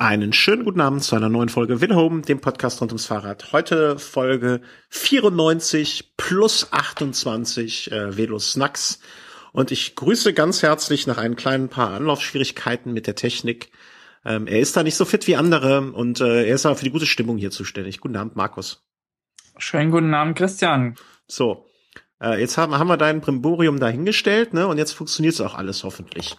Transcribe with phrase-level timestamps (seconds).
[0.00, 3.50] Einen schönen guten Abend zu einer neuen Folge Winhome, dem Podcast rund ums Fahrrad.
[3.50, 9.00] Heute Folge 94 plus 28 äh, Velo Snacks.
[9.50, 13.72] Und ich grüße ganz herzlich nach ein kleinen paar Anlaufschwierigkeiten mit der Technik.
[14.24, 16.84] Ähm, er ist da nicht so fit wie andere und äh, er ist aber für
[16.84, 17.98] die gute Stimmung hier zuständig.
[17.98, 18.86] Guten Abend, Markus.
[19.56, 20.94] Schönen guten Abend, Christian.
[21.26, 21.66] So,
[22.22, 24.68] äh, jetzt haben, haben wir dein Brimborium dahingestellt, ne?
[24.68, 26.36] Und jetzt funktioniert es auch alles hoffentlich.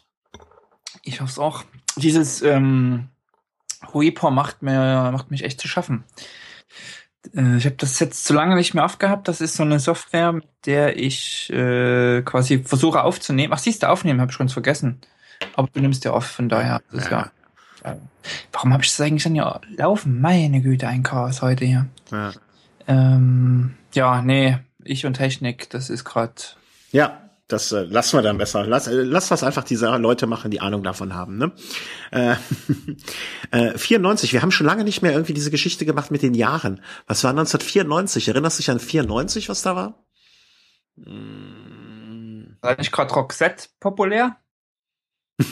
[1.03, 1.65] Ich hoffe es auch.
[1.97, 3.09] Dieses ähm,
[3.93, 6.03] Reaper macht mir macht mich echt zu schaffen.
[7.35, 9.27] Äh, ich habe das jetzt zu lange nicht mehr aufgehabt.
[9.27, 13.53] Das ist so eine Software, mit der ich äh, quasi versuche aufzunehmen.
[13.53, 14.99] Ach, siehst du, aufnehmen habe ich schon vergessen.
[15.55, 16.81] Aber du nimmst ja auf, von daher.
[16.91, 17.31] Das ja.
[17.85, 17.97] ja.
[18.51, 20.19] Warum habe ich das eigentlich dann ja laufen?
[20.19, 21.87] Meine Güte, ein Chaos heute hier.
[22.11, 22.31] Ja,
[22.87, 26.33] ähm, ja nee, ich und Technik, das ist gerade.
[26.91, 28.65] Ja, das äh, lassen wir dann besser.
[28.65, 31.37] Lass, äh, lass was einfach diese Leute machen, die Ahnung davon haben.
[31.37, 31.51] Ne?
[32.11, 32.35] Äh,
[33.51, 36.81] äh, 94, wir haben schon lange nicht mehr irgendwie diese Geschichte gemacht mit den Jahren.
[37.07, 38.27] Was war 1994?
[38.29, 40.05] Erinnerst du dich an 94, was da war?
[40.95, 44.37] War nicht gerade Roxette populär?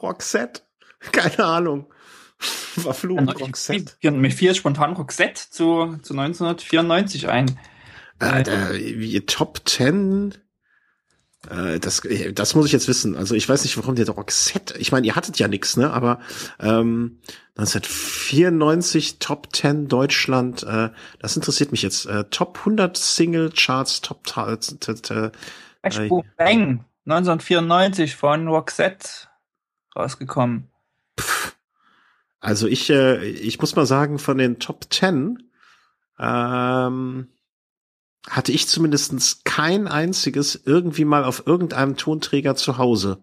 [0.00, 0.62] Roxette?
[1.00, 1.92] Keine Ahnung.
[2.38, 4.10] Verflucht also, Roxette.
[4.12, 7.58] Mir fiel spontan Roxette zu, zu 1994 ein.
[8.20, 10.34] Äh, äh, Top 10
[11.50, 13.16] äh, das, das muss ich jetzt wissen.
[13.16, 14.76] Also ich weiß nicht, warum der Roxette.
[14.78, 15.92] Ich meine, ihr hattet ja nix, ne?
[15.92, 16.20] Aber
[16.60, 17.20] ähm,
[17.56, 20.62] 1994 Top 10 Deutschland.
[20.62, 22.06] Äh, das interessiert mich jetzt.
[22.06, 24.20] Äh, Top 100 Single Charts, Top.
[24.36, 25.30] Äh,
[26.36, 29.08] Bang 1994 von Roxette
[29.94, 30.70] rausgekommen.
[32.40, 35.50] Also ich, äh, ich muss mal sagen, von den Top 10
[36.18, 37.28] ähm,
[38.28, 43.22] hatte ich zumindestens kein einziges irgendwie mal auf irgendeinem Tonträger zu Hause.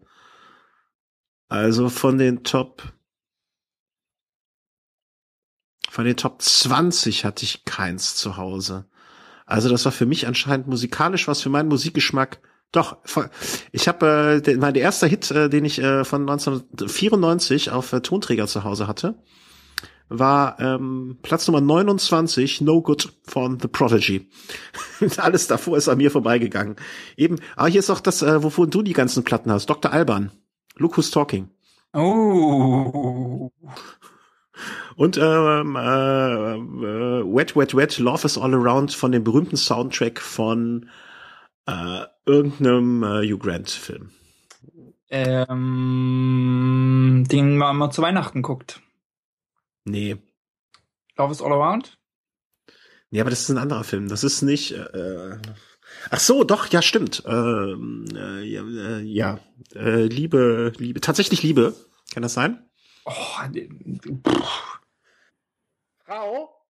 [1.49, 2.93] Also von den Top
[5.89, 8.85] von den Top 20 hatte ich keins zu Hause.
[9.45, 12.39] Also das war für mich anscheinend musikalisch was für meinen Musikgeschmack.
[12.71, 12.97] Doch,
[13.71, 18.47] ich habe äh, mein erster Hit, äh, den ich äh, von 1994 auf äh, Tonträger
[18.47, 19.21] zu Hause hatte,
[20.19, 24.29] war ähm, Platz Nummer 29, No Good von The Prodigy.
[25.17, 26.75] Alles davor ist an mir vorbeigegangen.
[27.17, 29.65] Eben, aber hier ist auch das, äh, wovon du die ganzen Platten hast.
[29.69, 29.91] Dr.
[29.91, 30.31] Alban.
[30.77, 31.49] Look Who's Talking.
[31.93, 33.51] Oh.
[34.95, 40.21] Und ähm, äh, äh, Wet, Wet, Wet, Love is All Around von dem berühmten Soundtrack
[40.21, 40.89] von
[41.65, 44.11] äh, irgendeinem äh, Hugh Grant-Film.
[45.09, 45.53] Ähm,
[47.29, 48.82] den man mal zu Weihnachten guckt.
[49.85, 50.17] Nee.
[51.17, 51.97] Love is All Around?
[53.09, 54.07] Nee, aber das ist ein anderer Film.
[54.07, 54.71] Das ist nicht.
[54.71, 55.37] Äh,
[56.09, 57.23] ach so, doch, ja, stimmt.
[57.27, 59.39] Ähm, äh, ja, äh, ja.
[59.75, 61.75] Äh, Liebe, Liebe, tatsächlich Liebe.
[62.13, 62.69] Kann das sein?
[63.05, 63.11] Oh,
[66.05, 66.67] Frau?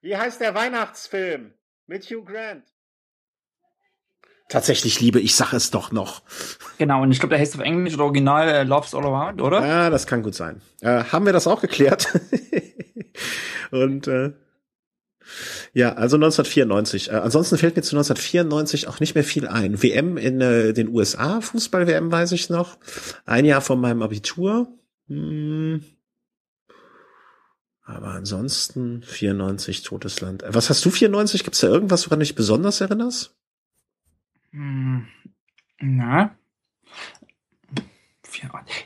[0.00, 1.54] Wie heißt der Weihnachtsfilm
[1.86, 2.71] mit Hugh Grant?
[4.52, 6.20] Tatsächlich Liebe, ich sag es doch noch.
[6.76, 9.66] Genau, und ich glaube, der heißt auf Englisch oder Original äh, Loves All Around, oder?
[9.66, 10.60] Ja, das kann gut sein.
[10.82, 12.08] Äh, haben wir das auch geklärt?
[13.70, 14.32] und äh,
[15.72, 17.10] ja, also 1994.
[17.10, 19.82] Äh, ansonsten fällt mir zu 1994 auch nicht mehr viel ein.
[19.82, 22.76] WM in äh, den USA, Fußball-WM weiß ich noch.
[23.24, 24.68] Ein Jahr von meinem Abitur.
[25.08, 25.82] Hm.
[27.84, 30.44] Aber ansonsten 94 totes Land.
[30.46, 31.42] Was hast du 94?
[31.42, 33.34] Gibt's da irgendwas, woran du dich besonders erinnerst?
[34.52, 35.06] Hm,
[35.80, 36.36] na?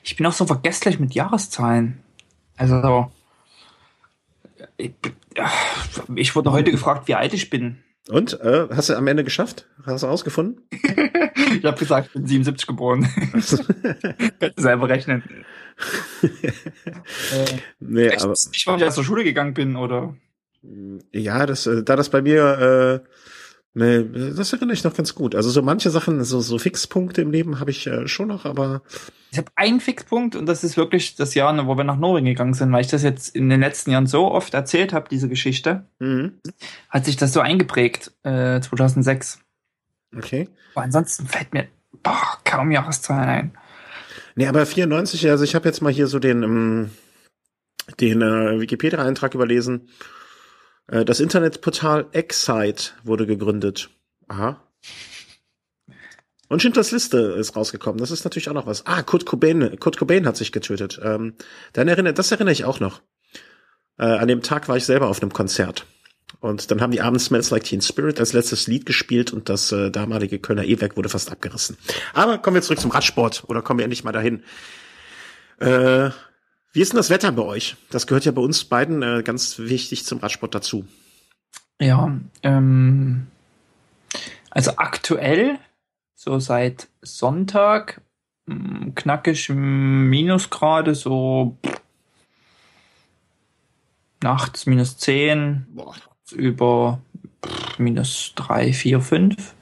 [0.03, 2.03] Ich bin auch so vergesslich mit Jahreszahlen.
[2.57, 3.11] Also,
[4.77, 4.93] ich,
[6.15, 7.83] ich wurde heute gefragt, wie alt ich bin.
[8.09, 8.41] Und?
[8.41, 9.67] Äh, hast du am Ende geschafft?
[9.85, 10.63] Hast du ausgefunden?
[10.71, 13.09] ich habe gesagt, ich bin 77 geboren.
[13.33, 15.25] Kannst du selber rechnen.
[16.23, 16.29] äh,
[17.81, 20.15] nee, aber, nicht, weil ich aus der Schule gegangen bin, oder?
[21.13, 23.09] Ja, das, äh, da das bei mir äh,
[23.79, 25.35] Nee, das erinnere ich noch ganz gut.
[25.35, 28.81] Also so manche Sachen, so, so Fixpunkte im Leben habe ich äh, schon noch, aber.
[29.31, 32.55] Ich habe einen Fixpunkt und das ist wirklich das Jahr, wo wir nach Norwegen gegangen
[32.55, 35.85] sind, weil ich das jetzt in den letzten Jahren so oft erzählt habe, diese Geschichte.
[35.99, 36.39] Mhm.
[36.89, 39.41] Hat sich das so eingeprägt, äh, 2006.
[40.17, 40.49] Okay.
[40.75, 41.69] Aber ansonsten fällt mir
[42.03, 43.59] boah, kaum Jahreszahlen ein.
[44.37, 46.91] Nee, aber 94, also ich habe jetzt mal hier so den, ähm,
[48.01, 49.91] den äh, Wikipedia-Eintrag überlesen.
[50.89, 53.91] Äh, das Internetportal Excite wurde gegründet.
[54.29, 54.63] Aha.
[56.49, 57.99] Und Schindlers Liste ist rausgekommen.
[57.99, 58.87] Das ist natürlich auch noch was.
[58.87, 61.01] Ah, Kurt Cobain, Kurt Cobain hat sich getötet.
[61.03, 61.35] Ähm,
[61.73, 63.03] dann erinnert, das erinnere ich auch noch.
[63.99, 65.87] Äh, an dem Tag war ich selber auf einem Konzert.
[66.41, 69.73] Und dann haben die abends Smells Like Teen Spirit als letztes Lied gespielt und das
[69.73, 71.77] äh, damalige Kölner E-Werk wurde fast abgerissen.
[72.15, 74.43] Aber kommen wir zurück zum Radsport oder kommen wir endlich mal dahin.
[75.59, 76.11] Äh,
[76.77, 77.75] wie ist denn das Wetter bei euch?
[77.89, 80.87] Das gehört ja bei uns beiden äh, ganz wichtig zum Radsport dazu.
[81.81, 83.29] Ja, ähm,
[84.51, 85.59] also aktuell,
[86.15, 88.03] so seit Sonntag,
[88.45, 91.57] mm, knackig Minusgrade, so
[94.23, 95.95] nachts minus 10, Boah.
[96.33, 97.01] über
[97.79, 99.55] minus 3, 4, 5.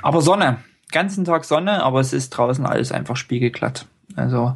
[0.00, 0.62] Aber Sonne,
[0.92, 3.86] ganzen Tag Sonne, aber es ist draußen alles einfach spiegelglatt.
[4.14, 4.54] Also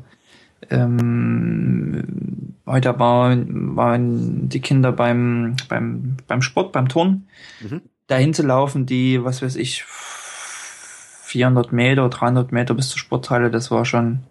[0.69, 7.29] ähm, heute waren, waren die Kinder beim, beim, beim Sport, beim Turnen.
[7.61, 7.83] Mhm.
[8.07, 13.71] Dahin zu laufen, die, was weiß ich, 400 Meter, 300 Meter bis zur Sporthalle, das
[13.71, 14.25] war schon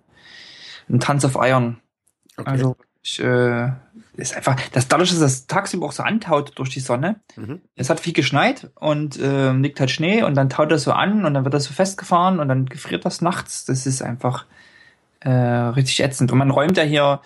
[0.89, 1.77] ein Tanz auf Eiern.
[2.37, 2.49] Okay.
[2.49, 3.71] Also ich, äh,
[4.17, 7.21] ist einfach, das dadurch, dass das tagsüber auch so antaut durch die Sonne.
[7.37, 7.61] Mhm.
[7.75, 11.25] Es hat viel geschneit und äh, liegt halt Schnee und dann taut das so an
[11.25, 13.65] und dann wird das so festgefahren und dann gefriert das nachts.
[13.65, 14.45] Das ist einfach
[15.21, 16.31] äh, richtig ätzend.
[16.31, 17.21] Und man räumt ja hier,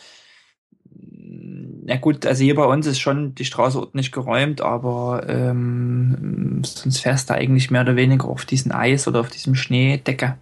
[1.85, 6.99] na gut, also hier bei uns ist schon die Straße ordentlich geräumt, aber ähm, sonst
[6.99, 10.37] fährst du eigentlich mehr oder weniger auf diesen Eis oder auf diesem Schneedecke.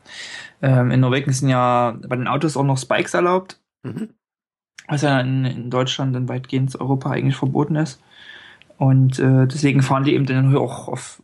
[0.61, 3.59] Ähm, in Norwegen sind ja bei den Autos auch noch Spikes erlaubt.
[3.83, 4.09] Mhm
[4.91, 8.01] was ja in, in Deutschland und weitgehend Europa eigentlich verboten ist.
[8.77, 11.21] Und äh, deswegen fahren die eben dann auch auf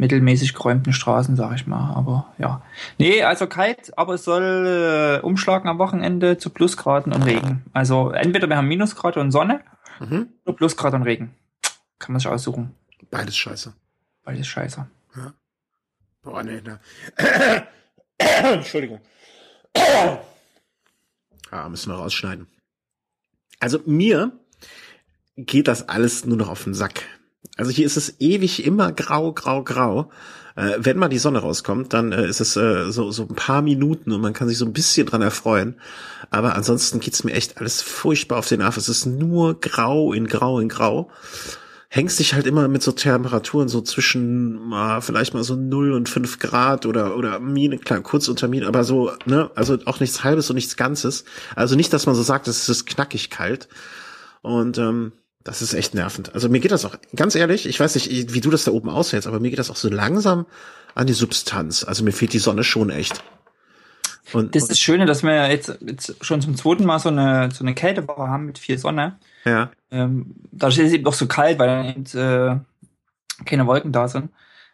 [0.00, 1.94] mittelmäßig geräumten Straßen, sag ich mal.
[1.94, 2.62] Aber ja.
[2.98, 7.64] Nee, also kalt, aber es soll äh, umschlagen am Wochenende zu Plusgraden und Regen.
[7.74, 9.60] Also entweder wir haben Minusgrade und Sonne
[10.00, 10.30] mhm.
[10.44, 11.34] oder Plusgrade und Regen.
[11.98, 12.74] Kann man sich aussuchen.
[13.10, 13.74] Beides scheiße.
[14.24, 14.86] Beides scheiße.
[15.16, 15.34] Ja.
[16.22, 16.80] Boah, nee, ne.
[18.18, 19.00] Entschuldigung.
[21.52, 22.46] Ah, müssen wir rausschneiden.
[23.58, 24.30] Also mir
[25.36, 27.02] geht das alles nur noch auf den Sack.
[27.56, 30.10] Also hier ist es ewig immer grau, grau, grau.
[30.56, 33.62] Äh, wenn mal die Sonne rauskommt, dann äh, ist es äh, so, so ein paar
[33.62, 35.76] Minuten und man kann sich so ein bisschen dran erfreuen.
[36.30, 38.76] Aber ansonsten geht's mir echt alles furchtbar auf den Nerv.
[38.76, 41.10] Es ist nur grau in grau in grau.
[41.88, 46.08] Hängst dich halt immer mit so Temperaturen so zwischen äh, vielleicht mal so 0 und
[46.08, 50.22] 5 Grad oder oder Mine, klar, kurz unter Mine, aber so, ne, also auch nichts
[50.22, 51.24] halbes und nichts Ganzes.
[51.56, 53.68] Also nicht, dass man so sagt, es ist knackig kalt.
[54.42, 55.12] Und ähm,
[55.44, 56.34] das ist echt nervend.
[56.34, 58.90] Also mir geht das auch, ganz ehrlich, ich weiß nicht, wie du das da oben
[58.90, 60.46] aushältst, aber mir geht das auch so langsam
[60.94, 61.84] an die Substanz.
[61.84, 63.22] Also mir fehlt die Sonne schon echt.
[64.32, 67.50] Und, das ist das Schöne, dass wir jetzt, jetzt schon zum zweiten Mal so eine,
[67.52, 69.18] so eine Kältewoche haben mit viel Sonne.
[69.44, 69.70] Ja.
[69.90, 74.08] Ähm, dadurch ist es eben doch so kalt, weil dann eben, äh, keine Wolken da
[74.08, 74.30] sind.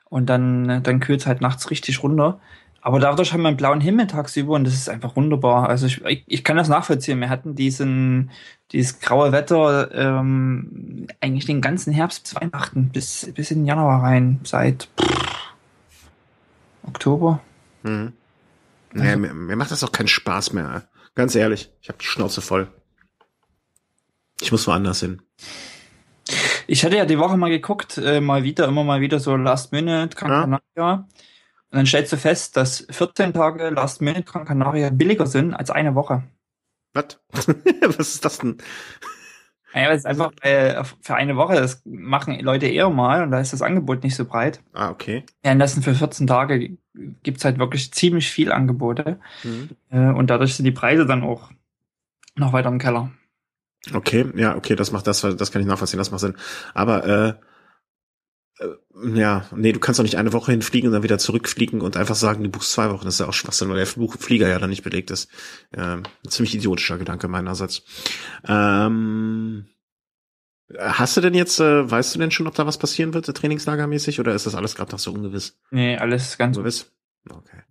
[0.08, 2.40] Und dann, dann kühlt es halt nachts richtig runter.
[2.86, 5.68] Aber dadurch haben wir einen blauen Himmel tagsüber und das ist einfach wunderbar.
[5.68, 7.18] Also ich, ich, ich kann das nachvollziehen.
[7.18, 8.30] Wir hatten diesen,
[8.70, 14.04] dieses graue Wetter ähm, eigentlich den ganzen Herbst bis Weihnachten, bis, bis in den Januar
[14.04, 15.52] rein, seit pff,
[16.84, 17.40] Oktober.
[17.82, 18.12] Mhm.
[18.92, 20.84] Naja, also, mir, mir macht das auch keinen Spaß mehr.
[21.16, 22.68] Ganz ehrlich, ich habe die Schnauze voll.
[24.40, 25.22] Ich muss woanders hin.
[26.68, 29.72] Ich hatte ja die Woche mal geguckt, äh, mal wieder, immer mal wieder so Last
[29.72, 31.08] Minute Gran Canaria.
[31.70, 35.70] Und dann stellst du fest, dass 14 Tage Last Minute Gran Canaria billiger sind als
[35.70, 36.22] eine Woche.
[36.92, 37.20] Was?
[37.32, 38.58] Was ist das denn?
[39.74, 43.40] Naja, das ist einfach äh, für eine Woche, das machen Leute eher mal und da
[43.40, 44.62] ist das Angebot nicht so breit.
[44.72, 45.24] Ah, okay.
[45.44, 46.78] Ja, und das sind für 14 Tage
[47.22, 49.20] gibt's halt wirklich ziemlich viel Angebote.
[49.44, 49.70] Mhm.
[49.90, 51.50] Äh, und dadurch sind die Preise dann auch
[52.36, 53.10] noch weiter im Keller.
[53.92, 56.36] Okay, ja, okay, das macht das, das kann ich nachvollziehen, das macht Sinn.
[56.74, 57.34] Aber äh,
[59.14, 62.14] ja, nee, du kannst doch nicht eine Woche hinfliegen und dann wieder zurückfliegen und einfach
[62.14, 63.04] sagen, du buchst zwei Wochen.
[63.04, 65.28] Das ist ja auch Schwachsinn, weil der Flieger ja dann nicht belegt ist.
[65.76, 67.82] Ähm, ziemlich idiotischer Gedanke meinerseits.
[68.48, 69.66] Ähm,
[70.78, 74.20] hast du denn jetzt, äh, weißt du denn schon, ob da was passieren wird, trainingslagermäßig,
[74.20, 75.58] oder ist das alles gerade noch so ungewiss?
[75.70, 76.90] Nee, alles ganz ungewiss.
[77.28, 77.62] Okay.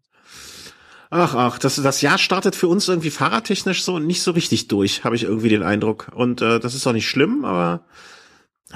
[1.09, 5.03] Ach, ach, das, das Jahr startet für uns irgendwie fahrradtechnisch so nicht so richtig durch,
[5.03, 6.11] habe ich irgendwie den Eindruck.
[6.13, 7.85] Und äh, das ist auch nicht schlimm, aber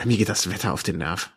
[0.06, 1.32] mir geht das Wetter auf den Nerv.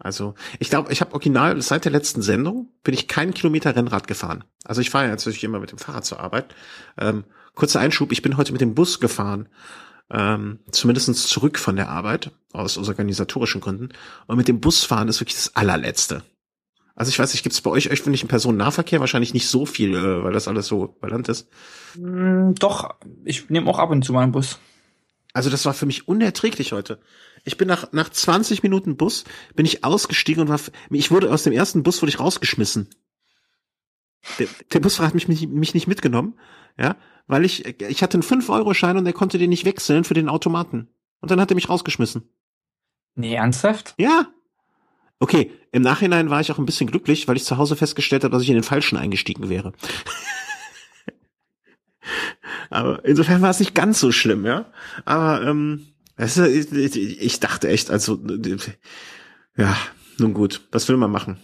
[0.00, 4.06] Also ich glaube, ich habe original seit der letzten Sendung bin ich keinen Kilometer Rennrad
[4.06, 4.44] gefahren.
[4.64, 6.54] Also ich fahre ja natürlich immer mit dem Fahrrad zur Arbeit.
[6.98, 7.24] Ähm,
[7.54, 9.48] kurzer Einschub, ich bin heute mit dem Bus gefahren,
[10.10, 13.90] ähm, zumindestens zurück von der Arbeit aus organisatorischen Gründen.
[14.26, 16.22] Und mit dem Busfahren ist wirklich das allerletzte.
[16.94, 20.24] Also ich weiß nicht, gibt es bei euch öffentlichen Personennahverkehr wahrscheinlich nicht so viel, äh,
[20.24, 21.48] weil das alles so ballant ist?
[21.96, 24.58] Mm, doch, ich nehme auch ab und zu meinen Bus.
[25.32, 27.00] Also das war für mich unerträglich heute.
[27.44, 31.42] Ich bin nach, nach 20 Minuten Bus, bin ich ausgestiegen und war, ich wurde aus
[31.42, 32.88] dem ersten Bus, wurde ich rausgeschmissen.
[34.38, 36.38] Der, der Busfahrer hat mich, mich, mich nicht mitgenommen,
[36.76, 40.28] ja, weil ich, ich hatte einen 5-Euro-Schein und er konnte den nicht wechseln für den
[40.28, 40.88] Automaten.
[41.20, 42.28] Und dann hat er mich rausgeschmissen.
[43.14, 43.94] Nee, ernsthaft?
[43.98, 44.28] Ja.
[45.20, 48.32] Okay, im Nachhinein war ich auch ein bisschen glücklich, weil ich zu Hause festgestellt habe,
[48.32, 49.72] dass ich in den Falschen eingestiegen wäre.
[52.70, 54.66] Aber insofern war es nicht ganz so schlimm, ja.
[55.04, 58.20] Aber ähm, ist, ich, ich dachte echt, also
[59.56, 59.76] ja,
[60.18, 61.38] nun gut, was will man machen?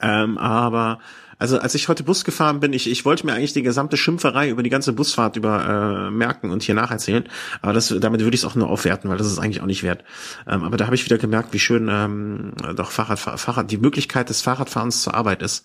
[0.00, 1.00] Ähm, aber
[1.40, 4.50] also als ich heute Bus gefahren bin, ich, ich wollte mir eigentlich die gesamte Schimpferei
[4.50, 7.24] über die ganze Busfahrt über äh, merken und hier nacherzählen,
[7.62, 9.82] aber das, damit würde ich es auch nur aufwerten, weil das ist eigentlich auch nicht
[9.82, 10.04] wert.
[10.46, 14.28] Ähm, aber da habe ich wieder gemerkt, wie schön ähm, doch Fahrrad, Fahrrad, die Möglichkeit
[14.28, 15.64] des Fahrradfahrens zur Arbeit ist.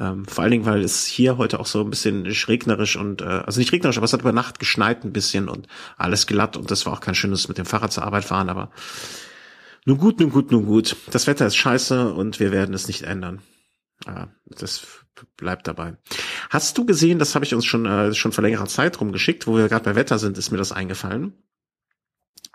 [0.00, 3.24] Ähm, vor allen Dingen, weil es hier heute auch so ein bisschen regnerisch und, äh,
[3.24, 6.70] also nicht regnerisch, aber es hat über Nacht geschneit ein bisschen und alles glatt und
[6.70, 8.70] das war auch kein schönes mit dem Fahrrad zur Arbeit fahren, aber
[9.84, 10.96] nun gut, nun gut, nun gut.
[11.10, 13.42] Das Wetter ist scheiße und wir werden es nicht ändern.
[14.06, 14.86] Ah, das
[15.36, 15.98] bleibt dabei.
[16.48, 19.58] Hast du gesehen, das habe ich uns schon, äh, schon vor längerer Zeit rumgeschickt, wo
[19.58, 21.34] wir gerade bei Wetter sind, ist mir das eingefallen.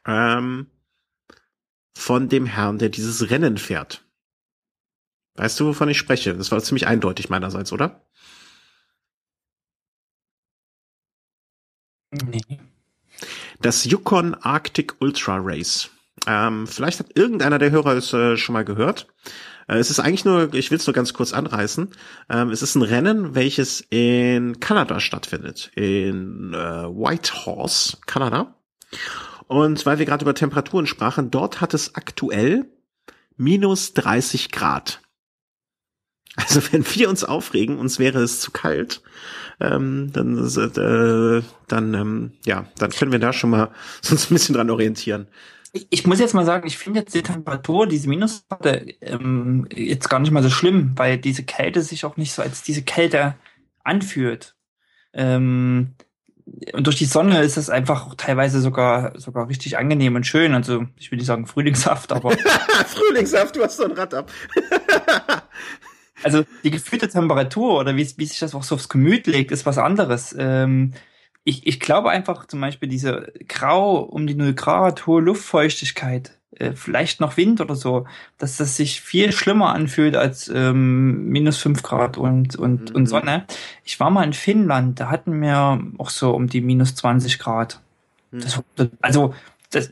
[0.08, 0.66] Ähm,
[1.96, 4.05] von dem Herrn, der dieses Rennen fährt.
[5.36, 6.34] Weißt du, wovon ich spreche?
[6.34, 8.02] Das war ziemlich eindeutig meinerseits, oder?
[12.12, 12.60] Nee.
[13.62, 15.90] Das Yukon Arctic Ultra Race.
[16.28, 19.08] Ähm, vielleicht hat irgendeiner der Hörer es äh, schon mal gehört.
[19.68, 21.90] Äh, es ist eigentlich nur, ich will es nur ganz kurz anreißen.
[22.30, 28.56] Ähm, es ist ein Rennen, welches in Kanada stattfindet, in äh, Whitehorse, Kanada.
[29.48, 32.66] Und weil wir gerade über Temperaturen sprachen, dort hat es aktuell
[33.38, 35.02] minus 30 Grad.
[36.36, 39.02] Also wenn wir uns aufregen, uns wäre es zu kalt,
[39.60, 43.72] ähm, dann, äh, dann ähm, ja, dann können wir da schon mal
[44.10, 45.28] uns ein bisschen dran orientieren.
[45.72, 50.10] Ich, ich muss jetzt mal sagen, ich finde jetzt die Temperatur, diese Minusgrade, ähm, jetzt
[50.10, 53.36] gar nicht mal so schlimm, weil diese Kälte sich auch nicht so als diese Kälte
[53.84, 54.56] anfühlt.
[55.14, 55.96] Ähm,
[56.74, 60.54] und durch die Sonne ist es einfach teilweise sogar sogar richtig angenehm und schön.
[60.54, 62.32] Also ich will nicht sagen Frühlingssaft, aber
[62.88, 64.32] Frühlingssaft, du hast so ein Rad ab.
[66.26, 69.68] also die gefühlte Temperatur oder wie, wie sich das auch so aufs Gemüt legt, ist
[69.68, 70.36] was anderes.
[70.38, 70.94] Ähm,
[71.44, 76.72] ich, ich glaube einfach zum Beispiel diese grau um die 0 Grad hohe Luftfeuchtigkeit, äh,
[76.72, 78.08] vielleicht noch Wind oder so,
[78.40, 82.96] dass das sich viel schlimmer anfühlt als ähm, minus 5 Grad und, und, mhm.
[82.96, 83.46] und Sonne.
[83.84, 87.82] Ich war mal in Finnland, da hatten wir auch so um die minus 20 Grad.
[88.32, 88.42] Mhm.
[88.42, 88.64] Das,
[89.02, 89.36] also,
[89.70, 89.92] das,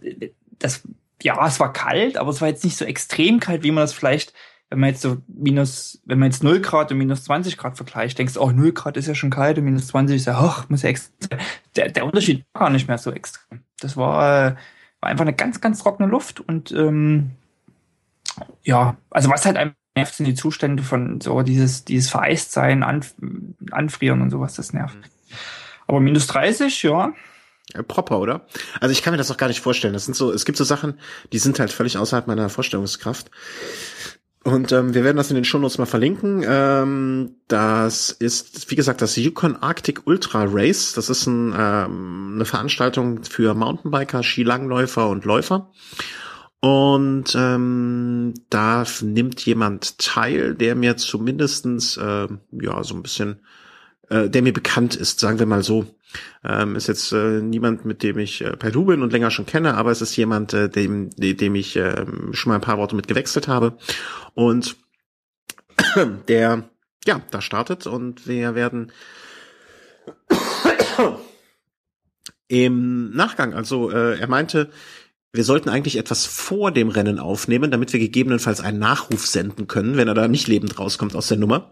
[0.57, 0.81] das,
[1.21, 3.93] ja, es war kalt, aber es war jetzt nicht so extrem kalt, wie man das
[3.93, 4.33] vielleicht
[4.73, 8.17] wenn man jetzt so minus, wenn man jetzt 0 Grad und minus 20 Grad vergleicht,
[8.17, 10.67] denkst du, oh, 0 Grad ist ja schon kalt und minus 20 ist ja, hoch,
[10.67, 11.37] muss ja extrem.
[11.75, 13.59] Der, der Unterschied war gar nicht mehr so extrem.
[13.79, 14.55] Das war, äh,
[14.99, 17.31] war einfach eine ganz, ganz trockene Luft und ähm,
[18.63, 23.13] ja, also was halt einem nervt, sind die Zustände von so dieses, dieses Vereistsein, Anf
[23.69, 24.95] Anfrieren und sowas, das nervt.
[24.95, 25.03] Mhm.
[25.85, 27.13] Aber minus 30, ja,
[27.73, 28.45] ja, proper, oder?
[28.81, 29.93] Also ich kann mir das auch gar nicht vorstellen.
[29.93, 30.99] Das sind so, es gibt so Sachen,
[31.31, 33.31] die sind halt völlig außerhalb meiner Vorstellungskraft.
[34.43, 36.43] Und ähm, wir werden das in den Shownotes mal verlinken.
[36.45, 40.93] Ähm, das ist, wie gesagt, das Yukon Arctic Ultra Race.
[40.93, 45.71] Das ist ein, ähm, eine Veranstaltung für Mountainbiker, Skilangläufer und Läufer.
[46.59, 53.39] Und ähm, da nimmt jemand teil, der mir zumindestens äh, ja so ein bisschen
[54.09, 55.85] äh, der mir bekannt ist, sagen wir mal so.
[56.43, 59.45] Ähm, ist jetzt äh, niemand, mit dem ich äh, per Du bin und länger schon
[59.45, 62.95] kenne, aber es ist jemand, äh, dem, dem ich äh, schon mal ein paar Worte
[62.95, 63.77] mit gewechselt habe.
[64.33, 64.75] Und
[66.27, 66.63] der,
[67.05, 68.91] ja, da startet und wir werden
[72.47, 74.69] im Nachgang, also äh, er meinte,
[75.35, 79.97] wir sollten eigentlich etwas vor dem Rennen aufnehmen, damit wir gegebenenfalls einen Nachruf senden können,
[79.97, 81.71] wenn er da nicht lebend rauskommt aus der Nummer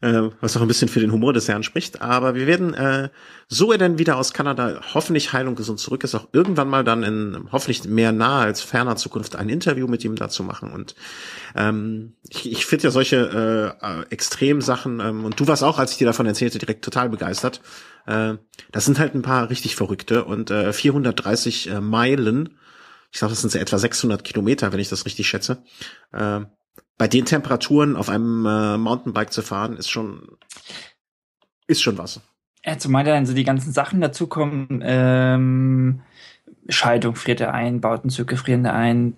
[0.00, 2.02] äh, was auch ein bisschen für den Humor des Herrn spricht.
[2.02, 3.10] Aber wir werden, äh,
[3.48, 6.84] so er denn wieder aus Kanada hoffentlich heil und gesund zurück ist, auch irgendwann mal
[6.84, 10.72] dann in hoffentlich mehr nahe als ferner Zukunft ein Interview mit ihm dazu machen.
[10.72, 10.94] Und
[11.54, 15.98] ähm, ich, ich finde ja solche äh, Extremsachen, ähm, und du warst auch, als ich
[15.98, 17.60] dir davon erzählte, direkt total begeistert.
[18.06, 18.34] Äh,
[18.72, 22.58] das sind halt ein paar richtig Verrückte und äh, 430 äh, Meilen,
[23.14, 25.62] ich glaube, das sind so etwa 600 Kilometer, wenn ich das richtig schätze.
[26.12, 26.40] Äh,
[26.96, 30.36] bei den Temperaturen auf einem äh, Mountainbike zu fahren, ist schon,
[31.66, 32.20] ist schon was.
[32.64, 36.02] Ja, zumal dann so die ganzen Sachen dazukommen, ähm,
[36.68, 39.16] Schaltung friert er ein, Bautenzüge frieren er ein,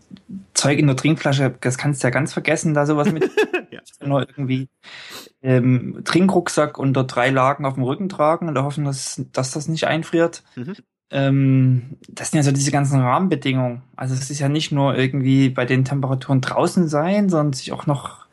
[0.53, 3.31] Zeug in der Trinkflasche, das kannst du ja ganz vergessen, da sowas mit
[3.71, 3.81] ja.
[4.05, 4.69] nur irgendwie
[5.43, 9.87] ähm, Trinkrucksack unter drei Lagen auf dem Rücken tragen und hoffen, dass, dass das nicht
[9.87, 10.43] einfriert.
[10.57, 10.77] Mhm
[11.11, 13.83] ähm, das sind ja so diese ganzen Rahmenbedingungen.
[13.95, 17.87] Also es ist ja nicht nur irgendwie bei den Temperaturen draußen sein, sondern sich auch
[17.87, 18.27] noch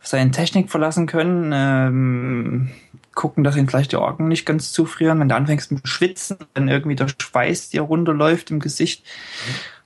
[0.00, 2.70] auf seine Technik verlassen können, ähm,
[3.14, 6.68] gucken, dass ihnen vielleicht die Orgen nicht ganz zufrieren, wenn du anfängst mit Schwitzen, wenn
[6.68, 9.04] irgendwie der Schweiß dir runterläuft im Gesicht,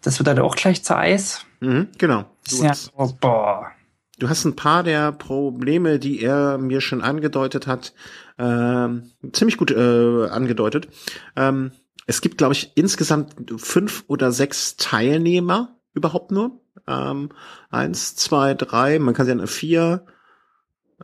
[0.02, 1.46] das wird halt auch gleich zu Eis.
[1.60, 2.24] Mhm, genau.
[2.46, 3.70] Ist ja so, boah.
[4.18, 7.94] du hast ein paar der Probleme, die er mir schon angedeutet hat,
[8.38, 10.88] ähm, ziemlich gut äh, angedeutet.
[11.36, 11.72] Ähm,
[12.06, 16.60] es gibt, glaube ich, insgesamt fünf oder sechs Teilnehmer überhaupt nur.
[16.86, 17.30] Ähm,
[17.70, 20.06] eins, zwei, drei, man kann sie ja vier,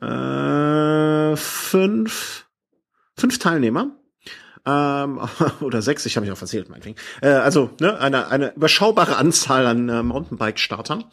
[0.00, 2.46] äh, fünf,
[3.16, 3.97] fünf Teilnehmer
[4.68, 5.20] ähm,
[5.60, 6.96] oder sechs, ich habe mich auch verzählt, meinetwegen.
[7.22, 11.04] Äh, also ne, eine, eine überschaubare Anzahl an äh, Mountainbike-Startern.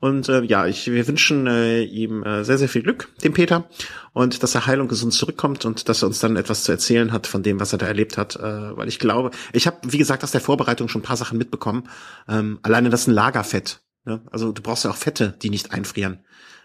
[0.00, 3.68] Und äh, ja, ich, wir wünschen äh, ihm äh, sehr, sehr viel Glück, dem Peter,
[4.12, 7.12] und dass er heil und gesund zurückkommt und dass er uns dann etwas zu erzählen
[7.12, 8.36] hat von dem, was er da erlebt hat.
[8.36, 11.38] Äh, weil ich glaube, ich habe, wie gesagt, aus der Vorbereitung schon ein paar Sachen
[11.38, 11.88] mitbekommen.
[12.28, 13.80] Ähm, alleine das ist ein Lagerfett.
[14.04, 14.22] Ne?
[14.30, 16.24] Also du brauchst ja auch Fette, die nicht einfrieren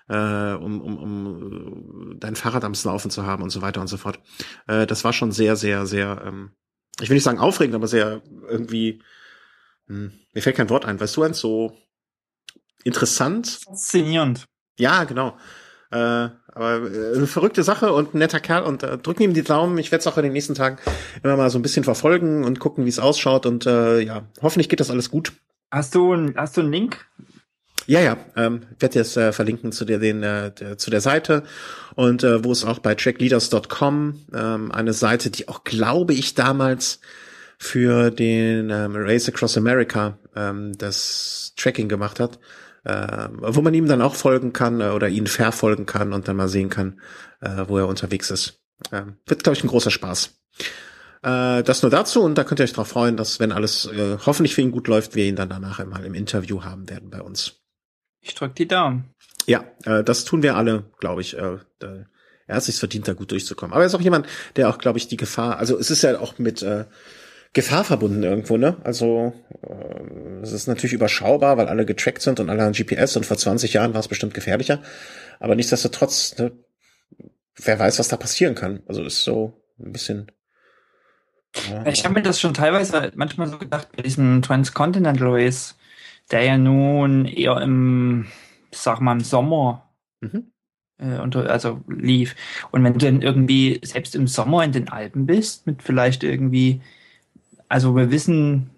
[0.10, 3.98] äh, um, um, um dein Fahrrad am Laufen zu haben und so weiter und so
[3.98, 4.20] fort.
[4.68, 6.52] Äh, das war schon sehr, sehr, sehr, ähm,
[7.00, 9.02] ich will nicht sagen aufregend, aber sehr irgendwie,
[9.88, 11.00] hm, mir fällt kein Wort ein.
[11.00, 11.78] Weißt du eins so
[12.84, 13.60] interessant?
[13.64, 14.46] Faszinierend.
[14.78, 15.38] Ja, genau.
[15.92, 15.98] Äh,
[16.60, 19.78] aber äh, eine verrückte Sache und ein netter Kerl und äh, drücken ihm die Daumen.
[19.78, 20.78] Ich werde es auch in den nächsten Tagen
[21.24, 24.70] immer mal so ein bisschen verfolgen und gucken, wie es ausschaut und äh, ja, hoffentlich
[24.70, 25.34] geht das alles gut.
[25.72, 27.06] Hast du, hast du einen Link
[27.90, 31.42] ja, ja, ähm, werde jetzt äh, verlinken zu der, den, äh, der, zu der Seite
[31.96, 37.00] und äh, wo es auch bei trackleaders.com ähm, eine Seite, die auch, glaube ich, damals
[37.58, 42.38] für den ähm, Race Across America ähm, das Tracking gemacht hat,
[42.84, 46.36] äh, wo man ihm dann auch folgen kann äh, oder ihn verfolgen kann und dann
[46.36, 47.02] mal sehen kann,
[47.42, 48.62] äh, wo er unterwegs ist.
[48.92, 50.30] Ähm, wird, glaube ich, ein großer Spaß.
[51.24, 54.20] Äh, das nur dazu und da könnt ihr euch darauf freuen, dass wenn alles äh,
[54.24, 57.22] hoffentlich für ihn gut läuft, wir ihn dann danach einmal im Interview haben werden bei
[57.22, 57.60] uns.
[58.22, 59.14] Ich drück die Daumen.
[59.46, 61.38] Ja, äh, das tun wir alle, glaube ich.
[61.38, 63.74] Äh, er hat sich verdient, da gut durchzukommen.
[63.74, 66.20] Aber er ist auch jemand, der auch, glaube ich, die Gefahr, also es ist ja
[66.20, 66.86] auch mit äh,
[67.54, 68.78] Gefahr verbunden irgendwo, ne?
[68.84, 69.34] Also
[69.64, 73.38] äh, es ist natürlich überschaubar, weil alle getrackt sind und alle haben GPS und vor
[73.38, 74.82] 20 Jahren war es bestimmt gefährlicher.
[75.40, 76.52] Aber nichtsdestotrotz, ne,
[77.56, 78.82] wer weiß, was da passieren kann.
[78.88, 80.32] Also ist so ein bisschen.
[81.70, 85.76] Ja, ich habe mir das schon teilweise manchmal so gedacht bei diesem Transcontinental Race
[86.32, 88.28] der ja nun eher im,
[88.72, 89.90] sag mal, im Sommer
[90.22, 90.52] mhm.
[90.98, 92.36] äh, unter, also lief.
[92.72, 96.82] Und wenn du dann irgendwie selbst im Sommer in den Alpen bist, mit vielleicht irgendwie,
[97.68, 98.70] also wir wissen,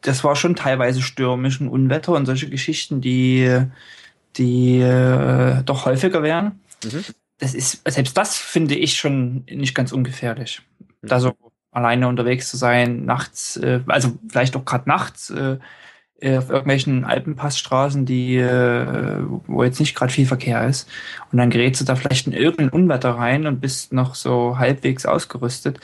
[0.00, 3.60] das war schon teilweise stürmisch und Unwetter und solche Geschichten, die,
[4.36, 6.60] die äh, doch häufiger wären.
[6.84, 7.04] Mhm.
[7.38, 10.62] Das ist, selbst das finde ich schon nicht ganz ungefährlich.
[11.02, 11.10] Mhm.
[11.10, 11.36] Also
[11.70, 15.58] alleine unterwegs zu sein, nachts, äh, also vielleicht auch gerade nachts, äh, äh,
[16.22, 20.88] auf irgendwelchen Alpenpassstraßen, die, äh, wo jetzt nicht gerade viel Verkehr ist.
[21.30, 25.04] Und dann gerätst du da vielleicht in irgendein Unwetter rein und bist noch so halbwegs
[25.04, 25.78] ausgerüstet.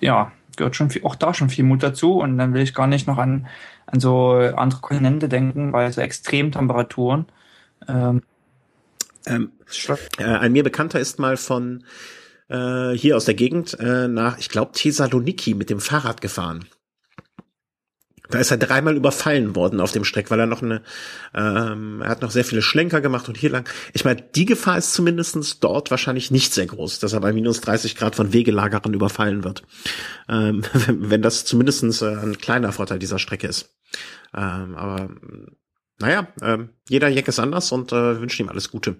[0.00, 2.20] Ja, gehört schon viel, auch da schon viel Mut dazu.
[2.20, 3.46] Und dann will ich gar nicht noch an,
[3.86, 7.26] an so andere Kontinente denken, weil so Extremtemperaturen.
[7.88, 8.22] Ähm,
[9.26, 9.52] ähm,
[10.18, 11.84] äh, ein mir Bekannter ist mal von
[12.48, 16.66] äh, hier aus der Gegend äh, nach, ich glaube, Thessaloniki mit dem Fahrrad gefahren.
[18.30, 20.82] Da ist er dreimal überfallen worden auf dem Streck, weil er noch eine,
[21.34, 23.68] ähm, er hat noch sehr viele Schlenker gemacht und hier lang.
[23.92, 27.60] Ich meine, die Gefahr ist zumindestens dort wahrscheinlich nicht sehr groß, dass er bei minus
[27.60, 29.62] 30 Grad von Wegelagerern überfallen wird.
[30.28, 33.76] Ähm, wenn das zumindestens äh, ein kleiner Vorteil dieser Strecke ist.
[34.34, 35.10] Ähm, aber
[35.98, 38.96] naja, ähm, jeder Jack ist anders und äh, wünsche ihm alles Gute.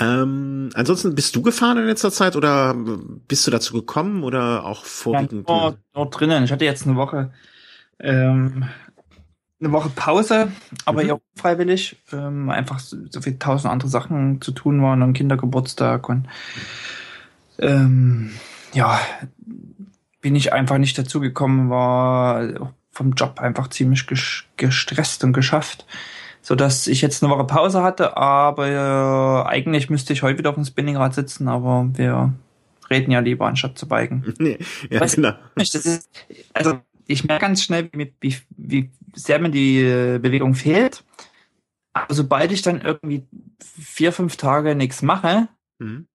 [0.00, 2.74] Ähm, ansonsten bist du gefahren in letzter Zeit oder
[3.26, 5.48] bist du dazu gekommen oder auch vorwiegend?
[5.48, 6.44] Ja, nur drinnen.
[6.44, 7.32] Ich hatte jetzt eine Woche
[8.00, 8.68] ähm,
[9.60, 10.52] eine Woche Pause,
[10.84, 11.08] aber mhm.
[11.08, 11.96] eher freiwillig.
[12.12, 16.28] Ähm, einfach so, so viel tausend andere Sachen zu tun waren und Kindergeburtstag und
[17.58, 18.30] ähm,
[18.72, 19.00] ja,
[20.20, 24.06] bin ich einfach nicht dazu gekommen, war vom Job einfach ziemlich
[24.56, 25.86] gestresst und geschafft
[26.48, 30.48] so dass ich jetzt eine Woche Pause hatte, aber äh, eigentlich müsste ich heute wieder
[30.48, 32.32] auf dem Spinningrad sitzen, aber wir
[32.88, 34.32] reden ja lieber anstatt zu biken.
[34.38, 34.56] Nee,
[34.88, 35.32] ja, weißt genau.
[35.56, 36.08] Nicht, das ist,
[36.54, 41.04] also ich merke ganz schnell, wie, wie, wie sehr mir die äh, Bewegung fehlt.
[41.92, 43.26] Aber sobald ich dann irgendwie
[43.60, 46.06] vier, fünf Tage nichts mache, mhm.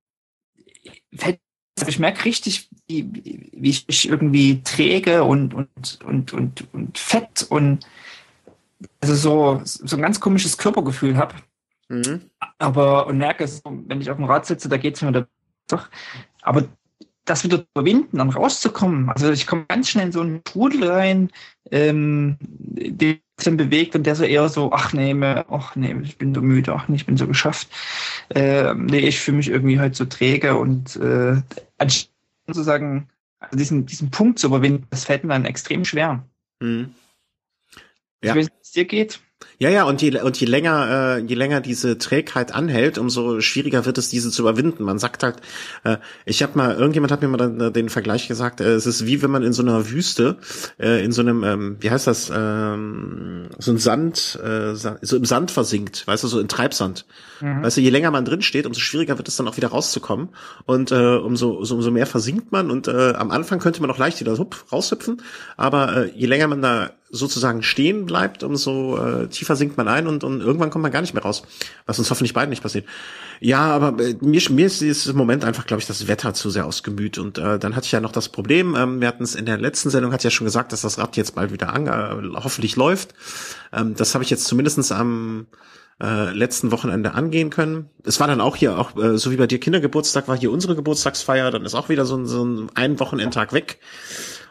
[1.13, 1.39] fällt
[1.87, 3.07] ich merke richtig, wie,
[3.51, 7.85] wie ich mich irgendwie träge und, und, und, und, und fett und
[9.01, 11.35] also so, so ein ganz komisches Körpergefühl habe.
[11.89, 12.21] Mhm.
[12.57, 15.27] Aber und merke wenn ich auf dem Rad sitze, da geht es mir
[15.67, 15.89] doch.
[16.41, 16.65] Aber
[17.25, 19.09] das wieder zu überwinden, dann rauszukommen.
[19.09, 21.29] Also ich komme ganz schnell in so einen Strudel rein,
[21.71, 26.35] ähm, der sich bewegt und der so eher so, ach nee, ach nee, ich bin
[26.35, 27.69] so müde, ach nee, ich bin so geschafft.
[28.29, 31.41] Äh, nee, ich fühle mich irgendwie halt so träge und äh,
[31.77, 32.11] anstatt
[32.47, 33.07] sozusagen
[33.39, 36.23] also diesen, diesen Punkt zu überwinden, das fällt mir dann extrem schwer.
[36.59, 36.93] Mhm.
[38.23, 38.35] Ich ja.
[38.35, 39.19] wie es dir geht.
[39.59, 43.85] Ja, ja, und je, und je länger, äh, je länger diese Trägheit anhält, umso schwieriger
[43.85, 44.83] wird es, diese zu überwinden.
[44.83, 45.37] Man sagt halt,
[45.83, 49.05] äh, ich habe mal, irgendjemand hat mir mal den, den Vergleich gesagt, äh, es ist
[49.05, 50.37] wie wenn man in so einer Wüste,
[50.79, 55.25] äh, in so einem, ähm, wie heißt das, ähm, so ein Sand, äh, so im
[55.25, 57.05] Sand versinkt, weißt du, so in Treibsand.
[57.41, 57.63] Mhm.
[57.63, 60.29] Weißt du, je länger man drin steht, umso schwieriger wird es dann auch wieder rauszukommen.
[60.65, 62.71] Und äh, umso, so, umso mehr versinkt man.
[62.71, 65.21] Und äh, am Anfang könnte man auch leicht wieder hup, raushüpfen,
[65.57, 70.07] aber äh, je länger man da sozusagen stehen bleibt, umso äh, tiefer sinkt man ein
[70.07, 71.43] und, und irgendwann kommt man gar nicht mehr raus.
[71.85, 72.87] Was uns hoffentlich beiden nicht passiert.
[73.39, 76.65] Ja, aber äh, mir, mir ist dieses Moment einfach, glaube ich, das Wetter zu sehr
[76.65, 77.19] aus Gemüt.
[77.19, 79.59] Und äh, dann hatte ich ja noch das Problem, ähm, wir hatten es in der
[79.59, 82.75] letzten Sendung, hat ja schon gesagt, dass das Rad jetzt bald wieder an, äh, hoffentlich
[82.77, 83.13] läuft.
[83.71, 85.45] Ähm, das habe ich jetzt zumindestens am
[86.01, 87.89] äh, letzten Wochenende angehen können.
[88.03, 90.75] Es war dann auch hier, auch äh, so wie bei dir Kindergeburtstag, war hier unsere
[90.75, 93.77] Geburtstagsfeier, dann ist auch wieder so, ein so ein Wochenendtag weg.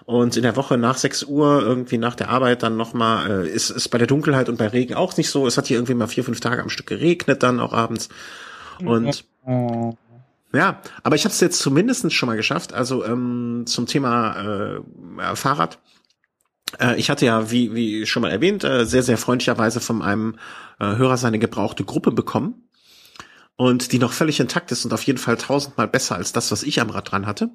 [0.04, 3.70] Und in der Woche nach 6 Uhr, irgendwie nach der Arbeit dann nochmal, äh, ist,
[3.70, 5.46] ist bei der Dunkelheit und bei Regen auch nicht so.
[5.46, 8.08] Es hat hier irgendwie mal vier, fünf Tage am Stück geregnet dann auch abends.
[8.84, 9.24] Und
[10.54, 12.74] ja, aber ich habe es jetzt zumindest schon mal geschafft.
[12.74, 15.78] Also ähm, zum Thema äh, Fahrrad.
[16.78, 20.36] Äh, ich hatte ja, wie, wie schon mal erwähnt, äh, sehr, sehr freundlicherweise von einem
[20.78, 22.68] äh, Hörer seine gebrauchte Gruppe bekommen
[23.62, 26.64] und die noch völlig intakt ist und auf jeden Fall tausendmal besser als das, was
[26.64, 27.50] ich am Rad dran hatte.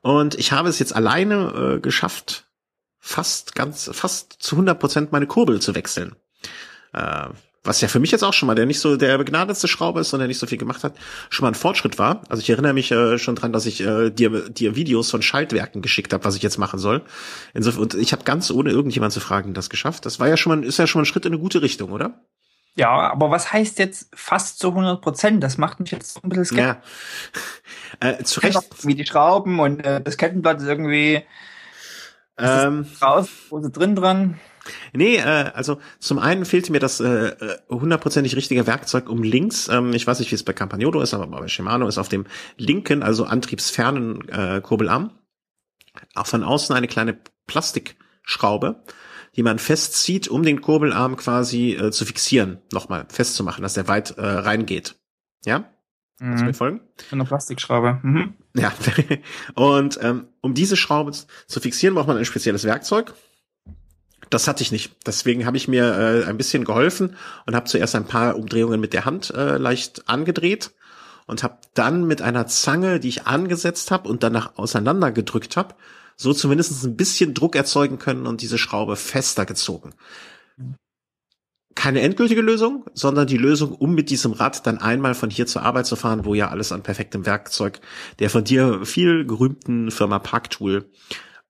[0.00, 2.46] Und ich habe es jetzt alleine äh, geschafft,
[2.98, 6.16] fast ganz, fast zu 100 Prozent meine Kurbel zu wechseln.
[6.94, 7.28] Äh,
[7.64, 10.08] was ja für mich jetzt auch schon mal, der nicht so der begnadetste Schrauber ist,
[10.08, 10.94] sondern nicht so viel gemacht hat,
[11.28, 12.22] schon mal ein Fortschritt war.
[12.30, 15.82] Also ich erinnere mich äh, schon dran, dass ich äh, dir, dir Videos von Schaltwerken
[15.82, 17.02] geschickt habe, was ich jetzt machen soll.
[17.52, 20.06] Insofern, und ich habe ganz ohne irgendjemand zu fragen das geschafft.
[20.06, 21.92] Das war ja schon mal, ist ja schon mal ein Schritt in eine gute Richtung,
[21.92, 22.24] oder?
[22.74, 25.42] Ja, aber was heißt jetzt fast zu 100 Prozent?
[25.42, 26.90] Das macht mich jetzt ein bisschen skeptisch.
[28.00, 28.86] Ja, äh, zu Recht.
[28.86, 31.22] Wie die Schrauben und äh, das Kettenblatt ist irgendwie
[32.38, 34.40] ähm, ist raus, wo ist drin dran?
[34.94, 37.34] Nee, äh, also zum einen fehlte mir das äh,
[37.68, 39.68] hundertprozentig richtige Werkzeug um links.
[39.68, 42.26] Ähm, ich weiß nicht, wie es bei Campagnolo ist, aber bei Shimano ist auf dem
[42.56, 45.10] linken, also antriebsfernen äh, Kurbelarm
[46.14, 48.82] auch von außen eine kleine Plastikschraube
[49.36, 54.18] die man festzieht, um den Kurbelarm quasi äh, zu fixieren, nochmal festzumachen, dass der weit
[54.18, 54.96] äh, reingeht.
[55.44, 55.70] Ja?
[56.18, 56.28] Mhm.
[56.28, 56.80] Kannst du mir folgen?
[57.10, 58.00] Eine Plastikschraube.
[58.02, 58.34] Mhm.
[58.54, 58.72] Ja.
[59.54, 63.14] Und ähm, um diese Schraube zu fixieren, braucht man ein spezielles Werkzeug.
[64.30, 64.96] Das hatte ich nicht.
[65.06, 68.94] Deswegen habe ich mir äh, ein bisschen geholfen und habe zuerst ein paar Umdrehungen mit
[68.94, 70.70] der Hand äh, leicht angedreht
[71.26, 75.74] und habe dann mit einer Zange, die ich angesetzt habe und danach auseinandergedrückt habe,
[76.22, 79.94] so zumindest ein bisschen Druck erzeugen können und diese Schraube fester gezogen.
[81.74, 85.62] Keine endgültige Lösung, sondern die Lösung, um mit diesem Rad dann einmal von hier zur
[85.62, 87.80] Arbeit zu fahren, wo ja alles an perfektem Werkzeug
[88.18, 90.90] der von dir viel gerühmten Firma Parktool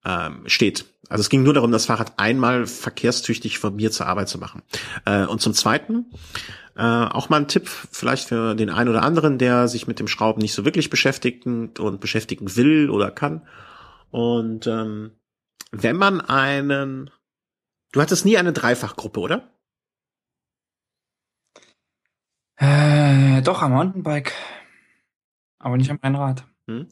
[0.04, 0.86] ähm, steht.
[1.08, 4.62] Also es ging nur darum, das Fahrrad einmal verkehrstüchtig von mir zur Arbeit zu machen.
[5.04, 6.06] Äh, und zum Zweiten,
[6.76, 10.08] äh, auch mal ein Tipp vielleicht für den einen oder anderen, der sich mit dem
[10.08, 13.42] Schrauben nicht so wirklich beschäftigt und beschäftigen will oder kann.
[14.12, 15.18] Und ähm,
[15.70, 17.10] wenn man einen,
[17.92, 19.50] du hattest nie eine Dreifachgruppe, oder?
[22.56, 24.34] Äh, doch am Mountainbike,
[25.58, 26.44] aber nicht am Rennrad.
[26.66, 26.88] Hm.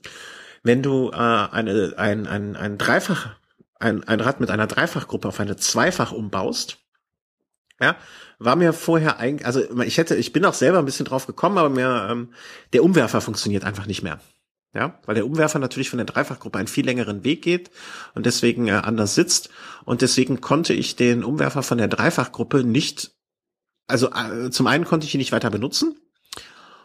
[0.63, 3.37] Wenn du äh, eine, ein, ein, ein Dreifach,
[3.79, 6.79] ein, ein Rad mit einer Dreifachgruppe auf eine Zweifach umbaust,
[7.81, 7.97] ja,
[8.39, 11.59] war mir vorher eigentlich, also ich hätte, ich bin auch selber ein bisschen drauf gekommen,
[11.59, 12.33] aber mir ähm,
[12.73, 14.21] der Umwerfer funktioniert einfach nicht mehr.
[14.73, 17.73] Ja, weil der Umwerfer natürlich von der Dreifachgruppe einen viel längeren Weg geht
[18.15, 19.51] und deswegen äh, anders sitzt.
[19.85, 23.11] Und deswegen konnte ich den Umwerfer von der Dreifachgruppe nicht,
[23.89, 25.97] also äh, zum einen konnte ich ihn nicht weiter benutzen.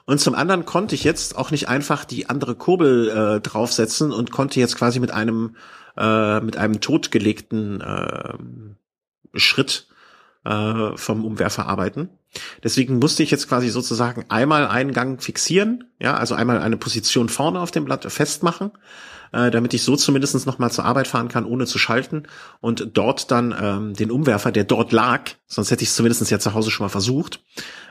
[0.06, 4.32] Und zum anderen konnte ich jetzt auch nicht einfach die andere Kurbel äh, draufsetzen und
[4.32, 5.56] konnte jetzt quasi mit einem
[5.98, 8.34] äh, mit einem totgelegten äh,
[9.36, 9.88] Schritt
[10.44, 12.10] äh, vom Umwerfer arbeiten.
[12.64, 17.30] Deswegen musste ich jetzt quasi sozusagen einmal einen Gang fixieren, ja, also einmal eine Position
[17.30, 18.72] vorne auf dem Blatt festmachen,
[19.32, 22.24] äh, damit ich so zumindest noch mal zur Arbeit fahren kann, ohne zu schalten
[22.62, 26.40] und dort dann ähm, den Umwerfer, der dort lag, sonst hätte ich es zumindest ja
[26.40, 27.44] zu Hause schon mal versucht,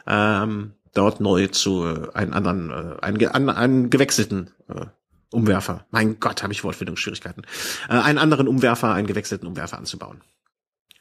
[0.06, 4.86] ähm, dort neu zu äh, einen anderen, äh, einen, einen, einen gewechselten äh,
[5.30, 5.86] Umwerfer.
[5.90, 7.44] Mein Gott, habe ich Wortfindungsschwierigkeiten.
[7.88, 10.22] Äh, einen anderen Umwerfer, einen gewechselten Umwerfer anzubauen.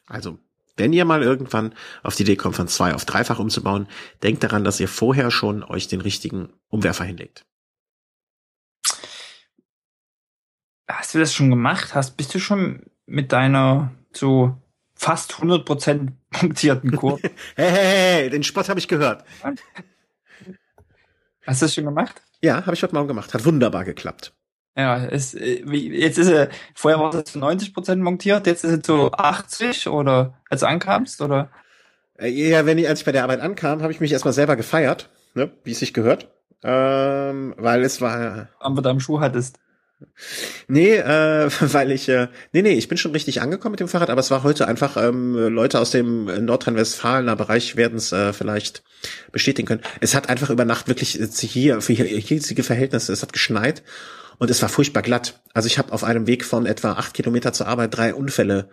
[0.08, 0.40] Also
[0.76, 3.88] wenn ihr mal irgendwann auf die Idee kommt, von zwei auf dreifach umzubauen,
[4.24, 7.46] denkt daran, dass ihr vorher schon euch den richtigen Umwerfer hinlegt.
[10.90, 11.96] Hast du das schon gemacht?
[11.96, 14.56] Hast, bist du schon mit deiner so
[14.96, 17.22] fast 100% punktierten Kurve?
[17.56, 19.24] hey, hey, hey, den Spott habe ich gehört.
[21.46, 22.22] Hast du das schon gemacht?
[22.42, 23.34] Ja, habe ich heute Morgen gemacht.
[23.34, 24.34] Hat wunderbar geklappt.
[24.76, 28.72] Ja, es, äh, jetzt ist er, vorher war es zu 90 Prozent montiert, jetzt ist
[28.72, 31.52] es zu 80 oder als du ankamst oder?
[32.18, 34.56] Äh, ja, wenn ich, als ich bei der Arbeit ankam, habe ich mich erstmal selber
[34.56, 36.30] gefeiert, ne, wie es sich gehört.
[36.64, 38.48] Ähm, weil es war.
[38.60, 39.60] Aber du am Schuh hattest.
[40.68, 44.10] Nee, äh, weil ich, äh, nee, nee, ich bin schon richtig angekommen mit dem Fahrrad,
[44.10, 48.84] aber es war heute einfach, ähm, Leute aus dem Nordrhein-Westfalener Bereich werden es äh, vielleicht
[49.32, 49.82] bestätigen können.
[50.00, 53.84] Es hat einfach über Nacht wirklich äh, hier, für hier, hiesige Verhältnisse, es hat geschneit
[54.44, 55.40] und es war furchtbar glatt.
[55.54, 58.68] Also ich habe auf einem Weg von etwa acht Kilometer zur Arbeit drei Unfälle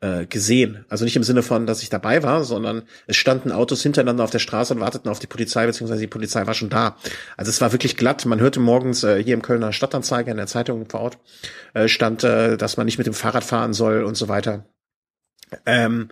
[0.00, 0.84] äh, gesehen.
[0.88, 4.30] Also nicht im Sinne von, dass ich dabei war, sondern es standen Autos hintereinander auf
[4.30, 6.96] der Straße und warteten auf die Polizei, beziehungsweise die Polizei war schon da.
[7.36, 8.24] Also es war wirklich glatt.
[8.24, 11.18] Man hörte morgens äh, hier im Kölner Stadtanzeiger in der Zeitung vor Ort
[11.74, 14.64] äh, stand, äh, dass man nicht mit dem Fahrrad fahren soll und so weiter.
[15.66, 16.10] Ähm,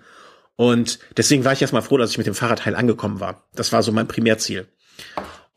[0.56, 3.48] und deswegen war ich erstmal froh, dass ich mit dem Fahrrad heil angekommen war.
[3.54, 4.66] Das war so mein Primärziel.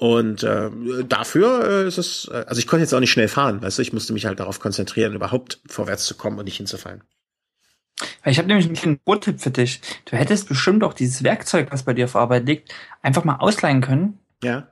[0.02, 0.72] Und äh,
[1.08, 3.84] dafür äh, ist es, äh, also ich konnte jetzt auch nicht schnell fahren, weißt du,
[3.84, 7.04] ich musste mich halt darauf konzentrieren, überhaupt vorwärts zu kommen und nicht hinzufallen.
[8.26, 9.80] Ich habe nämlich einen Pro-Tipp für dich.
[10.06, 13.82] Du hättest bestimmt auch dieses Werkzeug, was bei dir auf Arbeit liegt, einfach mal ausleihen
[13.82, 14.18] können.
[14.42, 14.70] Ja.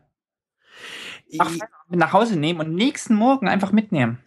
[1.37, 1.51] Ach,
[1.89, 4.17] nach Hause nehmen und nächsten Morgen einfach mitnehmen.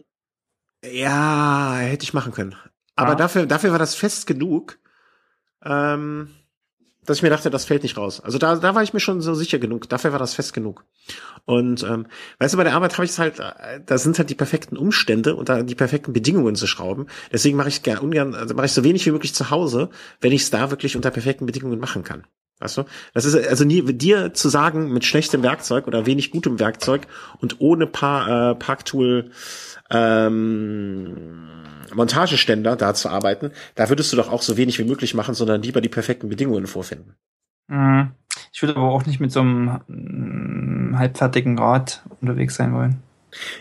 [0.84, 2.54] Ja, hätte ich machen können.
[2.94, 3.16] Aber ja.
[3.16, 4.78] dafür, dafür war das fest genug.
[5.64, 6.30] Ähm,
[7.04, 8.20] dass ich mir dachte, das fällt nicht raus.
[8.20, 9.88] Also da, da war ich mir schon so sicher genug.
[9.88, 10.84] Dafür war das fest genug.
[11.44, 12.06] Und ähm,
[12.38, 14.76] weißt du, bei der Arbeit habe ich es halt, äh, da sind halt die perfekten
[14.76, 17.06] Umstände und da die perfekten Bedingungen zu schrauben.
[17.32, 20.32] Deswegen mache ich gern ungern, also mache ich so wenig wie möglich zu Hause, wenn
[20.32, 22.24] ich es da wirklich unter perfekten Bedingungen machen kann.
[22.60, 22.84] Weißt du?
[23.12, 27.08] Das ist also nie dir zu sagen, mit schlechtem Werkzeug oder wenig gutem Werkzeug
[27.40, 29.32] und ohne pa äh, Parktool
[29.90, 31.16] ähm,
[31.94, 35.62] Montageständer da zu arbeiten, da würdest du doch auch so wenig wie möglich machen, sondern
[35.62, 37.14] lieber die perfekten Bedingungen vorfinden.
[37.68, 38.12] Mhm.
[38.52, 43.02] Ich würde aber auch nicht mit so einem mm, halbfertigen Rad unterwegs sein wollen.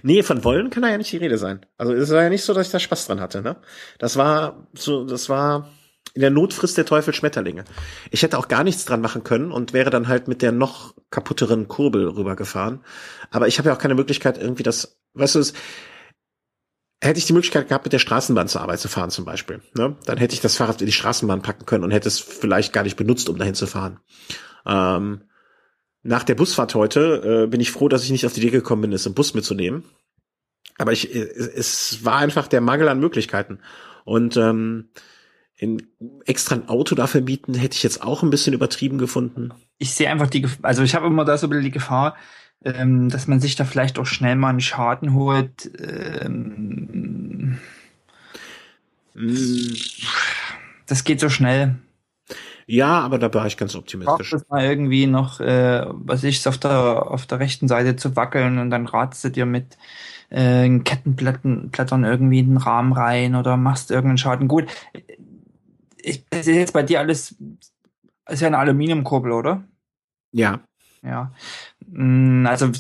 [0.03, 1.65] Nee, von wollen kann da ja nicht die Rede sein.
[1.77, 3.41] Also es war ja nicht so, dass ich da Spaß dran hatte.
[3.41, 3.55] Ne?
[3.99, 5.69] Das war so, das war
[6.13, 7.63] in der Notfrist der Teufel Schmetterlinge.
[8.09, 10.93] Ich hätte auch gar nichts dran machen können und wäre dann halt mit der noch
[11.09, 12.81] kaputteren Kurbel rübergefahren.
[13.29, 15.53] Aber ich habe ja auch keine Möglichkeit, irgendwie das, weißt du, es,
[17.01, 19.97] hätte ich die Möglichkeit gehabt, mit der Straßenbahn zur Arbeit zu fahren zum Beispiel, ne?
[20.05, 22.83] dann hätte ich das Fahrrad in die Straßenbahn packen können und hätte es vielleicht gar
[22.83, 23.99] nicht benutzt, um dahin zu fahren.
[24.65, 25.23] Ähm,
[26.03, 28.83] nach der Busfahrt heute äh, bin ich froh, dass ich nicht auf die Idee gekommen
[28.83, 29.83] bin, es im Bus mitzunehmen.
[30.77, 33.59] Aber ich, äh, es war einfach der Mangel an Möglichkeiten.
[34.03, 34.89] Und ähm,
[35.55, 35.87] in
[36.25, 39.53] extra ein Auto dafür bieten, hätte ich jetzt auch ein bisschen übertrieben gefunden.
[39.77, 42.15] Ich sehe einfach die, also ich habe immer da so ein bisschen die Gefahr,
[42.63, 45.71] ähm, dass man sich da vielleicht auch schnell mal einen Schaden holt.
[45.79, 47.59] Ähm,
[49.13, 49.73] mm.
[50.85, 51.75] das geht so schnell.
[52.67, 54.29] Ja, aber da war ich ganz optimistisch.
[54.29, 58.59] Das mal irgendwie noch, äh, was ich auf der auf der rechten Seite zu wackeln
[58.59, 59.77] und dann ratst du dir mit
[60.29, 64.47] äh, Kettenblättern irgendwie in den Rahmen rein oder machst irgendeinen Schaden.
[64.47, 64.67] Gut,
[65.97, 67.35] ich, das ist jetzt bei dir alles,
[68.29, 69.63] ist ja eine Aluminiumkurbel, oder?
[70.31, 70.61] Ja.
[71.03, 71.33] Ja.
[71.91, 72.71] Mm, also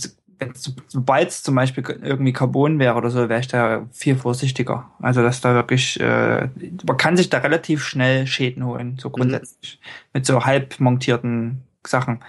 [0.87, 4.89] sobald es zum Beispiel irgendwie Carbon wäre oder so, wäre ich da viel vorsichtiger.
[4.99, 6.49] Also dass da wirklich, äh,
[6.85, 9.13] man kann sich da relativ schnell Schäden holen, so mhm.
[9.13, 9.79] grundsätzlich.
[9.81, 10.09] Mhm.
[10.13, 12.21] Mit so halb montierten Sachen.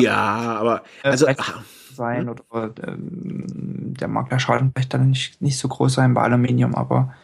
[0.00, 1.26] Ja, aber also
[1.92, 2.34] sein mhm.
[2.50, 6.74] oder ähm, der mag der Schaden vielleicht dann nicht, nicht so groß sein bei Aluminium,
[6.74, 7.14] aber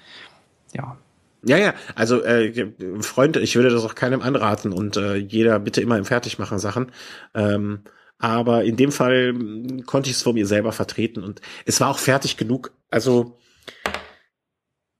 [0.73, 0.97] ja.
[1.45, 5.81] Ja, ja, also äh, Freund, ich würde das auch keinem anraten und äh, jeder bitte
[5.81, 6.91] immer im Fertigmachen Sachen.
[7.33, 7.81] Ähm,
[8.19, 11.91] aber in dem Fall hm, konnte ich es vor mir selber vertreten und es war
[11.91, 12.73] auch fertig genug.
[12.91, 13.39] Also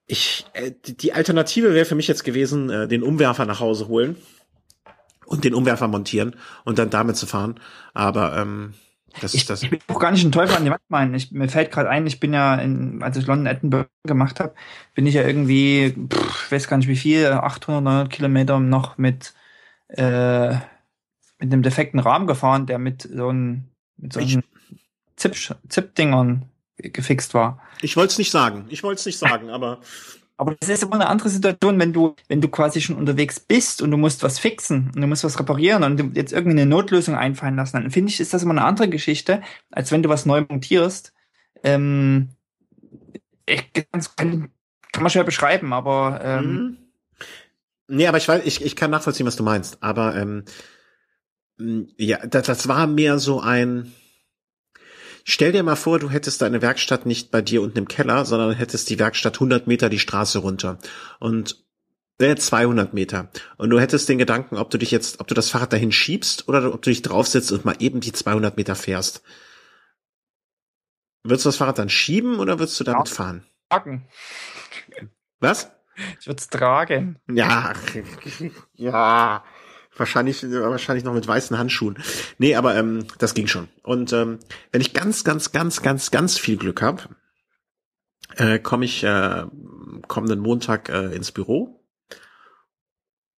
[0.07, 4.17] ich, äh, die Alternative wäre für mich jetzt gewesen, äh, den Umwerfer nach Hause holen
[5.27, 7.61] und den Umwerfer montieren und dann damit zu fahren.
[7.93, 8.75] Aber ähm,
[9.21, 9.63] das ich, ist das.
[9.63, 11.15] Ich will auch gar nicht einen Teufel an die Wand meinen.
[11.15, 14.55] Ich, mir fällt gerade ein, ich bin ja, in, als ich London Edinburgh gemacht habe,
[14.95, 18.97] bin ich ja irgendwie, pff, ich weiß gar nicht wie viel, 800, 900 Kilometer noch
[18.97, 19.35] mit
[19.89, 20.55] äh,
[21.39, 23.65] mit einem defekten Rahmen gefahren, der mit so einem
[23.97, 24.43] mit so einem
[25.17, 26.45] Zip-Dingern
[26.77, 27.61] gefixt war.
[27.81, 28.67] Ich wollte es nicht sagen.
[28.69, 29.81] Ich wollte es nicht sagen, aber
[30.41, 33.83] aber das ist immer eine andere Situation, wenn du, wenn du quasi schon unterwegs bist
[33.83, 36.67] und du musst was fixen und du musst was reparieren und du jetzt irgendwie eine
[36.67, 40.09] Notlösung einfallen lassen, dann finde ich, ist das immer eine andere Geschichte, als wenn du
[40.09, 41.13] was neu montierst.
[41.65, 42.29] Ähm,
[43.47, 44.53] ich, kann,
[44.93, 46.77] kann man schwer beschreiben, aber ähm, mhm.
[47.89, 49.83] Nee, aber ich weiß, ich, ich kann nachvollziehen, was du meinst.
[49.83, 50.45] Aber ähm,
[51.97, 53.93] ja, das, das war mehr so ein
[55.31, 58.55] Stell dir mal vor, du hättest deine Werkstatt nicht bei dir unten im Keller, sondern
[58.55, 60.79] hättest die Werkstatt 100 Meter die Straße runter
[61.19, 61.63] und
[62.19, 63.31] äh, 200 Meter.
[63.59, 66.49] Und du hättest den Gedanken, ob du dich jetzt, ob du das Fahrrad dahin schiebst
[66.49, 69.23] oder ob du dich draufsetzt und mal eben die 200 Meter fährst.
[71.25, 73.45] Würdest du das Fahrrad dann schieben oder würdest du damit fahren?
[73.69, 74.09] Tragen.
[75.41, 75.71] Was?
[76.21, 77.19] Ich würde es tragen.
[77.31, 77.75] Ja,
[78.77, 79.45] ja.
[79.99, 81.99] Wahrscheinlich, wahrscheinlich noch mit weißen Handschuhen.
[82.39, 83.69] Nee, aber ähm, das ging schon.
[83.83, 84.39] Und ähm,
[84.71, 87.03] wenn ich ganz, ganz, ganz, ganz, ganz viel Glück habe,
[88.37, 89.45] äh, komme ich äh,
[90.07, 91.85] kommenden Montag äh, ins Büro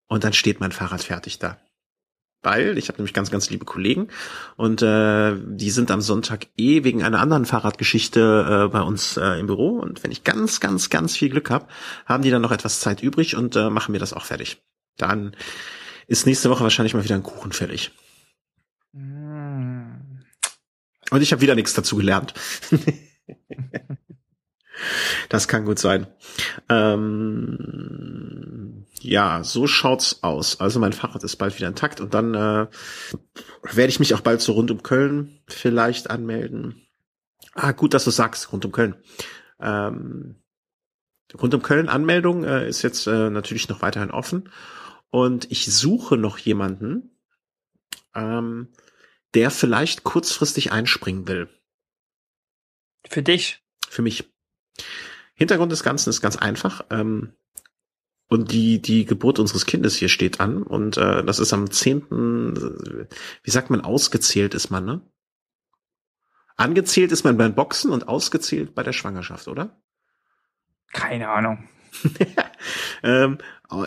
[0.07, 1.59] und dann steht mein Fahrrad fertig da.
[2.43, 4.09] Weil ich habe nämlich ganz, ganz liebe Kollegen
[4.57, 9.39] und äh, die sind am Sonntag eh wegen einer anderen Fahrradgeschichte äh, bei uns äh,
[9.39, 9.79] im Büro.
[9.79, 11.67] Und wenn ich ganz, ganz, ganz viel Glück habe,
[12.07, 14.63] haben die dann noch etwas Zeit übrig und äh, machen mir das auch fertig.
[14.97, 15.37] Dann
[16.11, 17.93] ist nächste Woche wahrscheinlich mal wieder ein Kuchen fällig.
[18.93, 20.25] Hm.
[21.11, 22.35] Und ich habe wieder nichts dazu gelernt.
[25.29, 26.09] das kann gut sein.
[26.69, 28.07] Ähm,
[29.01, 30.59] ja, so schaut's aus.
[30.59, 32.67] Also mein Fahrrad ist bald wieder intakt und dann äh,
[33.63, 36.89] werde ich mich auch bald so rund um Köln vielleicht anmelden.
[37.55, 38.97] Ah, gut, dass du sagst, rund um Köln.
[39.61, 40.43] Ähm,
[41.41, 44.51] rund um Köln Anmeldung äh, ist jetzt äh, natürlich noch weiterhin offen.
[45.11, 47.11] Und ich suche noch jemanden,
[48.15, 48.69] ähm,
[49.35, 51.49] der vielleicht kurzfristig einspringen will.
[53.09, 53.63] Für dich.
[53.89, 54.33] Für mich.
[55.35, 56.85] Hintergrund des Ganzen ist ganz einfach.
[56.91, 57.33] Ähm,
[58.29, 60.63] und die, die Geburt unseres Kindes hier steht an.
[60.63, 63.09] Und äh, das ist am 10.
[63.43, 65.01] Wie sagt man, ausgezählt ist man, ne?
[66.57, 69.83] Angezählt ist man beim Boxen und ausgezählt bei der Schwangerschaft, oder?
[70.93, 71.69] Keine Ahnung.
[73.03, 73.39] ähm,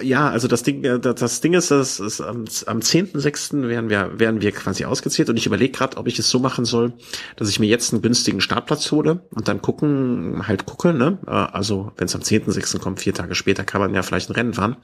[0.02, 3.68] ja, also das Ding, äh, das, Ding ist, das ist am, am 10.6.
[3.68, 6.66] werden wir, werden wir quasi ausgezählt und ich überlege gerade, ob ich es so machen
[6.66, 6.94] soll,
[7.36, 11.20] dass ich mir jetzt einen günstigen Startplatz hole und dann gucken, halt gucke, ne?
[11.28, 12.80] Äh, Also wenn es am 10.6.
[12.80, 14.78] kommt, vier Tage später, kann man ja vielleicht ein Rennen fahren.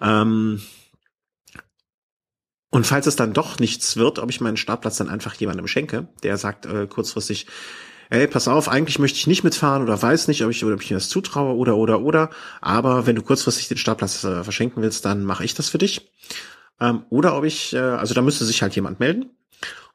[0.00, 0.60] Ähm,
[2.70, 6.08] und falls es dann doch nichts wird, ob ich meinen Startplatz dann einfach jemandem schenke,
[6.22, 7.46] der sagt äh, kurzfristig,
[8.10, 10.90] ey, pass auf, eigentlich möchte ich nicht mitfahren oder weiß nicht, ob ich, ob ich
[10.90, 12.30] mir das zutraue oder, oder, oder.
[12.60, 16.10] Aber wenn du kurzfristig den Startplatz äh, verschenken willst, dann mache ich das für dich.
[16.80, 19.30] Ähm, oder ob ich, äh, also da müsste sich halt jemand melden.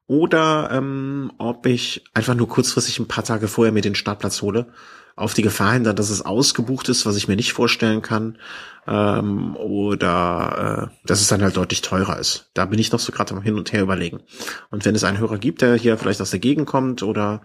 [0.08, 4.66] Oder ähm, ob ich einfach nur kurzfristig ein paar Tage vorher mir den Startplatz hole.
[5.16, 8.40] Auf die Gefahr hin, dass es ausgebucht ist, was ich mir nicht vorstellen kann.
[8.88, 12.50] Ähm, oder äh, dass es dann halt deutlich teurer ist.
[12.56, 14.22] Da bin ich noch so gerade am Hin und Her überlegen.
[14.72, 17.44] Und wenn es einen Hörer gibt, der hier vielleicht aus der Gegend kommt oder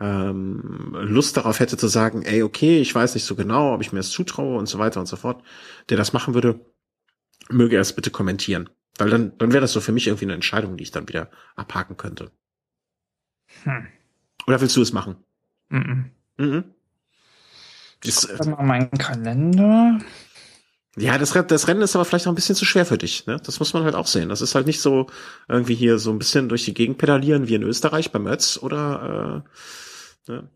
[0.00, 3.92] ähm, Lust darauf hätte zu sagen, ey, okay, ich weiß nicht so genau, ob ich
[3.92, 5.42] mir das zutraue und so weiter und so fort,
[5.88, 6.60] der das machen würde,
[7.48, 8.68] möge er es bitte kommentieren.
[8.98, 11.30] Weil dann, dann wäre das so für mich irgendwie eine Entscheidung, die ich dann wieder
[11.56, 12.30] abhaken könnte.
[13.64, 13.86] Hm.
[14.46, 15.16] Oder willst du es machen?
[15.68, 16.10] Mhm.
[16.36, 16.64] Mhm.
[18.02, 19.98] Ich Das, guck mal meinen Kalender.
[20.96, 23.26] ja, das, das Rennen ist aber vielleicht auch ein bisschen zu schwer für dich.
[23.26, 23.40] Ne?
[23.44, 24.28] Das muss man halt auch sehen.
[24.28, 25.08] Das ist halt nicht so
[25.48, 29.44] irgendwie hier so ein bisschen durch die Gegend pedalieren wie in Österreich beim Ötz oder
[29.44, 29.48] äh,
[30.28, 30.48] ne?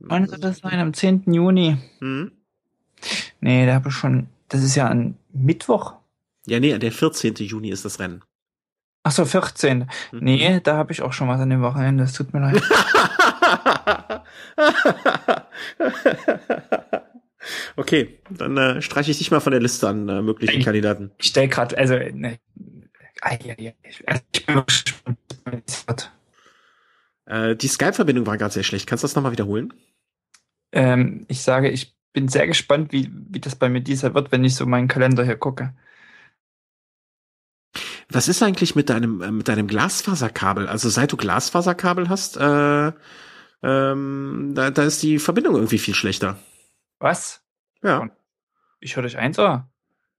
[0.00, 0.78] Wann soll das sein?
[0.78, 1.32] Am 10.
[1.32, 1.78] Juni.
[2.00, 2.32] Mhm.
[3.40, 4.28] Nee, da habe ich schon.
[4.48, 5.94] Das ist ja ein Mittwoch.
[6.46, 7.34] Ja, nee, der 14.
[7.36, 8.22] Juni ist das Rennen.
[9.02, 9.90] Ach so, 14.
[10.12, 10.18] Mhm.
[10.20, 12.04] Nee, da habe ich auch schon was an dem Wochenende.
[12.04, 12.62] Es tut mir leid.
[17.76, 20.62] okay, dann äh, streiche ich dich mal von der Liste an äh, möglichen Ey.
[20.62, 21.10] Kandidaten.
[21.18, 22.38] Ich stell grad, also, ne.
[24.32, 26.12] Ich bin gespannt, was das wird.
[27.26, 28.86] Äh, die Skype-Verbindung war gerade sehr schlecht.
[28.86, 29.72] Kannst du das nochmal wiederholen?
[30.72, 34.44] Ähm, ich sage, ich bin sehr gespannt, wie, wie das bei mir dieser wird, wenn
[34.44, 35.74] ich so meinen Kalender hier gucke.
[38.08, 40.68] Was ist eigentlich mit deinem äh, mit deinem Glasfaserkabel?
[40.68, 42.92] Also seit du Glasfaserkabel hast, äh,
[43.62, 46.38] ähm, da, da ist die Verbindung irgendwie viel schlechter.
[46.98, 47.42] Was?
[47.82, 48.08] Ja,
[48.80, 49.70] Ich höre dich eins, oder?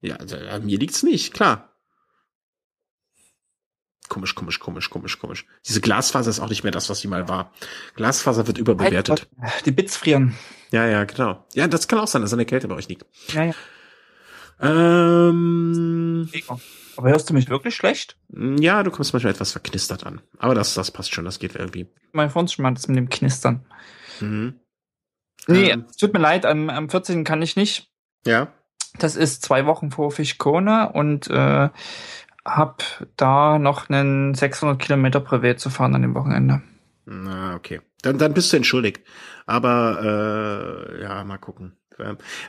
[0.02, 1.75] ja, also, an mir liegt's nicht, klar.
[4.10, 5.46] Komisch, komisch, komisch, komisch, komisch.
[5.68, 7.52] Diese Glasfaser ist auch nicht mehr das, was sie mal war.
[7.96, 9.28] Glasfaser wird überbewertet.
[9.66, 10.36] Die Bits frieren.
[10.72, 11.46] Ja, ja, genau.
[11.54, 13.06] Ja, das kann auch sein, dass eine Kälte bei euch liegt.
[13.34, 13.54] Ja, ja.
[14.60, 16.30] Ähm,
[16.98, 18.18] Aber hörst du mich wirklich schlecht?
[18.30, 20.22] ja, du kommst manchmal etwas verknistert an.
[20.38, 21.88] Aber das, das passt schon, das geht irgendwie.
[22.14, 23.66] Mein Freund schon mal das mit dem Knistern.
[24.22, 24.60] Mhm.
[25.48, 25.86] Nee, Ähm.
[25.90, 27.24] es tut mir leid, am, am 14.
[27.24, 27.92] kann ich nicht.
[28.26, 28.54] Ja.
[28.98, 31.70] Das ist zwei Wochen vor Fischkona und äh,
[32.46, 32.84] hab
[33.18, 36.62] da noch einen 600 Kilometer Privat zu fahren an dem Wochenende.
[37.06, 37.82] Na, okay.
[38.02, 39.02] Dann, dann bist du entschuldigt.
[39.46, 41.78] Aber äh, ja, mal gucken.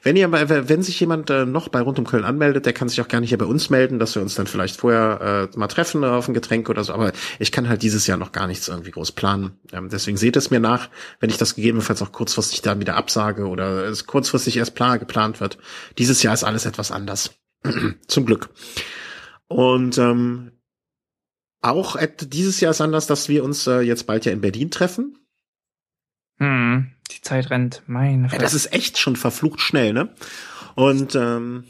[0.02, 3.00] Wenn ihr, wenn sich jemand äh, noch bei Rund um Köln anmeldet, der kann sich
[3.00, 6.02] auch gerne hier bei uns melden, dass wir uns dann vielleicht vorher äh, mal treffen
[6.02, 6.92] auf ein Getränk oder so.
[6.92, 9.52] Aber ich kann halt dieses Jahr noch gar nichts irgendwie groß planen.
[9.72, 10.88] Ähm, deswegen seht es mir nach,
[11.20, 15.40] wenn ich das gegebenenfalls auch kurzfristig dann wieder absage oder es kurzfristig erst plan geplant
[15.40, 15.58] wird.
[15.96, 17.36] Dieses Jahr ist alles etwas anders.
[18.08, 18.48] Zum Glück.
[19.48, 20.52] Und ähm,
[21.62, 25.18] auch dieses Jahr ist anders, dass wir uns äh, jetzt bald ja in Berlin treffen.
[26.38, 30.14] Hm, die Zeit rennt, meine ja, Das ist echt schon verflucht schnell, ne?
[30.74, 31.64] Und ähm,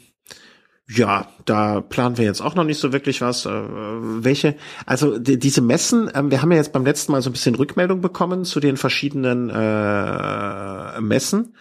[0.89, 3.45] ja, da planen wir jetzt auch noch nicht so wirklich was.
[3.45, 4.55] Äh, welche,
[4.85, 7.55] also die, diese Messen, äh, wir haben ja jetzt beim letzten Mal so ein bisschen
[7.55, 11.55] Rückmeldung bekommen zu den verschiedenen äh, Messen.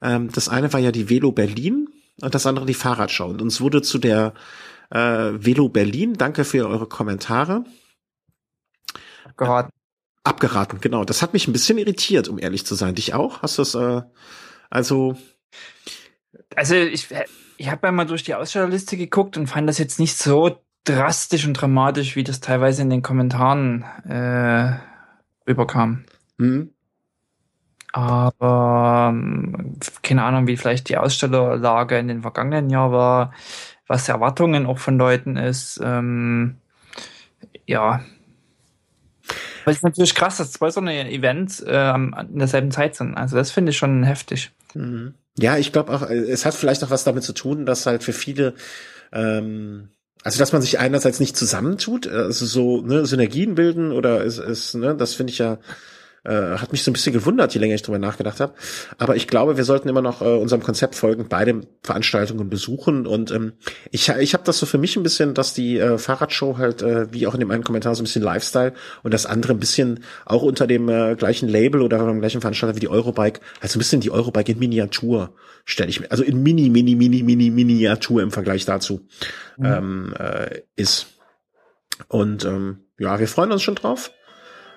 [0.00, 1.88] Ähm, das eine war ja die Velo Berlin
[2.20, 3.28] und das andere die Fahrradschau.
[3.28, 4.34] Und uns wurde zu der
[4.90, 7.64] äh, Velo Berlin, danke für eure Kommentare.
[9.24, 9.70] Abgeraten.
[10.22, 11.04] Abgeraten, genau.
[11.04, 12.94] Das hat mich ein bisschen irritiert, um ehrlich zu sein.
[12.94, 13.42] Dich auch?
[13.42, 14.02] Hast du es, äh,
[14.70, 15.16] also.
[16.56, 17.08] Also ich
[17.56, 21.54] ich habe einmal durch die Ausstellerliste geguckt und fand das jetzt nicht so drastisch und
[21.54, 24.76] dramatisch, wie das teilweise in den Kommentaren äh,
[25.48, 26.04] rüberkam.
[26.38, 26.70] Mhm.
[27.92, 33.32] Aber ähm, keine Ahnung, wie vielleicht die Ausstellerlage in den vergangenen Jahren war,
[33.86, 35.80] was Erwartungen auch von Leuten ist.
[35.82, 36.56] Ähm,
[37.66, 38.04] ja.
[39.62, 43.14] Aber es ist natürlich krass, dass zwei so eine Events äh, in derselben Zeit sind.
[43.16, 44.52] Also das finde ich schon heftig.
[44.74, 45.14] Mhm.
[45.38, 48.04] Ja, ich glaube auch, äh, es hat vielleicht auch was damit zu tun, dass halt
[48.04, 48.54] für viele
[49.12, 49.88] ähm,
[50.24, 54.74] also dass man sich einerseits nicht zusammentut, also so ne, Synergien bilden oder ist, ist
[54.74, 55.58] ne, das finde ich ja
[56.24, 58.54] äh, hat mich so ein bisschen gewundert, je länger ich drüber nachgedacht habe.
[58.98, 63.06] Aber ich glaube, wir sollten immer noch äh, unserem Konzept folgen, beide Veranstaltungen besuchen.
[63.06, 63.52] Und ähm,
[63.90, 67.12] ich, ich habe das so für mich ein bisschen, dass die äh, Fahrradshow halt, äh,
[67.12, 68.72] wie auch in dem einen Kommentar, so ein bisschen Lifestyle
[69.02, 72.74] und das andere ein bisschen auch unter dem äh, gleichen Label oder beim gleichen Veranstalter
[72.76, 76.42] wie die Eurobike, also ein bisschen die Eurobike in Miniatur, stelle ich mir, also in
[76.42, 79.06] Mini, Mini, Mini, Mini, Miniatur im Vergleich dazu
[79.58, 79.64] mhm.
[79.66, 81.06] ähm, äh, ist.
[82.08, 84.10] Und ähm, ja, wir freuen uns schon drauf.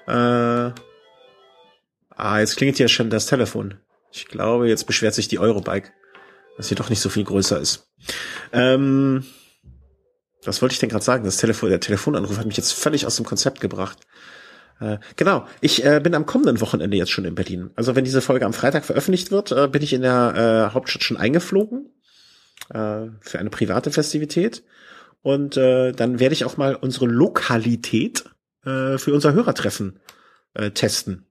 [0.08, 0.72] Äh,
[2.18, 3.76] Ah, jetzt klingelt hier schon das Telefon.
[4.12, 5.92] Ich glaube, jetzt beschwert sich die Eurobike,
[6.58, 7.92] dass sie doch nicht so viel größer ist.
[8.52, 9.24] Ähm,
[10.44, 11.26] was wollte ich denn gerade sagen?
[11.26, 14.00] Das Telefon, der Telefonanruf hat mich jetzt völlig aus dem Konzept gebracht.
[14.80, 17.70] Äh, genau, ich äh, bin am kommenden Wochenende jetzt schon in Berlin.
[17.76, 21.04] Also wenn diese Folge am Freitag veröffentlicht wird, äh, bin ich in der äh, Hauptstadt
[21.04, 21.92] schon eingeflogen
[22.70, 24.64] äh, für eine private Festivität.
[25.22, 28.26] Und äh, dann werde ich auch mal unsere Lokalität
[28.64, 30.02] für unser Hörertreffen
[30.74, 31.27] testen.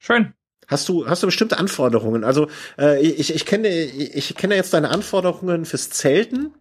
[0.00, 0.32] Schön.
[0.66, 2.24] Hast du, hast du bestimmte Anforderungen?
[2.24, 2.48] Also
[2.78, 6.54] äh, ich, ich kenne ich kenne jetzt deine Anforderungen fürs Zelten.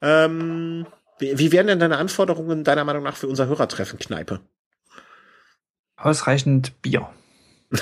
[0.00, 0.86] Ähm,
[1.18, 4.40] wie, wie wären denn deine Anforderungen deiner Meinung nach für unser Hörertreffen Kneipe?
[5.96, 7.08] Ausreichend Bier.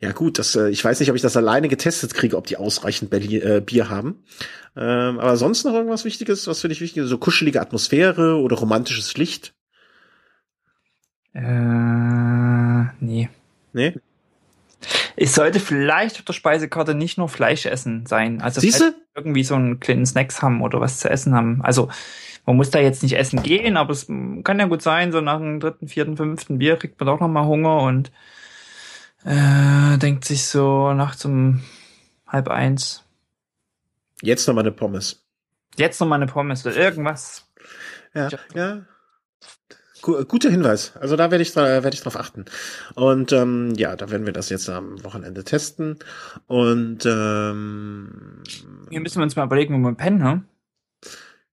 [0.00, 2.58] ja gut, das, äh, ich weiß nicht, ob ich das alleine getestet kriege, ob die
[2.58, 4.24] ausreichend äh, Bier haben.
[4.76, 7.08] Ähm, aber sonst noch irgendwas Wichtiges, was für dich wichtig ist?
[7.08, 9.54] So kuschelige Atmosphäre oder romantisches Licht?
[11.34, 13.28] Äh, nee.
[13.72, 13.94] Nee?
[15.16, 18.40] Es sollte vielleicht auf der Speisekarte nicht nur Fleisch essen sein.
[18.40, 18.60] Also
[19.14, 21.60] irgendwie so einen kleinen Snacks haben oder was zu essen haben.
[21.62, 21.90] Also
[22.46, 25.38] man muss da jetzt nicht essen gehen, aber es kann ja gut sein, so nach
[25.38, 28.12] dem dritten, vierten, fünften Bier kriegt man doch noch mal Hunger und
[29.24, 31.62] äh, denkt sich so nachts um
[32.26, 33.04] halb eins.
[34.22, 35.24] Jetzt noch mal eine Pommes.
[35.76, 37.46] Jetzt noch mal eine Pommes oder irgendwas.
[38.14, 38.82] Ja, ja.
[40.02, 40.92] Guter Hinweis.
[41.00, 42.44] Also da werde ich, werde ich drauf achten.
[42.94, 45.98] Und ähm, ja, da werden wir das jetzt am Wochenende testen.
[46.46, 48.42] Und ähm,
[48.90, 50.44] hier müssen wir uns mal überlegen, wo wir pennen, ne?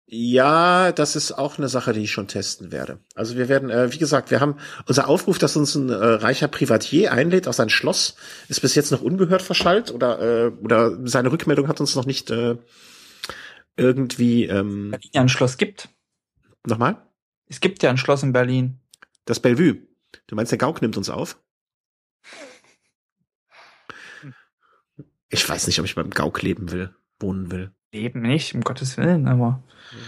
[0.07, 2.99] Ja, das ist auch eine Sache, die ich schon testen werde.
[3.15, 6.47] Also wir werden, äh, wie gesagt, wir haben unser Aufruf, dass uns ein äh, reicher
[6.47, 8.15] Privatier einlädt aus sein Schloss,
[8.47, 12.29] ist bis jetzt noch ungehört verschallt oder äh, oder seine Rückmeldung hat uns noch nicht
[12.29, 12.55] äh,
[13.77, 15.89] irgendwie ähm, Weil ja ein Schloss gibt.
[16.67, 16.97] Nochmal?
[17.47, 18.79] Es gibt ja ein Schloss in Berlin.
[19.25, 19.77] Das Bellevue.
[20.27, 21.39] Du meinst, der Gauk nimmt uns auf?
[25.29, 27.71] Ich weiß nicht, ob ich beim Gauk leben will, wohnen will.
[27.91, 29.63] Leben nicht, um Gottes Willen, aber.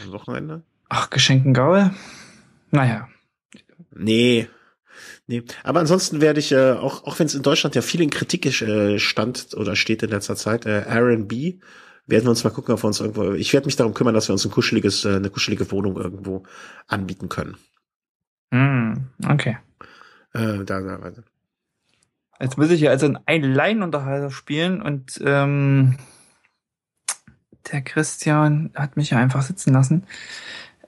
[0.08, 0.64] Wochenende?
[0.90, 1.92] Ach, Geschenken Gaul?
[2.72, 3.08] Naja.
[3.92, 4.48] Nee.
[5.28, 5.44] Nee.
[5.64, 8.46] Aber ansonsten werde ich, äh, auch, auch wenn es in Deutschland ja viel in Kritik
[8.62, 11.60] äh, stand oder steht in letzter Zeit, äh, R&B
[12.08, 14.30] werden wir uns mal gucken, ob wir uns irgendwo, ich werde mich darum kümmern, dass
[14.30, 16.43] wir uns ein kuscheliges, äh, eine kuschelige Wohnung irgendwo
[16.88, 17.58] anbieten können.
[18.51, 18.93] Mm,
[19.28, 19.58] okay.
[20.34, 21.24] Äh, da, da, weiter.
[22.39, 25.97] Jetzt muss ich ja also einen Laienunterhalter spielen und ähm,
[27.72, 30.05] der Christian hat mich ja einfach sitzen lassen.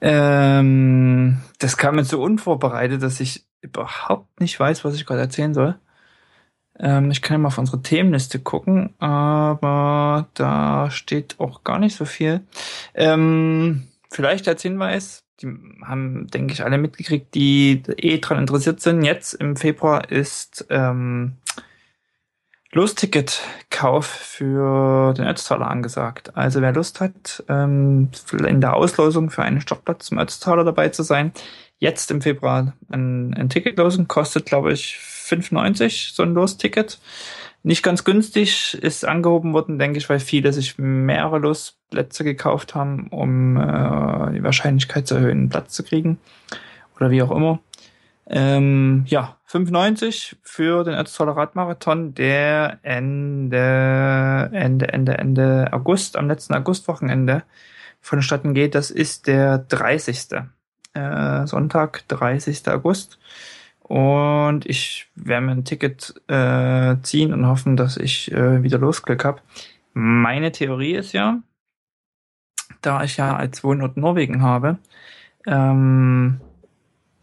[0.02, 5.54] Ähm, das kam mir so unvorbereitet, dass ich überhaupt nicht weiß, was ich gerade erzählen
[5.54, 5.78] soll.
[6.80, 11.96] Ähm, ich kann ja mal auf unsere Themenliste gucken, aber da steht auch gar nicht
[11.96, 12.42] so viel.
[12.94, 15.48] Ähm, vielleicht als Hinweis, die
[15.86, 19.04] haben, denke ich, alle mitgekriegt, die eh dran interessiert sind.
[19.04, 21.38] Jetzt im Februar ist ähm,
[22.72, 26.38] Lostticket-Kauf für den Ötztaler angesagt.
[26.38, 28.10] Also wer Lust hat, ähm,
[28.46, 31.32] in der Auslosung für einen Startplatz zum Ötztaler dabei zu sein,
[31.80, 35.00] jetzt im Februar ein, ein Ticket losen, kostet, glaube ich,
[35.30, 37.00] 5,90 so ein Losticket.
[37.62, 43.08] Nicht ganz günstig, ist angehoben worden, denke ich, weil viele sich mehrere Losplätze gekauft haben,
[43.10, 46.20] um äh, die Wahrscheinlichkeit zu erhöhen, einen Platz zu kriegen.
[46.96, 47.60] Oder wie auch immer.
[48.32, 56.54] Ähm, ja, 5,90 für den Ötztaler Radmarathon, der Ende, Ende, Ende, Ende August, am letzten
[56.54, 57.44] Augustwochenende
[58.02, 58.76] vonstatten geht.
[58.76, 60.28] Das ist der 30.
[60.94, 62.68] Äh, Sonntag, 30.
[62.70, 63.18] August.
[63.90, 69.26] Und ich werde mir ein Ticket äh, ziehen und hoffen, dass ich äh, wieder Losglück
[69.26, 69.42] habe.
[69.94, 71.42] Meine Theorie ist ja,
[72.82, 74.78] da ich ja als Wohnort Norwegen habe,
[75.48, 76.40] ähm,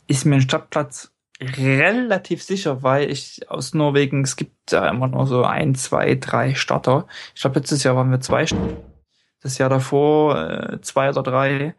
[0.08, 5.28] ist mir ein Stadtplatz relativ sicher, weil ich aus Norwegen, es gibt da immer nur
[5.28, 7.06] so ein, zwei, drei Starter.
[7.36, 8.82] Ich glaube, letztes Jahr waren wir zwei Starter.
[9.40, 11.76] Das Jahr davor äh, zwei oder drei.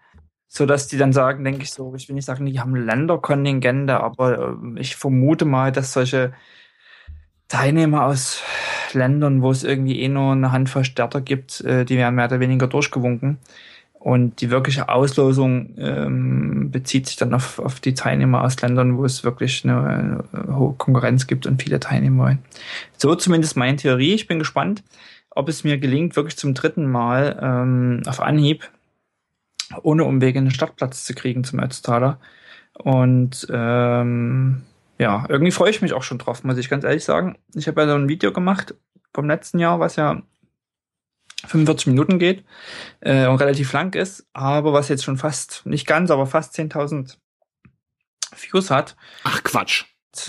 [0.48, 4.00] So dass die dann sagen, denke ich so, ich will nicht sagen, die haben Länderkontingente,
[4.00, 6.34] aber äh, ich vermute mal, dass solche
[7.48, 8.42] Teilnehmer aus
[8.94, 12.40] Ländern, wo es irgendwie eh nur eine Handvoll Starter gibt, äh, die werden mehr oder
[12.40, 13.40] weniger durchgewunken.
[14.00, 19.04] Und die wirkliche Auslosung ähm, bezieht sich dann auf, auf die Teilnehmer aus Ländern, wo
[19.04, 22.40] es wirklich eine, eine hohe Konkurrenz gibt und viele Teilnehmer wollen.
[22.96, 24.14] So zumindest meine Theorie.
[24.14, 24.84] Ich bin gespannt,
[25.32, 28.70] ob es mir gelingt, wirklich zum dritten Mal ähm, auf Anhieb
[29.82, 32.20] ohne Umwege einen Stadtplatz zu kriegen zum Ötztaler.
[32.74, 34.64] Und ähm,
[35.00, 37.38] ja, irgendwie freue ich mich auch schon drauf, muss ich ganz ehrlich sagen.
[37.54, 38.76] Ich habe ja so ein Video gemacht
[39.14, 40.22] vom letzten Jahr, was ja
[41.46, 42.44] 45 Minuten geht
[43.00, 47.18] äh, und relativ lang ist, aber was jetzt schon fast, nicht ganz, aber fast 10.000
[48.36, 48.96] Views hat.
[49.24, 49.86] Ach Quatsch.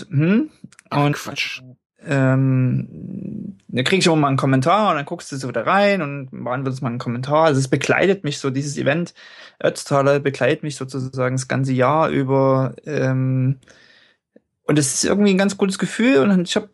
[0.09, 0.51] Hm?
[0.91, 1.63] Ach und, Quatsch.
[2.05, 6.01] Ähm, da kriege ich immer mal einen Kommentar und dann guckst du so da rein
[6.01, 7.47] und beantwortest mal einen Kommentar.
[7.47, 9.15] Also es begleitet mich so, dieses Event
[9.63, 12.75] Ötztaler begleitet mich sozusagen das ganze Jahr über.
[12.87, 13.59] Ähm,
[14.65, 16.69] und es ist irgendwie ein ganz gutes Gefühl und ich habe,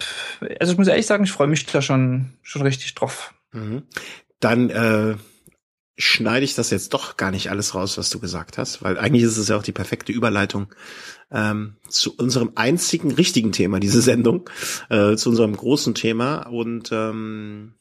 [0.60, 3.32] also ich muss ehrlich sagen, ich freue mich da schon schon richtig drauf.
[3.52, 3.84] Mhm
[4.44, 5.16] dann äh,
[5.96, 9.22] schneide ich das jetzt doch gar nicht alles raus, was du gesagt hast, weil eigentlich
[9.22, 10.74] ist es ja auch die perfekte Überleitung
[11.30, 14.48] ähm, zu unserem einzigen richtigen Thema, diese Sendung,
[14.90, 17.74] äh, zu unserem großen Thema und ähm,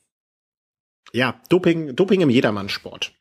[1.11, 3.13] ja, Doping, Doping im Jedermannsport.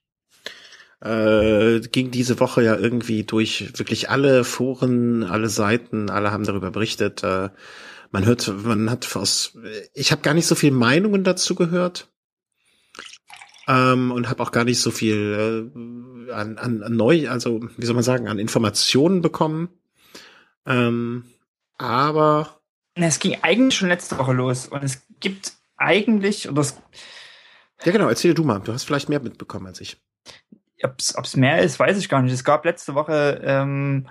[1.00, 6.70] Äh, ging diese Woche ja irgendwie durch wirklich alle Foren, alle Seiten, alle haben darüber
[6.70, 7.24] berichtet.
[7.24, 7.50] Äh,
[8.12, 9.58] man hört, man hat aus,
[9.94, 12.11] ich habe gar nicht so viel Meinungen dazu gehört
[13.68, 15.70] ähm, und habe auch gar nicht so viel
[16.28, 19.68] äh, an, an, an neu, also wie soll man sagen, an Informationen bekommen.
[20.66, 21.24] Ähm,
[21.78, 22.60] aber
[22.94, 26.76] es ging eigentlich schon letzte Woche los und es gibt eigentlich oder es
[27.84, 28.60] ja genau, erzähl du mal.
[28.60, 30.00] Du hast vielleicht mehr mitbekommen als ich.
[30.84, 32.32] Ob's, ob's mehr ist, weiß ich gar nicht.
[32.32, 34.08] Es gab letzte Woche ähm,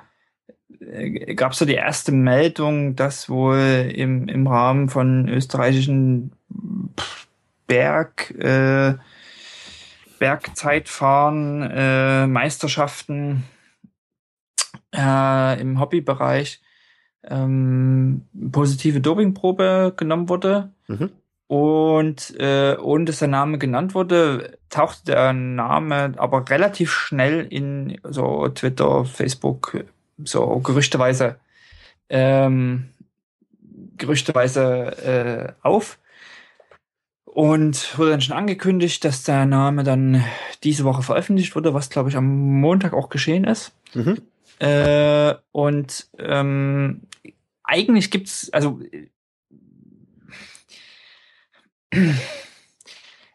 [0.79, 6.31] äh, gab so die erste Meldung, dass wohl im, im Rahmen von österreichischen
[7.67, 8.95] Berg äh,
[10.21, 13.43] Bergzeitfahren, äh, Meisterschaften
[14.95, 16.61] äh, im Hobbybereich
[17.23, 20.69] ähm, positive Dopingprobe genommen wurde.
[20.87, 21.09] Mhm.
[21.47, 27.99] Und äh, ohne dass der Name genannt wurde, tauchte der Name aber relativ schnell in
[28.03, 29.83] so Twitter, Facebook,
[30.23, 31.37] so gerüchteweise
[32.09, 32.89] ähm,
[33.97, 35.97] gerüchteweise äh, auf.
[37.33, 40.23] Und wurde dann schon angekündigt, dass der Name dann
[40.63, 43.71] diese Woche veröffentlicht wurde, was glaube ich am Montag auch geschehen ist.
[43.93, 44.21] Mhm.
[44.59, 47.01] Äh, und ähm,
[47.63, 48.81] eigentlich gibt's, also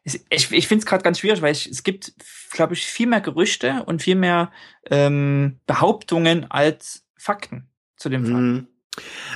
[0.04, 2.12] ich, ich finde es gerade ganz schwierig, weil ich, es gibt,
[2.52, 4.52] glaube ich, viel mehr Gerüchte und viel mehr
[4.90, 8.40] ähm, Behauptungen als Fakten zu dem Fall.
[8.40, 8.68] Mhm.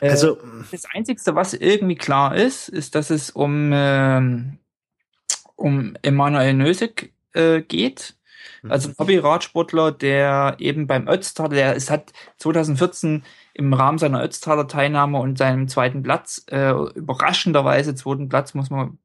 [0.01, 0.39] Äh, also
[0.71, 4.59] das Einzige, was irgendwie klar ist, ist, dass es um ähm,
[5.57, 8.17] um Emanuel Nösig äh, geht.
[8.63, 8.71] Mhm.
[8.73, 13.23] Also ein Hobby-Radsportler, der eben beim Ötztaler, der es hat 2014
[13.55, 18.99] im Rahmen seiner Ötztaler Teilnahme und seinem zweiten Platz, äh, überraschenderweise zweiten Platz, muss man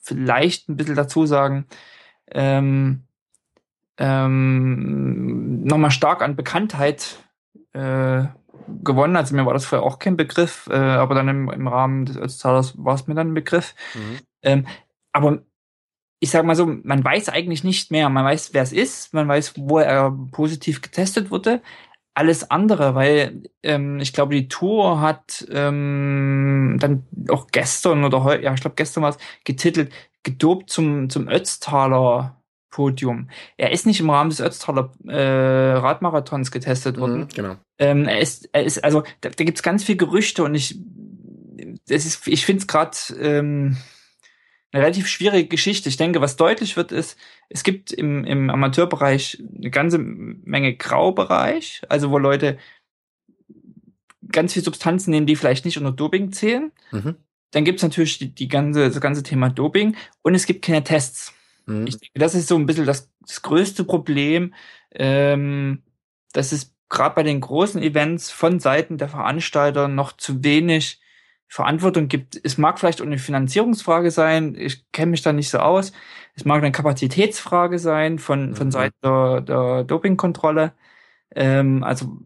[0.00, 1.66] vielleicht ein bisschen dazu sagen,
[2.30, 3.02] ähm,
[3.98, 7.16] ähm, nochmal stark an Bekanntheit
[7.72, 8.24] äh,
[8.82, 9.16] gewonnen.
[9.16, 12.16] Also mir war das vorher auch kein Begriff, äh, aber dann im, im Rahmen des
[12.16, 13.74] Ötztalers war es mir dann ein Begriff.
[13.94, 14.18] Mhm.
[14.42, 14.66] Ähm,
[15.12, 15.42] aber
[16.20, 18.08] ich sag mal so, man weiß eigentlich nicht mehr.
[18.08, 21.62] Man weiß, wer es ist, man weiß, wo er positiv getestet wurde.
[22.14, 28.44] Alles andere, weil ähm, ich glaube, die Tour hat ähm, dann auch gestern oder heute,
[28.44, 29.92] ja, ich glaube gestern war es getitelt,
[30.22, 32.35] gedopt zum, zum Ötztaler
[32.76, 33.30] Podium.
[33.56, 37.20] Er ist nicht im Rahmen des Ötztaler äh, Radmarathons getestet worden.
[37.20, 37.56] Mhm, genau.
[37.78, 40.78] Ähm, er ist, er ist, also da, da gibt es ganz viel Gerüchte und ich
[41.88, 43.78] das ist, ich finde es gerade ähm,
[44.72, 45.88] eine relativ schwierige Geschichte.
[45.88, 47.16] Ich denke, was deutlich wird, ist,
[47.48, 52.58] es gibt im, im Amateurbereich eine ganze Menge Graubereich, also wo Leute
[54.30, 56.72] ganz viel Substanzen nehmen, die vielleicht nicht unter Doping zählen.
[56.90, 57.16] Mhm.
[57.52, 60.84] Dann gibt es natürlich die, die ganze, das ganze Thema Doping und es gibt keine
[60.84, 61.32] Tests.
[61.66, 61.86] Mhm.
[61.86, 64.54] Ich denke, das ist so ein bisschen das, das größte Problem,
[64.92, 65.82] ähm,
[66.32, 71.00] dass es gerade bei den großen Events von Seiten der Veranstalter noch zu wenig
[71.48, 72.40] Verantwortung gibt.
[72.42, 75.92] Es mag vielleicht auch eine Finanzierungsfrage sein, ich kenne mich da nicht so aus.
[76.34, 78.72] Es mag eine Kapazitätsfrage sein von, von mhm.
[78.72, 80.72] Seiten der, der Dopingkontrolle.
[81.34, 82.18] Ähm, also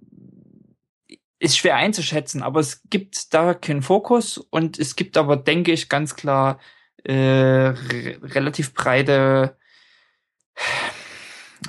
[1.39, 5.89] ist schwer einzuschätzen, aber es gibt da keinen Fokus und es gibt aber, denke ich,
[5.89, 6.59] ganz klar
[7.05, 9.57] äh, re relativ breite.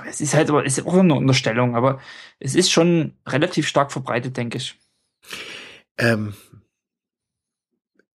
[0.05, 1.99] Es ist halt aber ist auch eine Unterstellung, aber
[2.39, 4.79] es ist schon relativ stark verbreitet, denke ich.
[5.97, 6.33] Ähm,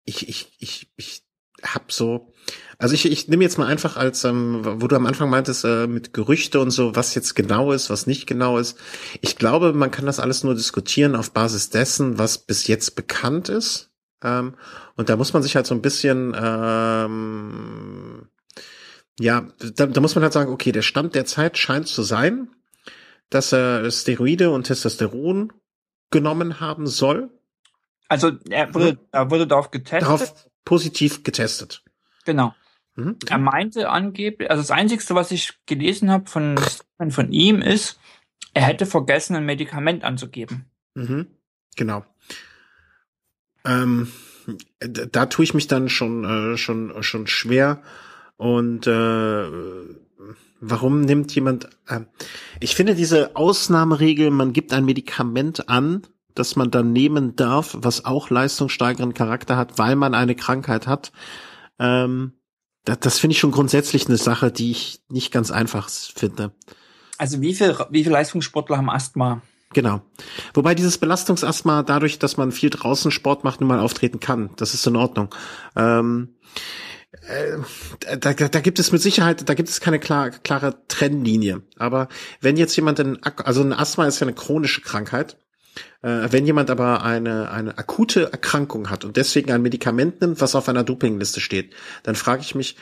[0.04, 1.22] ich, ich, ich, ich
[1.62, 2.32] hab so,
[2.78, 5.86] also ich, ich nehme jetzt mal einfach als, ähm, wo du am Anfang meintest, äh,
[5.86, 8.76] mit Gerüchte und so, was jetzt genau ist, was nicht genau ist.
[9.20, 13.48] Ich glaube, man kann das alles nur diskutieren auf Basis dessen, was bis jetzt bekannt
[13.48, 13.91] ist.
[14.22, 14.54] Ähm,
[14.96, 18.28] und da muss man sich halt so ein bisschen, ähm,
[19.18, 19.46] ja,
[19.76, 22.48] da, da muss man halt sagen, okay, der Stand der Zeit scheint zu sein,
[23.30, 25.52] dass er Steroide und Testosteron
[26.10, 27.30] genommen haben soll
[28.12, 30.02] also er wurde, er wurde darauf getestet.
[30.02, 31.82] Darauf positiv getestet.
[32.26, 32.54] Genau.
[32.94, 33.16] Mhm.
[33.26, 36.60] Er meinte angeblich, also das Einzige, was ich gelesen habe von,
[37.08, 37.98] von ihm ist,
[38.52, 40.66] er hätte vergessen, ein Medikament anzugeben.
[40.92, 41.26] Mhm.
[41.76, 42.04] Genau.
[43.64, 44.08] Ähm,
[44.80, 47.82] da, tue ich mich dann schon, äh, schon, schon schwer.
[48.36, 49.44] Und äh,
[50.60, 51.68] warum nimmt jemand.
[51.86, 52.00] Äh,
[52.60, 56.02] ich finde diese Ausnahmeregel, man gibt ein Medikament an,
[56.34, 61.12] das man dann nehmen darf, was auch leistungssteigernden Charakter hat, weil man eine Krankheit hat.
[61.78, 62.32] Ähm,
[62.84, 66.52] das, das finde ich schon grundsätzlich eine Sache, die ich nicht ganz einfach finde.
[67.18, 69.42] Also wie viel, wie viel Leistungssportler haben Asthma?
[69.72, 70.02] Genau.
[70.54, 74.50] Wobei dieses Belastungsasthma dadurch, dass man viel draußen Sport macht, nun mal auftreten kann.
[74.56, 75.34] Das ist in Ordnung.
[75.76, 76.34] Ähm,
[77.28, 81.62] äh, da, da gibt es mit Sicherheit, da gibt es keine klar, klare Trennlinie.
[81.78, 82.08] Aber
[82.40, 85.36] wenn jetzt jemand, ein, also ein Asthma ist ja eine chronische Krankheit
[86.02, 90.54] äh, wenn jemand aber eine, eine akute Erkrankung hat und deswegen ein Medikament nimmt, was
[90.54, 92.76] auf einer Dopingliste steht, dann frage ich mich,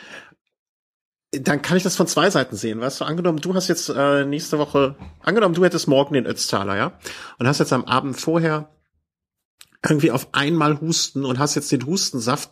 [1.33, 3.05] dann kann ich das von zwei Seiten sehen, weißt du?
[3.05, 6.99] Angenommen, du hast jetzt äh, nächste Woche, angenommen, du hättest morgen den Ötztaler, ja?
[7.39, 8.69] Und hast jetzt am Abend vorher
[9.85, 12.51] irgendwie auf einmal Husten und hast jetzt den Hustensaft,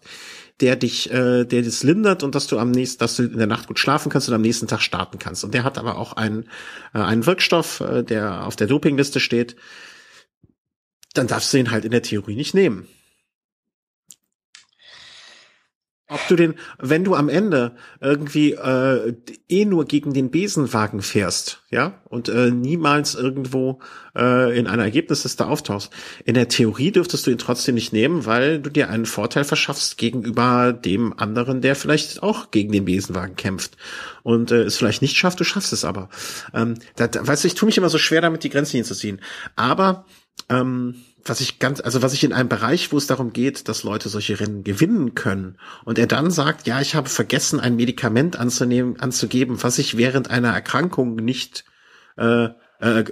[0.61, 3.47] der dich, äh, der das lindert und dass du am nächsten, dass du in der
[3.47, 5.45] Nacht gut schlafen kannst und am nächsten Tag starten kannst.
[5.45, 6.49] Und der hat aber auch einen,
[6.95, 9.57] äh, einen Wirkstoff, äh, der auf der Dopingliste steht,
[11.14, 12.89] dann darfst du ihn halt in der Theorie nicht nehmen.
[16.11, 19.15] Ob du den, wenn du am Ende irgendwie äh,
[19.49, 23.81] eh nur gegen den Besenwagen fährst, ja, und äh, niemals irgendwo
[24.17, 25.91] äh, in einer Ergebnisliste auftauchst,
[26.25, 29.99] in der Theorie dürftest du ihn trotzdem nicht nehmen, weil du dir einen Vorteil verschaffst
[29.99, 33.77] gegenüber dem anderen, der vielleicht auch gegen den Besenwagen kämpft
[34.23, 36.09] und äh, es vielleicht nicht schafft, du schaffst es aber.
[36.55, 39.21] Ähm, da, weißt du, ich tue mich immer so schwer damit, die Grenzen hinzuziehen.
[39.57, 40.07] Aber
[40.49, 40.95] ähm,
[41.25, 44.09] was ich ganz, also was ich in einem Bereich, wo es darum geht, dass Leute
[44.09, 45.59] solche Rennen gewinnen können.
[45.85, 50.31] Und er dann sagt, ja, ich habe vergessen, ein Medikament anzunehmen, anzugeben, was ich während
[50.31, 51.64] einer Erkrankung nicht
[52.16, 52.49] äh,
[52.81, 53.05] äh,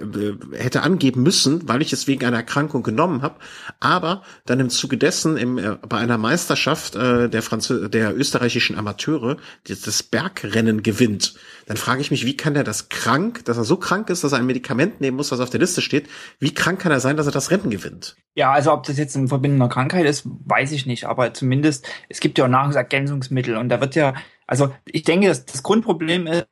[0.53, 3.35] hätte angeben müssen, weil ich es wegen einer Erkrankung genommen habe,
[3.79, 8.77] aber dann im Zuge dessen im, äh, bei einer Meisterschaft äh, der, Franzö der österreichischen
[8.77, 9.37] Amateure
[9.67, 13.75] das Bergrennen gewinnt, dann frage ich mich, wie kann der das krank, dass er so
[13.75, 16.07] krank ist, dass er ein Medikament nehmen muss, was auf der Liste steht,
[16.39, 18.15] wie krank kann er sein, dass er das Rennen gewinnt?
[18.35, 21.33] Ja, also ob das jetzt in Verbindung mit einer Krankheit ist, weiß ich nicht, aber
[21.33, 24.13] zumindest, es gibt ja auch Nahrungsergänzungsmittel und da wird ja,
[24.45, 26.47] also ich denke, das, das Grundproblem ist,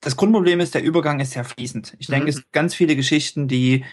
[0.00, 1.96] das Grundproblem ist, der Übergang ist sehr fließend.
[1.98, 2.30] Ich denke, mhm.
[2.30, 3.84] es gibt ganz viele Geschichten, die,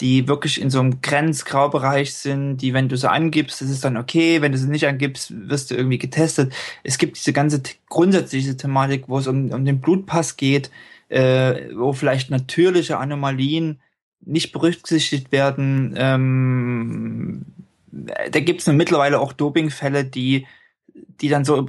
[0.00, 4.42] die wirklich in so einem Grenzgraubereich sind, die, wenn du sie angibst, ist dann okay,
[4.42, 6.52] wenn du sie nicht angibst, wirst du irgendwie getestet.
[6.82, 10.70] Es gibt diese ganze grundsätzliche Thematik, wo es um, um den Blutpass geht,
[11.08, 13.80] äh, wo vielleicht natürliche Anomalien
[14.24, 15.94] nicht berücksichtigt werden.
[15.96, 17.44] Ähm,
[17.92, 20.46] da gibt es mittlerweile auch Dopingfälle, die,
[20.94, 21.68] die dann so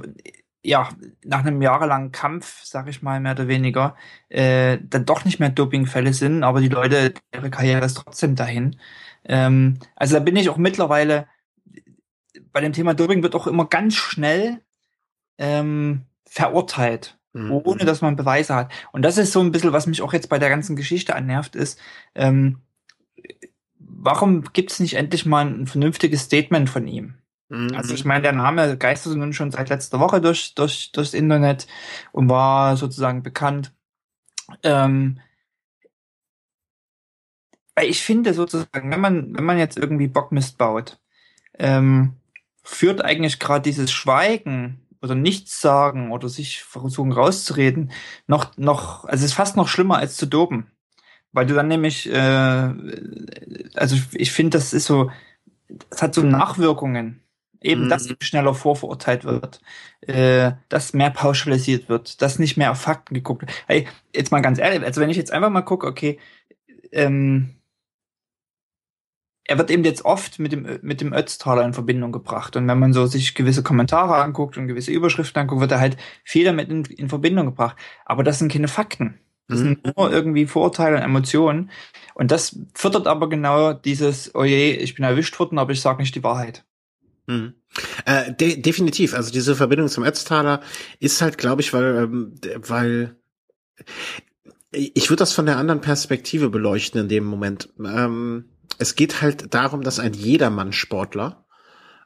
[0.64, 0.88] ja,
[1.24, 3.96] nach einem jahrelangen Kampf, sag ich mal, mehr oder weniger,
[4.30, 8.76] äh, dann doch nicht mehr Dopingfälle sind, aber die Leute, ihre Karriere ist trotzdem dahin.
[9.26, 11.26] Ähm, also da bin ich auch mittlerweile,
[12.50, 14.62] bei dem Thema Doping wird auch immer ganz schnell
[15.36, 17.52] ähm, verurteilt, mhm.
[17.52, 18.72] ohne dass man Beweise hat.
[18.92, 21.56] Und das ist so ein bisschen, was mich auch jetzt bei der ganzen Geschichte annervt,
[21.56, 21.78] ist,
[22.14, 22.60] ähm,
[23.78, 27.16] warum gibt es nicht endlich mal ein vernünftiges Statement von ihm?
[27.48, 27.74] Mhm.
[27.74, 31.66] Also ich meine, der Name geisterte nun schon seit letzter Woche durch, durch, durchs Internet
[32.12, 33.72] und war sozusagen bekannt.
[34.62, 35.20] Ähm,
[37.82, 40.98] ich finde sozusagen, wenn man, wenn man jetzt irgendwie Bockmist baut,
[41.58, 42.14] ähm,
[42.62, 47.92] führt eigentlich gerade dieses Schweigen oder nichts sagen oder sich versuchen rauszureden
[48.26, 50.70] noch, noch, also es ist fast noch schlimmer als zu doben.
[51.32, 52.72] Weil du dann nämlich, äh,
[53.74, 55.10] also ich finde, das ist so,
[55.90, 57.23] das hat so Nachwirkungen.
[57.64, 57.88] Eben, mhm.
[57.88, 59.60] dass schneller vorverurteilt wird,
[60.02, 63.52] äh, dass mehr pauschalisiert wird, dass nicht mehr auf Fakten geguckt wird.
[63.66, 66.18] Hey, jetzt mal ganz ehrlich, also wenn ich jetzt einfach mal gucke, okay,
[66.92, 67.54] ähm,
[69.46, 72.56] er wird eben jetzt oft mit dem, mit dem Ötztaler in Verbindung gebracht.
[72.56, 75.96] Und wenn man so sich gewisse Kommentare anguckt und gewisse Überschriften anguckt, wird er halt
[76.22, 77.76] viel damit in, in Verbindung gebracht.
[78.04, 79.18] Aber das sind keine Fakten.
[79.48, 79.64] Das mhm.
[79.64, 81.70] sind nur irgendwie Vorurteile und Emotionen.
[82.14, 86.02] Und das fördert aber genau dieses, oh je, ich bin erwischt worden, aber ich sage
[86.02, 86.64] nicht die Wahrheit.
[87.26, 87.54] Mhm.
[88.04, 89.14] Äh, de definitiv.
[89.14, 90.60] Also diese Verbindung zum Ötztaler
[91.00, 92.34] ist halt, glaube ich, weil, ähm,
[92.66, 93.16] weil
[94.70, 97.70] ich würde das von der anderen Perspektive beleuchten in dem Moment.
[97.78, 98.46] Ähm,
[98.78, 101.44] es geht halt darum, dass ein Jedermann-Sportler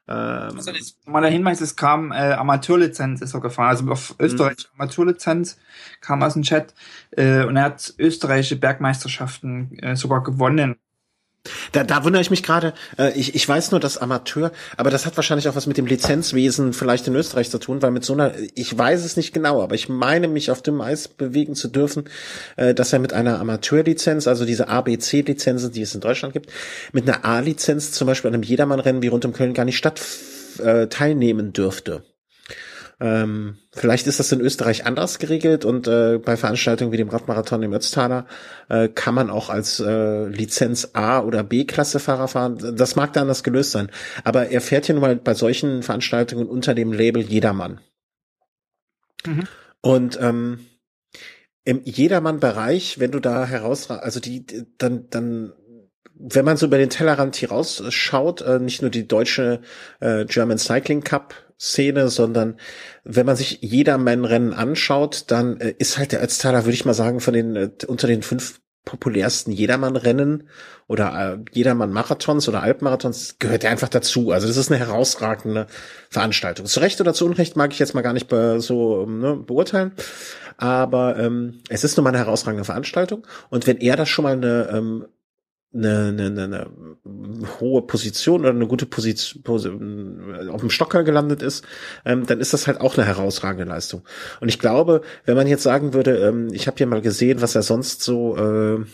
[0.09, 4.17] ähm, also das, mal der Hinweis, es kam äh, Amateurlizenz ist er gefahren, also auf
[4.19, 4.81] österreichische mhm.
[4.81, 5.59] Amateurlizenz
[6.01, 6.75] kam aus dem Chat
[7.11, 10.77] äh, und er hat österreichische Bergmeisterschaften äh, sogar gewonnen.
[11.73, 12.75] Da, da wundere ich mich gerade.
[12.99, 15.87] Äh, ich, ich weiß nur, dass Amateur, aber das hat wahrscheinlich auch was mit dem
[15.87, 19.63] Lizenzwesen vielleicht in Österreich zu tun, weil mit so einer, ich weiß es nicht genau,
[19.63, 22.05] aber ich meine mich auf dem Eis bewegen zu dürfen,
[22.57, 26.51] äh, dass er mit einer Amateurlizenz, also diese ABC-Lizenzen, die es in Deutschland gibt,
[26.93, 30.01] mit einer A-Lizenz zum Beispiel an einem Jedermannrennen wie rund um Köln gar nicht statt
[30.59, 32.03] äh, teilnehmen dürfte.
[33.01, 37.63] Ähm, vielleicht ist das in Österreich anders geregelt und äh, bei Veranstaltungen wie dem Radmarathon
[37.63, 38.27] im Ötztaler
[38.69, 42.77] äh, kann man auch als äh, Lizenz A oder B-Klasse Fahrer fahren.
[42.77, 43.91] Das mag da anders gelöst sein.
[44.25, 47.81] Aber er fährt hier nun mal bei solchen Veranstaltungen unter dem Label Jedermann.
[49.25, 49.45] Mhm.
[49.81, 50.67] Und ähm,
[51.65, 54.45] im Jedermann-Bereich, wenn du da heraus, also die,
[54.79, 55.53] dann, dann
[56.19, 59.61] wenn man so über den Tellerrand hier rausschaut, äh, nicht nur die deutsche
[60.01, 62.57] äh, German Cycling Cup Szene, sondern
[63.05, 67.21] wenn man sich Jedermann-Rennen anschaut, dann äh, ist halt der Ötztaler, würde ich mal sagen,
[67.21, 70.49] von den äh, unter den fünf populärsten Jedermann-Rennen
[70.87, 74.31] oder äh, Jedermann-Marathons oder Alpmarathons gehört er einfach dazu.
[74.31, 75.67] Also das ist eine herausragende
[76.09, 76.65] Veranstaltung.
[76.65, 79.93] Zu Recht oder zu Unrecht mag ich jetzt mal gar nicht be so ne, beurteilen,
[80.57, 83.27] aber ähm, es ist nun mal eine herausragende Veranstaltung.
[83.51, 85.07] Und wenn er das schon mal eine ähm,
[85.75, 91.65] eine, eine, eine hohe Position oder eine gute Position auf dem Stocker gelandet ist,
[92.05, 94.03] ähm, dann ist das halt auch eine herausragende Leistung.
[94.41, 97.55] Und ich glaube, wenn man jetzt sagen würde, ähm, ich habe ja mal gesehen, was
[97.55, 98.85] er sonst so äh,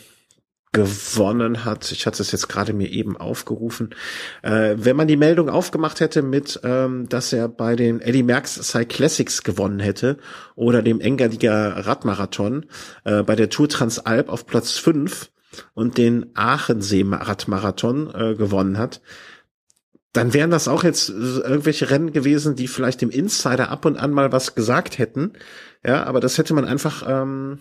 [0.75, 1.89] gewonnen hat.
[1.93, 3.95] Ich hatte es jetzt gerade mir eben aufgerufen.
[4.41, 8.55] Äh, wenn man die Meldung aufgemacht hätte mit, ähm, dass er bei den Eddie Merckx
[8.55, 10.17] Cyclassics gewonnen hätte
[10.55, 12.65] oder dem Engadiger Radmarathon
[13.05, 15.31] äh, bei der Tour Transalp auf Platz 5,
[15.73, 19.01] und den Aachensee-Radmarathon äh, gewonnen hat,
[20.15, 24.11] dann wären das auch jetzt irgendwelche Rennen gewesen, die vielleicht dem Insider ab und an
[24.11, 25.33] mal was gesagt hätten.
[25.85, 27.59] Ja, aber das hätte man einfach, ähm,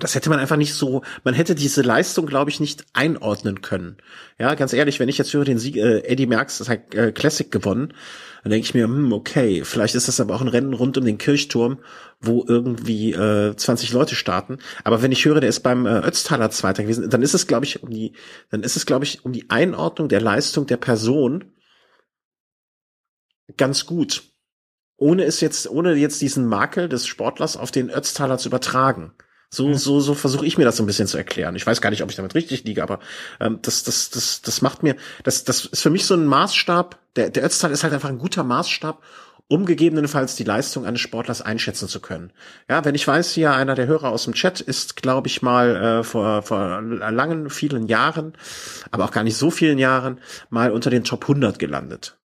[0.00, 3.98] das hätte man einfach nicht so, man hätte diese Leistung, glaube ich, nicht einordnen können.
[4.36, 7.12] Ja, ganz ehrlich, wenn ich jetzt höre den Sieg, äh, Eddie Merckx das hat äh,
[7.12, 7.94] Classic gewonnen,
[8.44, 11.04] dann denke ich mir, hm, okay, vielleicht ist das aber auch ein Rennen rund um
[11.04, 11.78] den Kirchturm,
[12.20, 14.58] wo irgendwie äh, 20 Leute starten.
[14.84, 17.64] Aber wenn ich höre, der ist beim äh, Ötztaler Zweiter gewesen, dann ist es, glaube
[17.64, 18.12] ich, um die,
[18.50, 21.52] dann ist es, glaube ich, um die Einordnung der Leistung der Person
[23.56, 24.24] ganz gut.
[24.98, 29.12] Ohne es jetzt, ohne jetzt diesen Makel des Sportlers auf den Ötztaler zu übertragen.
[29.54, 29.74] So, mhm.
[29.74, 31.54] so, so versuche ich mir das so ein bisschen zu erklären.
[31.54, 32.98] Ich weiß gar nicht, ob ich damit richtig liege, aber
[33.40, 36.98] ähm, das, das, das, das macht mir, das, das ist für mich so ein Maßstab.
[37.16, 39.00] Der, der Ötztal ist halt einfach ein guter Maßstab,
[39.46, 42.32] um gegebenenfalls die Leistung eines Sportlers einschätzen zu können.
[42.68, 45.76] Ja, wenn ich weiß, hier einer der Hörer aus dem Chat ist, glaube ich mal
[45.76, 48.36] äh, vor, vor langen, vielen Jahren,
[48.90, 52.18] aber auch gar nicht so vielen Jahren, mal unter den Top 100 gelandet.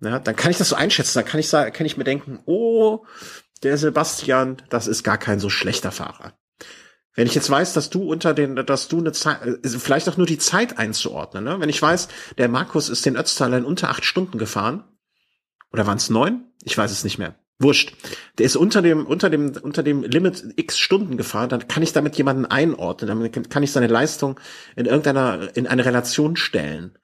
[0.00, 1.18] Ja, dann kann ich das so einschätzen.
[1.18, 3.04] Dann kann ich sagen, kann ich mir denken, oh,
[3.62, 6.37] der Sebastian, das ist gar kein so schlechter Fahrer.
[7.18, 10.16] Wenn ich jetzt weiß, dass du unter den, dass du eine Zeit, äh, vielleicht auch
[10.16, 11.58] nur die Zeit einzuordnen, ne?
[11.58, 12.06] Wenn ich weiß,
[12.38, 14.84] der Markus ist den Ötztaler in unter acht Stunden gefahren,
[15.72, 16.44] oder waren es neun?
[16.62, 17.34] Ich weiß es nicht mehr.
[17.58, 17.92] Wurscht.
[18.38, 21.92] Der ist unter dem, unter dem, unter dem Limit x Stunden gefahren, dann kann ich
[21.92, 24.38] damit jemanden einordnen, dann kann ich seine Leistung
[24.76, 26.98] in irgendeiner, in eine Relation stellen.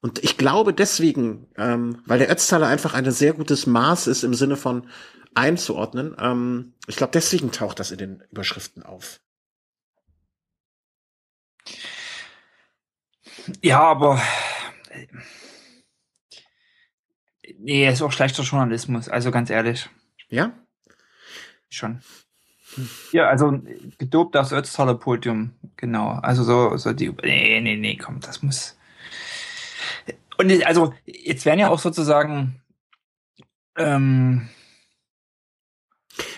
[0.00, 4.32] Und ich glaube deswegen, ähm, weil der Ötztaler einfach ein sehr gutes Maß ist im
[4.32, 4.86] Sinne von
[5.34, 9.20] einzuordnen, ähm, ich glaube deswegen taucht das in den Überschriften auf.
[13.62, 14.20] Ja, aber
[17.62, 19.90] Nee, ist auch schlechter Journalismus, also ganz ehrlich.
[20.28, 20.52] Ja?
[21.68, 22.00] Schon.
[23.12, 23.60] Ja, also
[23.98, 26.10] gedopt aufs Ötztaler Podium, genau.
[26.22, 28.78] Also so, so die, nee, nee, nee, komm, das muss.
[30.38, 32.62] Und also, jetzt werden ja auch sozusagen,
[33.76, 34.48] ähm,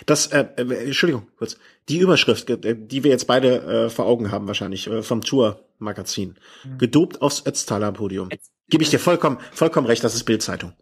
[0.06, 1.56] das, äh, äh, Entschuldigung, kurz.
[1.88, 6.36] Die Überschrift, äh, die wir jetzt beide äh, vor Augen haben, wahrscheinlich, äh, vom Tour-Magazin.
[6.64, 6.78] Mhm.
[6.78, 8.28] Gedopt aufs Ötztaler Podium.
[8.68, 10.72] Gebe ich dir vollkommen, vollkommen recht, das ist Bildzeitung.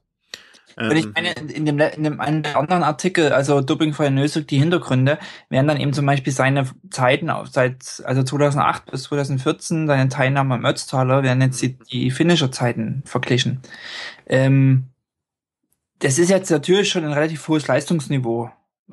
[0.77, 4.59] Und ich ähm, meine, in dem, in dem einen anderen Artikel, also Dopingfrei Nösig, die
[4.59, 10.09] Hintergründe, werden dann eben zum Beispiel seine Zeiten auf, seit, also 2008 bis 2014, seine
[10.09, 13.61] Teilnahme am Ötztaler, werden jetzt die, die finnischer Zeiten verglichen.
[14.27, 14.87] Ähm,
[15.99, 18.51] das ist jetzt natürlich schon ein relativ hohes Leistungsniveau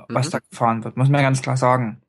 [0.09, 0.31] was mhm.
[0.31, 2.01] da gefahren wird, muss man ganz klar sagen.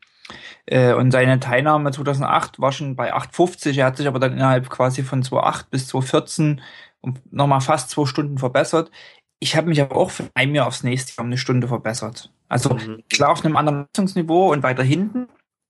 [0.67, 3.79] Äh, und seine Teilnahme 2008 war schon bei 8,50.
[3.79, 6.59] Er hat sich aber dann innerhalb quasi von 2,8 bis 2,14
[7.01, 8.91] um nochmal fast zwei Stunden verbessert.
[9.39, 12.33] Ich habe mich aber auch von einem Jahr aufs nächste Jahr um eine Stunde verbessert.
[12.49, 13.05] Also mhm.
[13.09, 15.29] klar auf einem anderen Leistungsniveau und weiter hinten,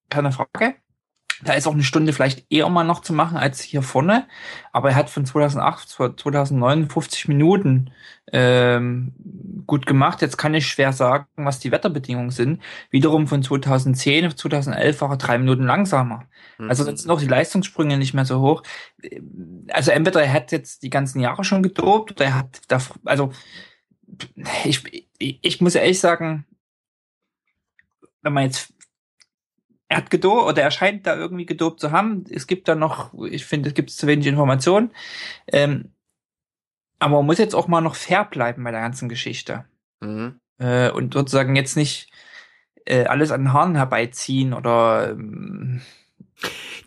[0.09, 0.75] keine Frage.
[1.45, 4.27] Da ist auch eine Stunde vielleicht eher mal noch zu machen als hier vorne.
[4.73, 7.93] Aber er hat von 2008 zu 2009 50 Minuten
[8.33, 9.13] ähm,
[9.67, 10.21] gut gemacht.
[10.21, 12.61] Jetzt kann ich schwer sagen, was die Wetterbedingungen sind.
[12.91, 16.25] Wiederum von 2010 auf 2011 war er drei Minuten langsamer.
[16.59, 16.71] Mhm.
[16.71, 18.63] Also sind auch die Leistungssprünge nicht mehr so hoch.
[19.69, 23.33] Also entweder er hat jetzt die ganzen Jahre schon gedopt oder er hat da, also
[24.65, 26.47] ich, ich muss ehrlich sagen,
[28.23, 28.73] wenn man jetzt
[29.89, 32.25] er hat gedopt oder er scheint da irgendwie gedopt zu haben.
[32.31, 34.93] Es gibt da noch, ich finde, es gibt zu wenig Informationen.
[35.47, 35.93] Ähm,
[36.99, 39.65] aber man muss jetzt auch mal noch fair bleiben bei der ganzen Geschichte.
[40.01, 40.41] Mhm.
[40.59, 42.11] Äh, und sozusagen jetzt nicht
[42.85, 45.81] äh, alles an den Haaren herbeiziehen oder ähm,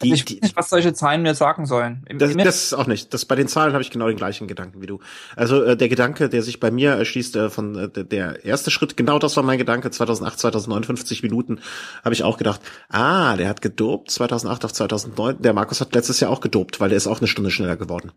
[0.02, 2.04] die, also ich weiß nicht, was solche Zahlen mir sagen sollen.
[2.08, 3.14] Im, das, das ist auch nicht.
[3.14, 5.00] Das bei den Zahlen habe ich genau den gleichen Gedanken wie du.
[5.36, 8.98] Also äh, der Gedanke, der sich bei mir erschließt, äh, von äh, der erste Schritt,
[8.98, 9.92] genau das war mein Gedanke.
[9.92, 11.60] 2008, 2009, 50 Minuten
[12.04, 12.62] habe ich auch gedacht.
[12.90, 15.42] Ah, der hat gedopt 2008 auf 2009.
[15.42, 18.12] Der Markus hat letztes Jahr auch gedopt, weil der ist auch eine Stunde schneller geworden.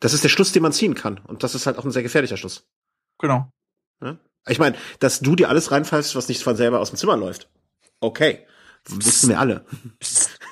[0.00, 1.20] Das ist der Schluss, den man ziehen kann.
[1.26, 2.66] Und das ist halt auch ein sehr gefährlicher Schluss.
[3.18, 3.50] Genau.
[4.02, 4.18] Ja?
[4.48, 7.48] Ich meine, dass du dir alles reinfallst, was nicht von selber aus dem Zimmer läuft.
[8.00, 8.46] Okay.
[8.88, 9.64] Wissen wir alle.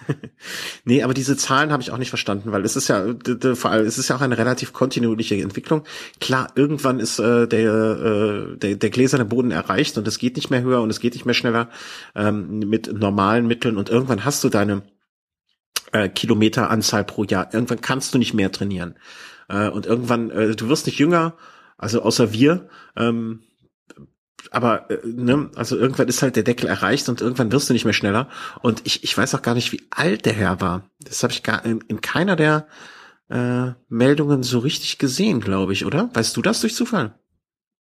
[0.84, 3.04] nee, aber diese Zahlen habe ich auch nicht verstanden, weil es ist ja
[3.54, 5.84] vor allem es ist ja auch eine relativ kontinuierliche Entwicklung.
[6.20, 10.50] Klar, irgendwann ist äh, der, äh, der der gläserne Boden erreicht und es geht nicht
[10.50, 11.70] mehr höher und es geht nicht mehr schneller
[12.14, 14.82] ähm, mit normalen Mitteln und irgendwann hast du deine
[15.92, 17.52] äh, Kilometeranzahl pro Jahr.
[17.52, 18.96] Irgendwann kannst du nicht mehr trainieren
[19.48, 21.36] äh, und irgendwann äh, du wirst nicht jünger,
[21.78, 22.68] also außer wir.
[22.96, 23.40] Ähm,
[24.50, 27.84] aber äh, ne, also irgendwann ist halt der Deckel erreicht und irgendwann wirst du nicht
[27.84, 28.28] mehr schneller.
[28.62, 30.82] Und ich, ich weiß auch gar nicht, wie alt der Herr war.
[31.00, 32.66] Das habe ich gar in, in keiner der
[33.30, 36.10] äh, Meldungen so richtig gesehen, glaube ich, oder?
[36.14, 37.14] Weißt du das durch Zufall?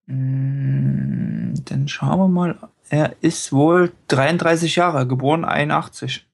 [0.05, 2.57] Mm, dann schauen wir mal.
[2.89, 6.27] Er ist wohl 33 Jahre, geboren 81.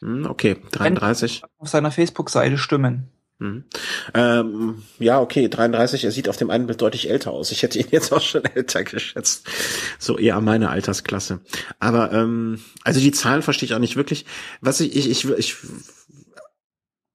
[0.00, 1.42] Hm, okay, 33.
[1.58, 3.08] Auf seiner Facebook-Seite stimmen.
[3.38, 3.64] Mhm.
[4.14, 7.52] Ähm, ja, okay, 33, er sieht auf dem einen Bild deutlich älter aus.
[7.52, 9.46] Ich hätte ihn jetzt auch schon älter geschätzt.
[9.98, 11.40] So eher meine Altersklasse.
[11.78, 14.26] Aber ähm, also die Zahlen verstehe ich auch nicht wirklich.
[14.60, 15.56] Was ich, ich, ich, ich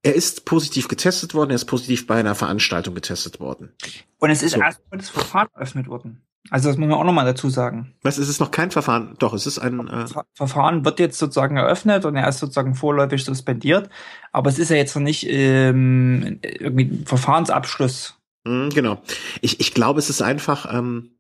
[0.01, 3.73] er ist positiv getestet worden, er ist positiv bei einer Veranstaltung getestet worden.
[4.19, 4.61] Und es ist so.
[4.61, 6.21] erst das Verfahren eröffnet worden.
[6.49, 7.93] Also das muss man auch nochmal dazu sagen.
[8.01, 9.15] Was, ist es noch kein Verfahren?
[9.19, 9.87] Doch, es ist ein...
[9.87, 13.89] Äh Verfahren wird jetzt sozusagen eröffnet und er ist sozusagen vorläufig suspendiert,
[14.31, 18.17] aber es ist ja jetzt noch nicht ähm, irgendwie ein Verfahrensabschluss.
[18.43, 19.01] Mhm, genau.
[19.41, 20.71] Ich, ich glaube, es ist einfach...
[20.73, 21.11] Ähm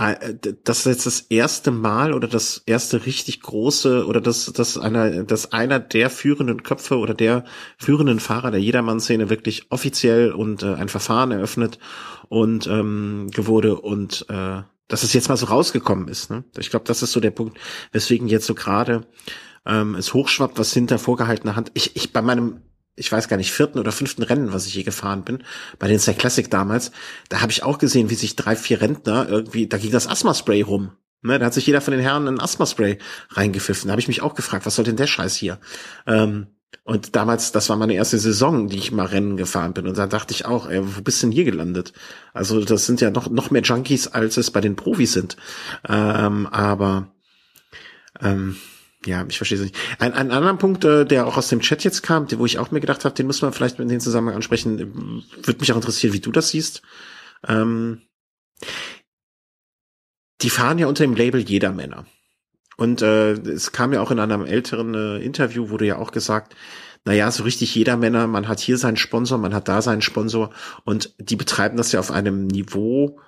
[0.00, 0.34] äh,
[0.64, 5.24] das ist jetzt das erste Mal oder das erste richtig große oder das, das einer,
[5.24, 7.44] das einer der führenden Köpfe oder der
[7.76, 11.78] führenden Fahrer der Jedermann-Szene wirklich offiziell und äh, ein Verfahren eröffnet
[12.30, 16.30] und ähm, wurde und äh, dass es jetzt mal so rausgekommen ist.
[16.30, 16.44] Ne?
[16.58, 17.58] Ich glaube, das ist so der Punkt,
[17.92, 19.06] weswegen jetzt so gerade
[19.66, 21.72] ähm, es hochschwappt, was hinter vorgehaltener Hand.
[21.74, 22.62] Ich, ich bei meinem
[22.96, 25.42] ich weiß gar nicht, vierten oder fünften Rennen, was ich je gefahren bin,
[25.78, 26.92] bei den Star Classic damals,
[27.30, 30.62] da habe ich auch gesehen, wie sich drei, vier Rentner irgendwie, da ging das Asthma-Spray
[30.62, 30.92] rum.
[31.22, 32.98] Ne, da hat sich jeder von den Herren ein Asthma-Spray
[33.30, 33.88] reingepfiffen.
[33.88, 35.60] Da habe ich mich auch gefragt, was soll denn der Scheiß hier?
[36.06, 36.48] Ähm,
[36.84, 39.86] und damals, das war meine erste Saison, die ich mal Rennen gefahren bin.
[39.86, 41.92] Und da dachte ich auch, ey, wo bist denn hier gelandet?
[42.32, 45.36] Also das sind ja noch, noch mehr Junkies, als es bei den Profis sind.
[45.88, 47.12] Ähm, aber
[48.20, 48.56] ähm,
[49.04, 49.76] ja, ich verstehe es nicht.
[49.98, 52.70] Ein, ein anderer Punkt, äh, der auch aus dem Chat jetzt kam, wo ich auch
[52.70, 56.12] mir gedacht habe, den muss man vielleicht in den Zusammenhang ansprechen, würde mich auch interessieren,
[56.12, 56.82] wie du das siehst.
[57.46, 58.02] Ähm,
[60.42, 62.06] die fahren ja unter dem Label Jeder Männer.
[62.80, 66.56] Und äh, es kam ja auch in einem älteren äh, Interview, wurde ja auch gesagt,
[67.04, 70.48] naja, so richtig jeder Männer, man hat hier seinen Sponsor, man hat da seinen Sponsor
[70.84, 73.20] und die betreiben das ja auf einem Niveau,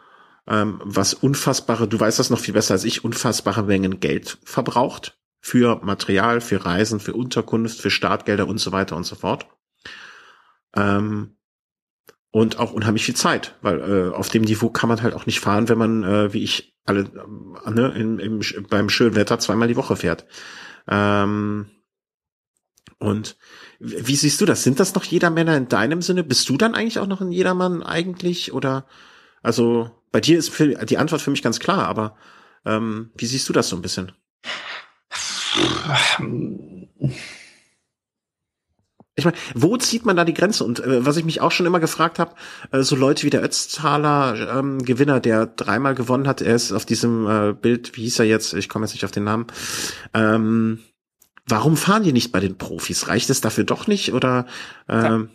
[0.46, 5.18] ähm, was unfassbare, du weißt das noch viel besser als ich, unfassbare Mengen Geld verbraucht
[5.42, 9.48] für Material, für Reisen, für Unterkunft, für Startgelder und so weiter und so fort.
[10.74, 11.36] Ähm,
[12.32, 15.40] und auch unheimlich viel Zeit, weil äh, auf dem Niveau kann man halt auch nicht
[15.40, 19.68] fahren, wenn man, äh, wie ich, alle äh, ne, im, im, beim schönen Wetter zweimal
[19.68, 20.24] die Woche fährt.
[20.88, 21.66] Ähm,
[22.98, 23.36] und
[23.78, 24.62] wie siehst du das?
[24.62, 26.24] Sind das noch Jedermänner in deinem Sinne?
[26.24, 28.52] Bist du dann eigentlich auch noch ein Jedermann eigentlich?
[28.52, 28.86] Oder
[29.42, 32.16] also bei dir ist für, die Antwort für mich ganz klar, aber
[32.64, 34.12] ähm, wie siehst du das so ein bisschen?
[39.14, 40.64] Ich meine, wo zieht man da die Grenze?
[40.64, 42.34] Und äh, was ich mich auch schon immer gefragt habe,
[42.70, 46.86] äh, so Leute wie der Ötztaler ähm, Gewinner, der dreimal gewonnen hat, er ist auf
[46.86, 48.54] diesem äh, Bild, wie hieß er jetzt?
[48.54, 49.46] Ich komme jetzt nicht auf den Namen.
[50.14, 50.78] Ähm,
[51.46, 53.08] warum fahren die nicht bei den Profis?
[53.08, 54.14] Reicht es dafür doch nicht?
[54.14, 54.46] Oder
[54.88, 55.28] ähm,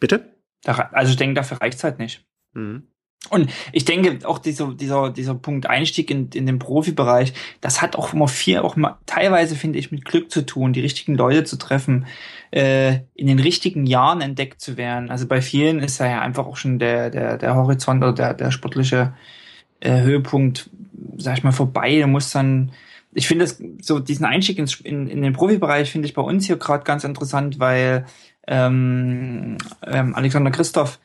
[0.00, 0.34] bitte?
[0.64, 2.26] Also ich denke, dafür reicht's halt nicht.
[2.54, 2.88] Mhm.
[3.30, 7.96] Und ich denke, auch dieser, dieser, dieser Punkt Einstieg in, in den Profibereich, das hat
[7.96, 11.44] auch immer viel, auch mal, teilweise finde ich, mit Glück zu tun, die richtigen Leute
[11.44, 12.06] zu treffen,
[12.50, 15.10] äh, in den richtigen Jahren entdeckt zu werden.
[15.10, 18.50] Also bei vielen ist ja einfach auch schon der, der, der Horizont oder der, der
[18.50, 19.12] sportliche
[19.80, 20.70] äh, Höhepunkt,
[21.16, 22.00] sag ich mal, vorbei.
[22.00, 22.72] Du musst dann,
[23.12, 26.46] ich finde das, so diesen Einstieg ins, in, in den Profibereich finde ich bei uns
[26.46, 28.06] hier gerade ganz interessant, weil
[28.46, 30.98] ähm, ähm, Alexander Christoph,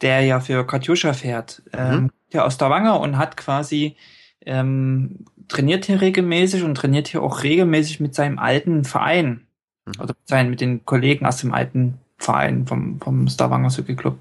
[0.00, 2.10] der ja für Katjuscha fährt, ähm, mhm.
[2.32, 3.96] der aus Stavanger und hat quasi
[4.44, 9.46] ähm, trainiert hier regelmäßig und trainiert hier auch regelmäßig mit seinem alten Verein.
[9.86, 9.92] Mhm.
[10.00, 14.18] Oder mit, seinen, mit den Kollegen aus dem alten Verein vom, vom Stavanger Cycle Club.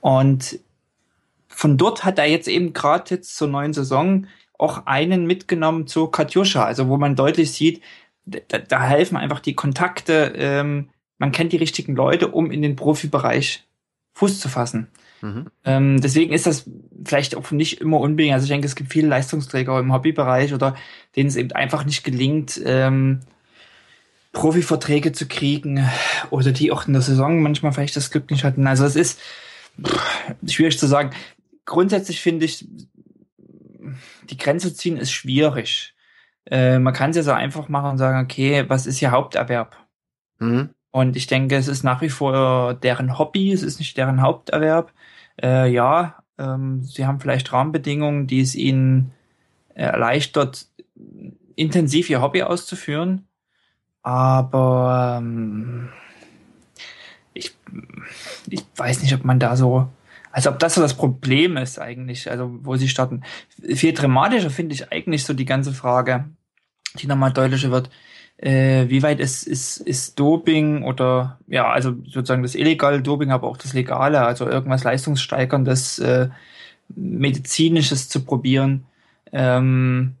[0.00, 0.58] Und
[1.48, 4.26] von dort hat er jetzt eben gerade jetzt zur neuen Saison
[4.58, 7.82] auch einen mitgenommen zur Katjuscha, also wo man deutlich sieht,
[8.26, 10.88] da, da helfen einfach die Kontakte, ähm,
[11.18, 13.64] man kennt die richtigen Leute, um in den Profibereich
[14.14, 14.88] Fuß zu fassen.
[15.24, 15.46] Mhm.
[15.64, 16.68] Ähm, deswegen ist das
[17.02, 18.34] vielleicht auch nicht immer unbedingt.
[18.34, 20.76] Also ich denke, es gibt viele Leistungsträger im Hobbybereich oder
[21.16, 23.20] denen es eben einfach nicht gelingt, ähm,
[24.32, 25.88] Profiverträge zu kriegen
[26.28, 28.66] oder die auch in der Saison manchmal vielleicht das Glück nicht hatten.
[28.66, 29.18] Also es ist
[29.82, 31.10] pff, schwierig zu sagen.
[31.64, 32.66] Grundsätzlich finde ich,
[34.28, 35.94] die Grenze ziehen ist schwierig.
[36.50, 39.74] Äh, man kann es ja so einfach machen und sagen, okay, was ist ihr Haupterwerb?
[40.38, 40.68] Mhm.
[40.90, 44.92] Und ich denke, es ist nach wie vor deren Hobby, es ist nicht deren Haupterwerb
[45.42, 49.12] äh, ja, ähm, sie haben vielleicht Rahmenbedingungen, die es ihnen
[49.74, 50.66] erleichtert,
[51.56, 53.26] intensiv ihr Hobby auszuführen.
[54.02, 55.88] Aber ähm,
[57.32, 57.56] ich,
[58.48, 59.88] ich weiß nicht, ob man da so,
[60.30, 63.22] also ob das so das Problem ist eigentlich, also wo sie starten.
[63.74, 66.28] Viel dramatischer finde ich eigentlich so die ganze Frage,
[66.98, 67.90] die nochmal deutlicher wird
[68.38, 73.48] äh, wie weit ist, ist, ist Doping oder ja, also sozusagen das illegale Doping, aber
[73.48, 76.28] auch das legale, also irgendwas leistungssteigerndes, äh,
[76.88, 78.86] medizinisches zu probieren,
[79.32, 80.16] ähm,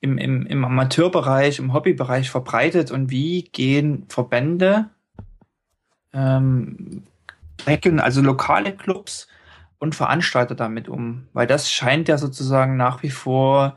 [0.00, 4.90] im, im, im Amateurbereich, im Hobbybereich verbreitet und wie gehen Verbände,
[6.12, 7.02] ähm,
[7.66, 9.28] also lokale Clubs
[9.78, 11.26] und Veranstalter damit um?
[11.32, 13.76] Weil das scheint ja sozusagen nach wie vor,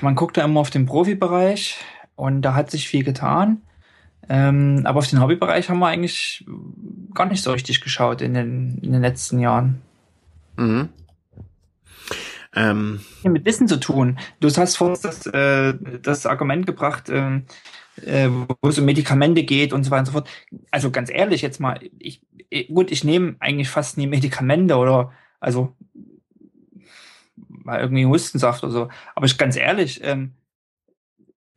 [0.00, 1.76] man guckt da immer auf den Profibereich,
[2.18, 3.62] und da hat sich viel getan.
[4.28, 6.44] Ähm, aber auf den Hobbybereich haben wir eigentlich
[7.14, 9.80] gar nicht so richtig geschaut in den, in den letzten Jahren.
[10.56, 10.88] Mhm.
[12.54, 13.00] Ähm.
[13.22, 14.18] Mit Wissen zu tun.
[14.40, 17.40] Du hast vorhin das, äh, das Argument gebracht, äh,
[18.04, 20.28] äh, wo es um Medikamente geht und so weiter und so fort.
[20.72, 22.20] Also ganz ehrlich jetzt mal, ich,
[22.66, 25.72] gut, ich nehme eigentlich fast nie Medikamente oder also
[27.46, 28.88] mal irgendwie Hustensaft oder so.
[29.14, 30.32] Aber ich ganz ehrlich, ähm,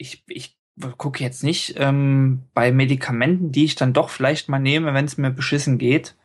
[0.02, 0.58] ich, ich
[0.98, 5.18] gucke jetzt nicht ähm, bei Medikamenten, die ich dann doch vielleicht mal nehme, wenn es
[5.18, 6.16] mir beschissen geht,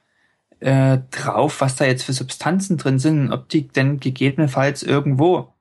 [0.60, 5.52] äh, drauf, was da jetzt für Substanzen drin sind, ob die denn gegebenenfalls irgendwo.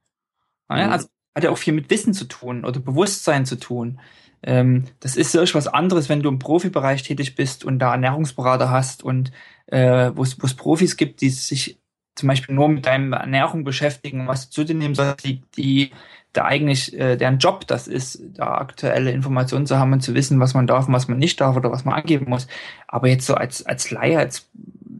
[0.70, 0.93] Naja, mhm.
[0.93, 3.99] Also hat ja auch viel mit Wissen zu tun oder Bewusstsein zu tun.
[4.41, 8.70] Ähm, das ist wirklich was anderes, wenn du im Profibereich tätig bist und da Ernährungsberater
[8.70, 9.32] hast und
[9.68, 11.80] äh, wo es Profis gibt, die sich
[12.16, 15.91] zum Beispiel nur mit deiner Ernährung beschäftigen, was du zu dir nehmen sollst, die, die
[16.38, 20.40] da eigentlich äh, deren Job das ist, da aktuelle Informationen zu haben und zu wissen,
[20.40, 22.48] was man darf und was man nicht darf oder was man angeben muss.
[22.88, 24.50] Aber jetzt so als, als Laie, als,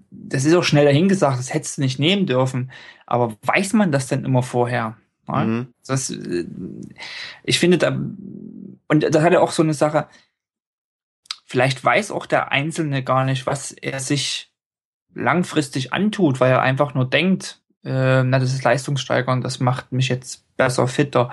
[0.10, 2.72] das ist auch schnell dahingesagt, das hättest du nicht nehmen dürfen.
[3.06, 4.98] Aber weiß man das denn immer vorher?
[5.28, 5.44] Ja?
[5.44, 5.68] Mhm.
[5.86, 6.46] Das, äh,
[7.44, 10.08] ich finde da, und das hat ja auch so eine Sache,
[11.46, 14.54] vielleicht weiß auch der Einzelne gar nicht, was er sich
[15.14, 20.08] langfristig antut, weil er einfach nur denkt, äh, na, das ist leistungssteigernd, das macht mich
[20.08, 21.32] jetzt besser, fitter,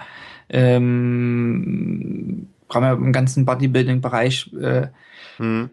[0.49, 4.89] ähm, vor allem im ganzen Bodybuilding-Bereich, äh,
[5.37, 5.71] hm.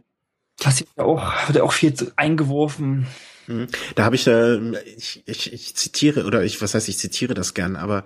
[0.62, 3.08] passiert ja auch, wird ja auch viel eingeworfen.
[3.50, 3.66] Hm.
[3.96, 4.60] Da habe ich, äh,
[4.96, 8.06] ich, ich, ich zitiere, oder ich, was heißt, ich zitiere das gern, aber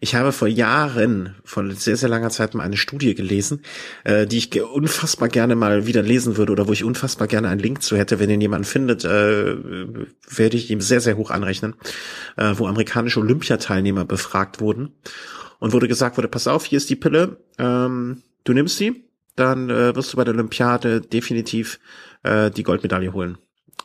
[0.00, 3.62] ich habe vor Jahren, vor sehr, sehr langer Zeit mal eine Studie gelesen,
[4.02, 7.60] äh, die ich unfassbar gerne mal wieder lesen würde oder wo ich unfassbar gerne einen
[7.60, 8.18] Link zu hätte.
[8.18, 9.54] Wenn ihn jemand findet, äh,
[10.28, 11.76] werde ich ihm sehr, sehr hoch anrechnen,
[12.36, 14.96] äh, wo amerikanische Olympiateilnehmer befragt wurden
[15.60, 19.04] und wurde gesagt wurde, pass auf, hier ist die Pille, ähm, du nimmst sie,
[19.36, 21.78] dann äh, wirst du bei der Olympiade definitiv
[22.24, 23.38] äh, die Goldmedaille holen.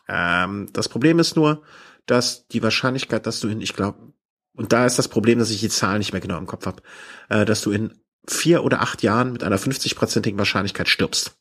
[0.07, 1.63] Ähm, das Problem ist nur,
[2.05, 4.13] dass die Wahrscheinlichkeit, dass du in, ich glaube,
[4.53, 6.81] und da ist das Problem, dass ich die Zahlen nicht mehr genau im Kopf habe,
[7.29, 7.93] äh, dass du in
[8.27, 11.37] vier oder acht Jahren mit einer 50-prozentigen Wahrscheinlichkeit stirbst.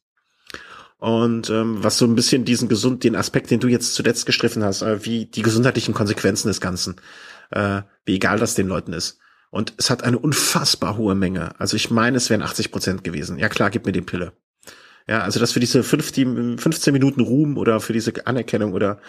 [0.98, 4.64] Und ähm, was so ein bisschen diesen gesund, den Aspekt, den du jetzt zuletzt gestriffen
[4.64, 6.96] hast, äh, wie die gesundheitlichen Konsequenzen des Ganzen,
[7.50, 9.18] äh, wie egal das den Leuten ist.
[9.50, 11.58] Und es hat eine unfassbar hohe Menge.
[11.60, 13.38] Also ich meine, es wären 80 Prozent gewesen.
[13.38, 14.32] Ja klar, gib mir die Pille.
[15.07, 19.00] Ja, also das für diese 15, 15 Minuten Ruhm oder für diese Anerkennung oder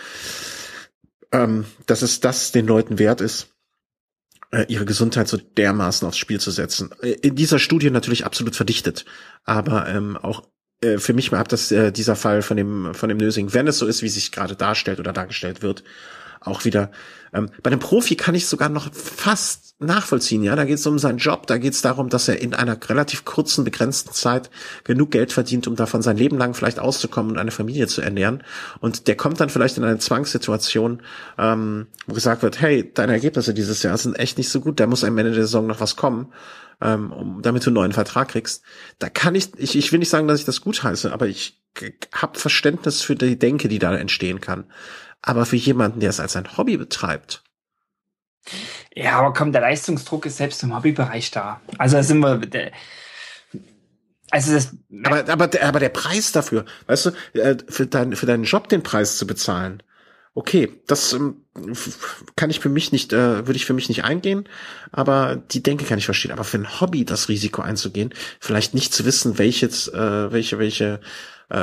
[1.32, 3.56] ähm, dass es das den Leuten wert ist,
[4.52, 6.91] äh, ihre Gesundheit so dermaßen aufs Spiel zu setzen.
[7.02, 9.06] Äh, in dieser Studie natürlich absolut verdichtet,
[9.46, 10.48] aber ähm, auch
[10.82, 13.78] äh, für mich ab, dass äh, dieser Fall von dem von dem Nösing, wenn es
[13.78, 15.84] so ist, wie sich gerade darstellt oder dargestellt wird,
[16.42, 16.92] auch wieder.
[17.34, 20.44] Ähm, bei einem Profi kann ich sogar noch fast nachvollziehen.
[20.44, 22.78] Ja, da geht es um seinen Job, da geht es darum, dass er in einer
[22.90, 24.50] relativ kurzen, begrenzten Zeit
[24.86, 28.44] genug Geld verdient, um davon sein Leben lang vielleicht auszukommen und eine Familie zu ernähren.
[28.80, 31.02] Und der kommt dann vielleicht in eine Zwangssituation,
[31.38, 34.88] ähm, wo gesagt wird, hey, deine Ergebnisse dieses Jahr sind echt nicht so gut, da
[34.88, 36.32] muss am Ende der Saison noch was kommen.
[36.82, 38.62] Ähm, um, damit du einen neuen Vertrag kriegst.
[39.00, 41.62] Da kann ich, ich, ich will nicht sagen, dass ich das gut heiße, aber ich
[42.14, 44.66] habe Verständnis für die Denke, die da entstehen kann.
[45.26, 47.44] Aber für jemanden, der es als ein Hobby betreibt.
[48.94, 51.60] Ja, aber komm, der Leistungsdruck ist selbst im Hobbybereich da.
[51.80, 52.38] Also da sind wir.
[52.38, 52.72] Der,
[54.30, 54.72] also das,
[55.04, 58.84] aber, aber, aber der Preis dafür, weißt du, äh, für, dein, für deinen Job den
[58.84, 59.82] Preis zu bezahlen,
[60.36, 61.42] okay, das ähm,
[62.36, 64.48] kann ich für mich nicht, äh, würde ich für mich nicht eingehen,
[64.92, 66.32] aber die Denke kann ich verstehen.
[66.32, 71.00] Aber für ein Hobby das Risiko einzugehen, vielleicht nicht zu wissen, welches, äh, welche, welche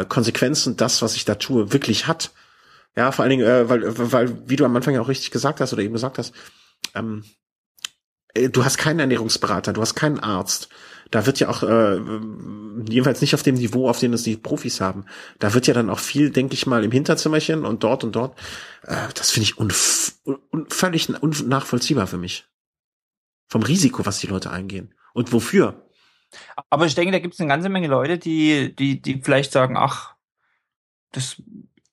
[0.08, 2.30] Konsequenzen das, was ich da tue, wirklich hat,
[2.96, 5.60] ja, vor allen Dingen, äh, weil, weil, wie du am Anfang ja auch richtig gesagt
[5.60, 6.34] hast oder eben gesagt hast,
[6.94, 7.24] ähm,
[8.34, 10.68] äh, du hast keinen Ernährungsberater, du hast keinen Arzt.
[11.10, 12.00] Da wird ja auch, äh,
[12.88, 15.04] jedenfalls nicht auf dem Niveau, auf dem es die Profis haben.
[15.38, 18.38] Da wird ja dann auch viel, denke ich mal, im Hinterzimmerchen und dort und dort.
[18.84, 22.46] Äh, das finde ich unf un völlig unnachvollziehbar für mich.
[23.46, 24.94] Vom Risiko, was die Leute eingehen.
[25.12, 25.86] Und wofür?
[26.70, 29.76] Aber ich denke, da gibt es eine ganze Menge Leute, die, die, die vielleicht sagen,
[29.76, 30.14] ach,
[31.10, 31.42] das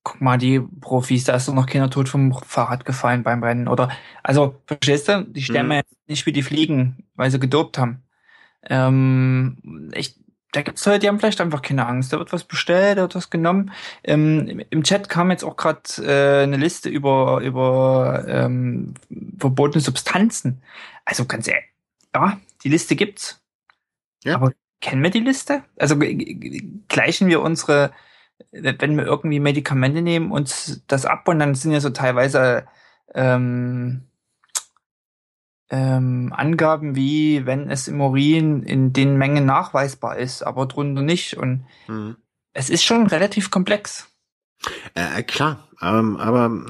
[0.04, 3.68] guck mal, die Profis, da ist doch noch keiner tot vom Fahrrad gefallen beim Rennen.
[3.68, 3.90] Oder,
[4.24, 5.26] also, verstehst du?
[5.26, 5.82] Die sterben mhm.
[6.08, 8.04] nicht wie die Fliegen, weil sie gedopt haben.
[8.64, 10.16] Ähm, ich,
[10.52, 12.12] da gibt's Leute, die haben vielleicht einfach keine Angst.
[12.12, 13.72] Da wird was bestellt, da wird was genommen.
[14.04, 18.96] Ähm, Im Chat kam jetzt auch gerade äh, eine Liste über, über ähm,
[19.38, 20.62] verbotene Substanzen.
[21.06, 21.66] Also ganz ehrlich,
[22.16, 23.42] ja, die Liste gibt's.
[24.24, 24.36] Ja.
[24.36, 25.64] Aber kennen wir die Liste?
[25.78, 25.96] Also
[26.88, 27.92] gleichen wir unsere
[28.52, 32.66] wenn wir irgendwie Medikamente nehmen und das ab und dann sind ja so teilweise
[33.14, 34.08] ähm,
[35.70, 41.38] ähm, Angaben wie, wenn es im Urin in den Mengen nachweisbar ist, aber drunter nicht.
[41.38, 42.18] Und mhm.
[42.54, 44.08] es ist schon relativ komplex.
[44.94, 46.66] Äh, klar, ähm, aber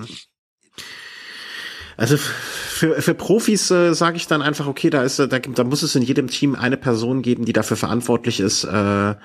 [1.98, 5.82] also für, für Profis äh, sage ich dann einfach, okay, da ist, da, da muss
[5.82, 9.16] es in jedem Team eine Person geben, die dafür verantwortlich ist, äh,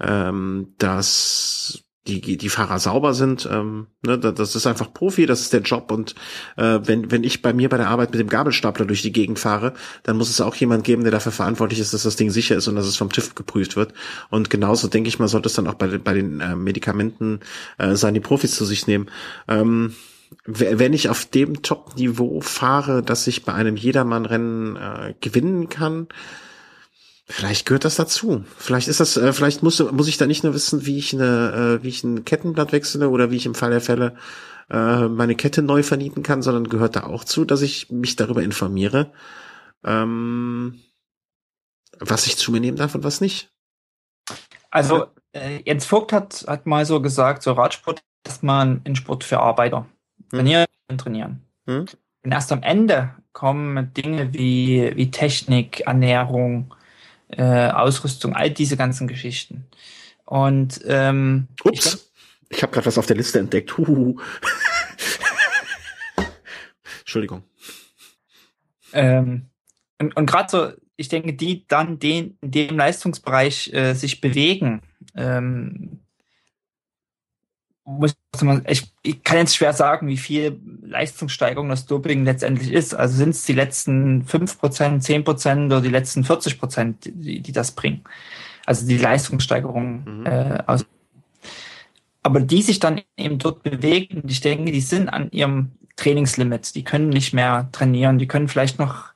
[0.00, 3.48] ähm, dass die, die Fahrer sauber sind.
[3.50, 5.90] Ähm, ne, das ist einfach Profi, das ist der Job.
[5.90, 6.14] Und
[6.56, 9.38] äh, wenn, wenn ich bei mir bei der Arbeit mit dem Gabelstapler durch die Gegend
[9.38, 9.72] fahre,
[10.02, 12.68] dann muss es auch jemand geben, der dafür verantwortlich ist, dass das Ding sicher ist
[12.68, 13.94] und dass es vom TÜV geprüft wird.
[14.30, 17.40] Und genauso denke ich mal, sollte es dann auch bei, bei den äh, Medikamenten
[17.78, 19.10] äh, sein, die Profis zu sich nehmen.
[19.48, 19.94] Ähm,
[20.46, 26.08] wenn ich auf dem Top-Niveau fahre, dass ich bei einem Jedermann-Rennen äh, gewinnen kann,
[27.26, 28.44] Vielleicht gehört das dazu.
[28.58, 31.78] Vielleicht ist das, äh, vielleicht muss, muss ich da nicht nur wissen, wie ich eine,
[31.80, 34.16] äh, wie ich ein Kettenblatt wechsle oder wie ich im Fall der Fälle
[34.70, 38.42] äh, meine Kette neu vernieten kann, sondern gehört da auch zu, dass ich mich darüber
[38.42, 39.10] informiere,
[39.84, 40.82] ähm,
[41.98, 43.50] was ich zu mir nehmen darf und was nicht.
[44.70, 49.24] Also äh, Jens Vogt hat, hat mal so gesagt, so Radsport ist mal ein Sport
[49.24, 49.86] für Arbeiter.
[50.30, 50.98] Trainieren hm.
[50.98, 51.42] trainieren.
[51.66, 51.86] Hm?
[52.24, 56.74] Und erst am Ende kommen Dinge wie, wie Technik, Ernährung,
[57.28, 59.66] äh, Ausrüstung, all diese ganzen Geschichten.
[60.24, 62.10] Und ähm, Ups,
[62.50, 63.76] ich, ich habe gerade was auf der Liste entdeckt.
[63.76, 64.20] Huhu.
[67.00, 67.44] Entschuldigung.
[68.92, 69.50] Ähm,
[70.00, 74.82] und und gerade so ich denke, die dann den, in dem Leistungsbereich äh, sich bewegen,
[75.16, 76.03] ähm,
[77.84, 82.94] muss man, ich, ich kann jetzt schwer sagen, wie viel Leistungssteigerung das Doping letztendlich ist.
[82.94, 87.40] Also sind es die letzten fünf Prozent, zehn Prozent oder die letzten 40 Prozent, die,
[87.40, 88.02] die das bringen.
[88.64, 90.26] Also die Leistungssteigerung mhm.
[90.26, 90.86] äh, aus.
[92.22, 96.74] Aber die sich dann eben dort bewegen, ich denke, die sind an ihrem Trainingslimit.
[96.74, 98.18] Die können nicht mehr trainieren.
[98.18, 99.12] Die können vielleicht noch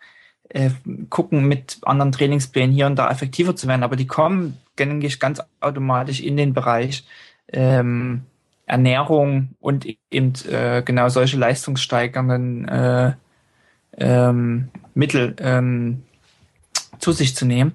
[0.50, 0.70] äh,
[1.08, 3.82] gucken, mit anderen Trainingsplänen hier und da effektiver zu werden.
[3.82, 7.06] Aber die kommen, denke ich, ganz automatisch in den Bereich,
[7.50, 8.24] ähm,
[8.68, 13.12] Ernährung und eben äh, genau solche leistungssteigernden äh,
[13.96, 16.04] ähm, Mittel ähm,
[16.98, 17.74] zu sich zu nehmen.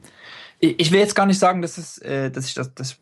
[0.60, 2.98] Ich, will jetzt gar nicht sagen, dass, es, äh, dass ich das, das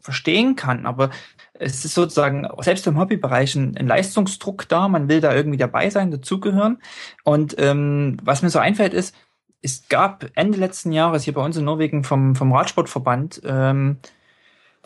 [0.00, 1.10] verstehen kann, aber
[1.54, 5.90] es ist sozusagen selbst im Hobbybereich ein, ein Leistungsdruck da, man will da irgendwie dabei
[5.90, 6.78] sein, dazugehören.
[7.24, 9.14] Und ähm, was mir so einfällt ist,
[9.62, 13.98] es gab Ende letzten Jahres hier bei uns in Norwegen vom, vom Radsportverband ähm,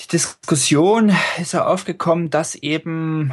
[0.03, 3.33] die Diskussion ist ja aufgekommen, dass eben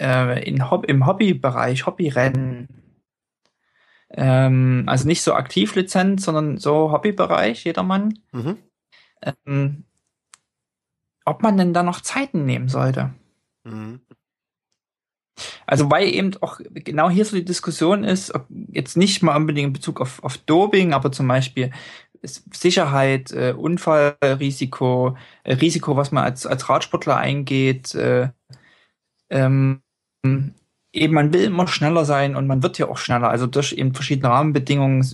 [0.00, 2.68] äh, in Hob im Hobbybereich, Hobbyrennen,
[4.10, 8.58] ähm, also nicht so Aktivlizenz, sondern so Hobbybereich, jedermann, mhm.
[9.46, 9.84] ähm,
[11.24, 13.14] ob man denn da noch Zeiten nehmen sollte.
[13.64, 14.00] Mhm.
[15.66, 18.32] Also weil eben auch genau hier so die Diskussion ist,
[18.72, 21.70] jetzt nicht mal unbedingt in Bezug auf, auf Doping, aber zum Beispiel
[22.22, 27.94] Sicherheit, äh, Unfallrisiko, äh, Risiko, was man als, als Radsportler eingeht.
[27.94, 28.28] Äh,
[29.30, 29.80] ähm,
[30.92, 33.30] eben, man will immer schneller sein und man wird ja auch schneller.
[33.30, 35.04] Also durch eben verschiedene Rahmenbedingungen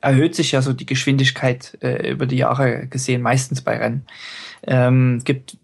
[0.00, 4.06] erhöht sich ja so die Geschwindigkeit äh, über die Jahre gesehen, meistens bei Rennen.
[4.66, 5.56] Ähm, gibt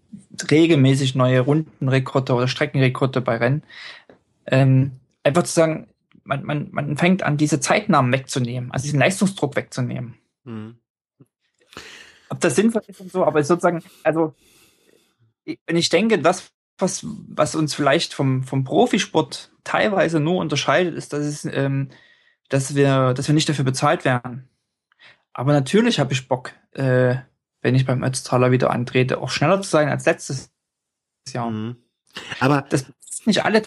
[0.49, 3.63] regelmäßig neue Rundenrekorde oder Streckenrekorde bei Rennen.
[4.47, 4.91] Ähm,
[5.23, 5.87] einfach zu sagen,
[6.25, 10.15] man, man, man fängt an, diese Zeitnahmen wegzunehmen, also diesen Leistungsdruck wegzunehmen.
[10.43, 10.77] Mhm.
[12.29, 14.35] Ob das sinnvoll ist und so, aber sozusagen, also
[15.45, 21.13] wenn ich denke, das, was, was uns vielleicht vom, vom Profisport teilweise nur unterscheidet, ist,
[21.13, 21.89] dass, es, ähm,
[22.49, 24.49] dass, wir, dass wir nicht dafür bezahlt werden.
[25.33, 27.17] Aber natürlich habe ich Bock, äh,
[27.61, 30.51] wenn ich beim Ötztaler wieder antrete, auch schneller zu sein als letztes
[31.29, 31.51] Jahr.
[31.51, 31.77] Mhm.
[32.39, 33.61] Aber das ist nicht alle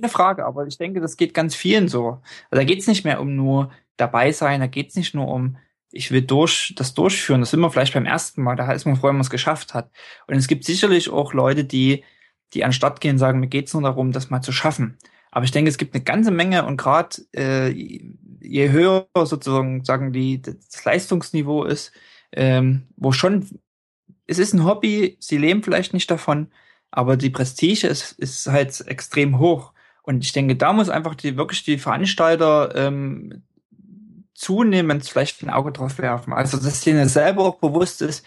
[0.00, 2.20] keine Frage, aber ich denke, das geht ganz vielen so.
[2.50, 5.28] Also da geht es nicht mehr um nur dabei sein, da geht es nicht nur
[5.28, 5.56] um,
[5.92, 7.40] ich will durch das durchführen.
[7.40, 9.74] Das sind wir vielleicht beim ersten Mal, da ist man froh, wenn man es geschafft
[9.74, 9.90] hat.
[10.26, 12.04] Und es gibt sicherlich auch Leute, die,
[12.54, 14.98] die anstatt gehen, sagen, mir geht es nur darum, das mal zu schaffen.
[15.30, 20.12] Aber ich denke, es gibt eine ganze Menge und gerade äh, je höher sozusagen sagen
[20.12, 21.92] die das Leistungsniveau ist,
[22.32, 23.60] ähm, wo schon
[24.28, 26.52] es ist ein Hobby, sie leben vielleicht nicht davon,
[26.90, 29.72] aber die Prestige ist, ist halt extrem hoch.
[30.08, 33.42] Und ich denke, da muss einfach die wirklich die Veranstalter ähm,
[34.32, 36.32] zunehmend vielleicht ein Auge drauf werfen.
[36.32, 38.24] Also dass denen selber auch bewusst ist,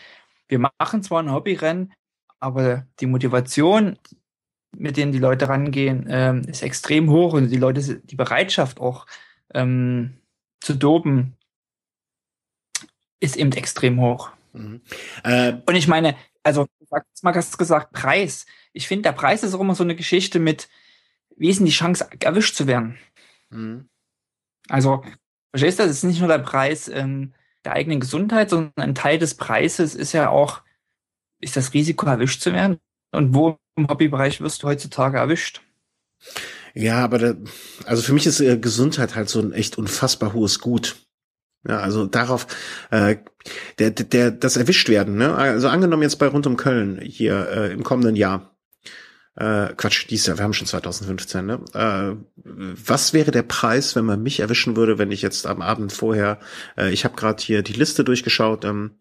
[0.47, 1.91] wir machen zwar ein Hobbyrennen,
[2.39, 3.97] aber die Motivation,
[4.77, 9.07] mit denen die Leute rangehen, ähm, ist extrem hoch und die Leute, die Bereitschaft auch
[9.55, 10.19] ähm,
[10.59, 11.35] zu dopen,
[13.19, 14.29] ist eben extrem hoch.
[14.53, 14.81] Mhm.
[15.23, 16.87] Äh, und ich meine, also, du
[17.23, 18.45] hast gesagt, Preis.
[18.71, 20.69] Ich finde, der Preis ist auch immer so eine Geschichte mit,
[21.41, 22.99] wie ist denn die Chance, erwischt zu werden?
[23.49, 23.89] Mhm.
[24.69, 25.03] Also,
[25.49, 27.33] verstehst du, das ist nicht nur der Preis ähm,
[27.65, 30.61] der eigenen Gesundheit, sondern ein Teil des Preises ist ja auch,
[31.39, 32.77] ist das Risiko, erwischt zu werden?
[33.11, 35.63] Und wo im Hobbybereich wirst du heutzutage erwischt?
[36.75, 37.33] Ja, aber da,
[37.85, 41.07] also für mich ist äh, Gesundheit halt so ein echt unfassbar hohes Gut.
[41.67, 42.45] Ja, also darauf,
[42.91, 43.17] äh,
[43.79, 45.33] der, der, das erwischt werden, ne?
[45.33, 48.50] Also angenommen jetzt bei rund um Köln hier äh, im kommenden Jahr,
[49.35, 51.63] äh, Quatsch, dies Jahr, wir haben schon 2015, ne?
[51.73, 55.93] Äh, was wäre der Preis, wenn man mich erwischen würde, wenn ich jetzt am Abend
[55.93, 56.39] vorher,
[56.77, 58.65] äh, ich habe gerade hier die Liste durchgeschaut.
[58.65, 58.97] Ähm,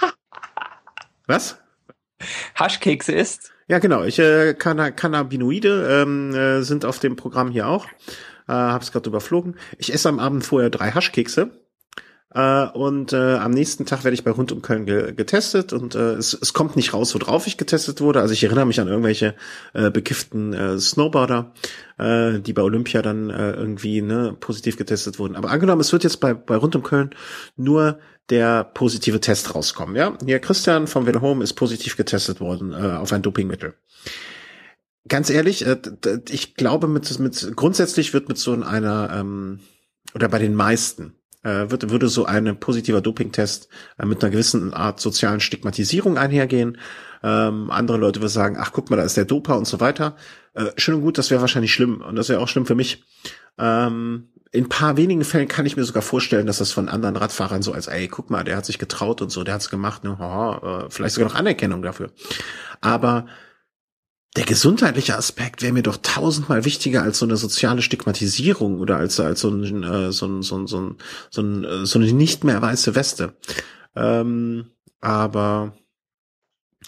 [1.26, 1.58] was?
[2.56, 3.52] Haschkekse ist?
[3.68, 4.04] Ja, genau.
[4.04, 7.86] Ich äh, Canna Cannabinoide ähm, äh, sind auf dem Programm hier auch.
[8.48, 9.56] Äh, hab's gerade überflogen.
[9.78, 11.61] Ich esse am Abend vorher drei Haschkekse
[12.34, 15.94] äh, und äh, am nächsten Tag werde ich bei Rund um Köln ge getestet und
[15.94, 18.20] äh, es, es kommt nicht raus, worauf ich getestet wurde.
[18.20, 19.34] Also ich erinnere mich an irgendwelche
[19.74, 21.52] äh, bekifften äh, Snowboarder,
[21.98, 25.36] äh, die bei Olympia dann äh, irgendwie ne, positiv getestet wurden.
[25.36, 27.10] Aber angenommen, es wird jetzt bei, bei Rund um Köln
[27.56, 27.98] nur
[28.30, 29.94] der positive Test rauskommen.
[29.94, 33.74] Ja, hier Christian vom Velo Home ist positiv getestet worden äh, auf ein Dopingmittel.
[35.06, 35.76] Ganz ehrlich, äh,
[36.30, 39.60] ich glaube, mit, mit grundsätzlich wird mit so einer ähm,
[40.14, 44.72] oder bei den meisten äh, würde, würde so ein positiver Dopingtest äh, mit einer gewissen
[44.72, 46.78] Art sozialen Stigmatisierung einhergehen.
[47.22, 50.16] Ähm, andere Leute würden sagen, ach guck mal, da ist der Doper und so weiter.
[50.54, 53.04] Äh, schön und gut, das wäre wahrscheinlich schlimm und das wäre auch schlimm für mich.
[53.58, 57.62] Ähm, in paar wenigen Fällen kann ich mir sogar vorstellen, dass das von anderen Radfahrern
[57.62, 60.10] so als, ey, guck mal, der hat sich getraut und so, der hat's gemacht, ne,
[60.10, 62.10] äh, vielleicht sogar noch Anerkennung dafür.
[62.82, 63.26] Aber
[64.36, 69.20] der gesundheitliche Aspekt wäre mir doch tausendmal wichtiger als so eine soziale Stigmatisierung oder als,
[69.20, 70.96] als so ein, äh, so ein, so ein, so ein,
[71.30, 73.36] so, ein, äh, so eine nicht mehr weiße Weste.
[73.94, 75.76] Ähm, aber,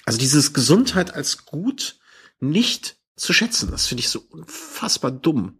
[0.07, 1.99] also dieses Gesundheit als gut
[2.41, 5.59] nicht zu schätzen, das finde ich so unfassbar dumm.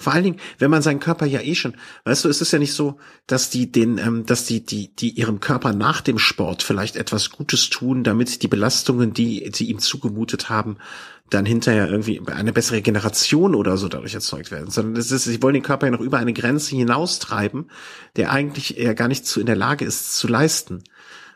[0.00, 2.60] Vor allen Dingen, wenn man seinen Körper ja eh schon, weißt du, es ist ja
[2.60, 6.62] nicht so, dass die den, ähm, dass die, die, die ihrem Körper nach dem Sport
[6.62, 10.76] vielleicht etwas Gutes tun, damit die Belastungen, die sie ihm zugemutet haben,
[11.30, 15.42] dann hinterher irgendwie eine bessere Generation oder so dadurch erzeugt werden, sondern es ist, sie
[15.42, 17.70] wollen den Körper ja noch über eine Grenze hinaustreiben,
[18.16, 20.84] der eigentlich ja gar nicht zu in der Lage ist zu leisten.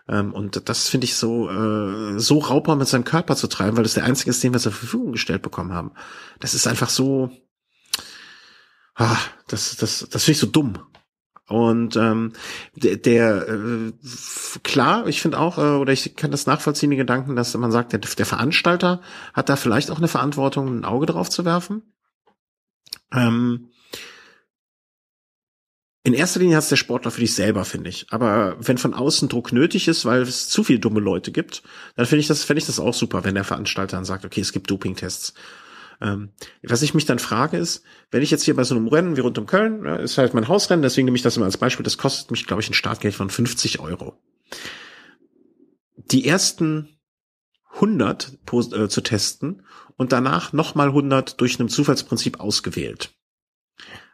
[0.09, 3.84] Ähm, und das finde ich so, äh, so Raubbau mit seinem Körper zu treiben, weil
[3.84, 5.93] das der einzige ist, den wir zur Verfügung gestellt bekommen haben.
[6.40, 7.30] Das ist einfach so,
[8.94, 10.78] ah, das, das, das finde ich so dumm.
[11.48, 12.32] Und ähm,
[12.74, 13.93] der, der äh,
[14.62, 17.93] klar, ich finde auch, äh, oder ich kann das nachvollziehen, die Gedanken, dass man sagt,
[17.93, 19.02] der, der Veranstalter
[19.35, 21.82] hat da vielleicht auch eine Verantwortung, ein Auge drauf zu werfen.
[23.12, 23.69] Ähm,
[26.05, 28.06] in erster Linie hat es der Sportler für dich selber, finde ich.
[28.10, 31.62] Aber wenn von außen Druck nötig ist, weil es zu viele dumme Leute gibt,
[31.94, 34.40] dann finde ich das, finde ich das auch super, wenn der Veranstalter dann sagt, okay,
[34.40, 35.35] es gibt Dopingtests.
[36.03, 36.31] Ähm,
[36.65, 39.20] was ich mich dann frage ist, wenn ich jetzt hier bei so einem Rennen wie
[39.20, 41.85] rund um Köln, ja, ist halt mein Hausrennen, deswegen nehme ich das immer als Beispiel,
[41.85, 44.19] das kostet mich, glaube ich, ein Startgeld von 50 Euro.
[45.97, 46.99] Die ersten
[47.74, 49.65] 100 äh, zu testen
[49.97, 53.15] und danach nochmal 100 durch einem Zufallsprinzip ausgewählt.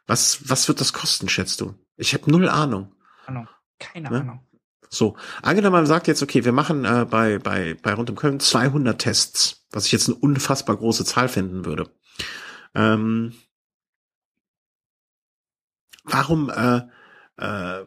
[0.07, 1.75] Was, was wird das kosten, schätzt du?
[1.97, 2.95] Ich habe null Ahnung.
[3.27, 3.49] Ahnung.
[3.79, 4.21] Keine ne?
[4.21, 4.48] Ahnung.
[4.91, 8.41] So, angenommen, man sagt jetzt, okay, wir machen äh, bei, bei, bei rund um Köln
[8.41, 11.91] 200 Tests, was ich jetzt eine unfassbar große Zahl finden würde.
[12.75, 13.35] Ähm,
[16.05, 16.83] warum, äh,
[17.37, 17.85] äh,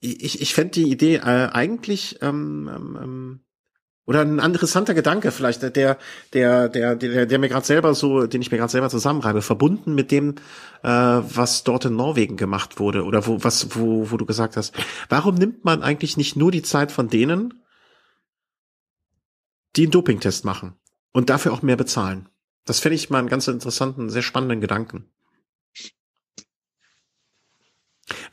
[0.00, 3.40] ich, ich fände die Idee äh, eigentlich ähm, ähm, ähm
[4.08, 5.98] oder ein interessanter Gedanke vielleicht, der, der,
[6.70, 10.10] der, der, der mir gerade selber so, den ich mir gerade selber zusammenreibe, verbunden mit
[10.10, 10.36] dem,
[10.82, 14.74] äh, was dort in Norwegen gemacht wurde oder wo, was, wo, wo du gesagt hast.
[15.10, 17.62] Warum nimmt man eigentlich nicht nur die Zeit von denen,
[19.76, 20.72] die einen Dopingtest machen
[21.12, 22.30] und dafür auch mehr bezahlen?
[22.64, 25.04] Das fände ich mal einen ganz interessanten, sehr spannenden Gedanken.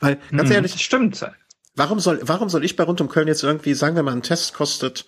[0.00, 1.22] Weil, ganz hm, ehrlich, stimmt.
[1.74, 4.22] Warum soll, warum soll ich bei Rund um Köln jetzt irgendwie, sagen wir mal, ein
[4.22, 5.04] Test kostet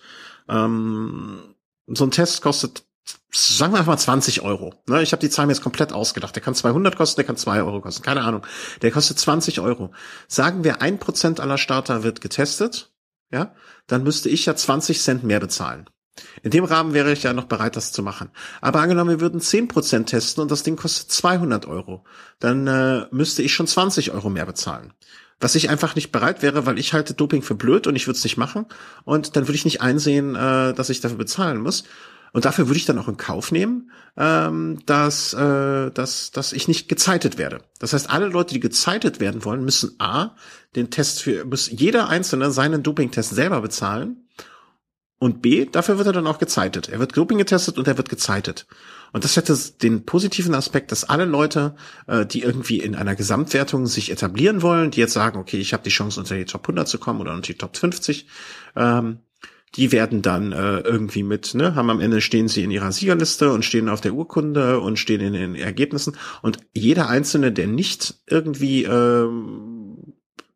[0.49, 1.55] ähm,
[1.87, 2.83] so ein Test kostet,
[3.31, 4.73] sagen wir einfach mal 20 Euro.
[4.87, 6.35] Ne, ich habe die Zahlen jetzt komplett ausgedacht.
[6.35, 8.03] Der kann 200 kosten, der kann 2 Euro kosten.
[8.03, 8.45] Keine Ahnung.
[8.81, 9.91] Der kostet 20 Euro.
[10.27, 12.91] Sagen wir, ein Prozent aller Starter wird getestet.
[13.31, 13.53] Ja,
[13.87, 15.87] dann müsste ich ja 20 Cent mehr bezahlen.
[16.41, 18.31] In dem Rahmen wäre ich ja noch bereit, das zu machen.
[18.59, 22.03] Aber angenommen, wir würden 10% testen und das Ding kostet 200 Euro,
[22.39, 24.93] dann äh, müsste ich schon 20 Euro mehr bezahlen
[25.39, 28.17] was ich einfach nicht bereit wäre, weil ich halte Doping für blöd und ich würde
[28.17, 28.65] es nicht machen.
[29.05, 31.85] Und dann würde ich nicht einsehen, äh, dass ich dafür bezahlen muss.
[32.31, 36.67] Und dafür würde ich dann auch in Kauf nehmen, ähm, dass, äh, dass, dass ich
[36.67, 37.61] nicht gezeitet werde.
[37.79, 40.35] Das heißt, alle Leute, die gezeitet werden wollen, müssen A,
[40.75, 44.27] den Test für, muss jeder Einzelne seinen Dopingtest selber bezahlen.
[45.17, 46.87] Und B, dafür wird er dann auch gezeitet.
[46.89, 48.67] Er wird Doping getestet und er wird gezeitet.
[49.11, 51.75] Und das hätte den positiven Aspekt, dass alle Leute,
[52.07, 55.83] äh, die irgendwie in einer Gesamtwertung sich etablieren wollen, die jetzt sagen, okay, ich habe
[55.83, 58.27] die Chance, unter die Top 100 zu kommen oder unter die Top 50,
[58.75, 59.19] ähm,
[59.75, 63.51] die werden dann äh, irgendwie mit, ne, haben am Ende stehen sie in ihrer Siegerliste
[63.51, 66.17] und stehen auf der Urkunde und stehen in den Ergebnissen.
[66.41, 69.68] Und jeder Einzelne, der nicht irgendwie ähm,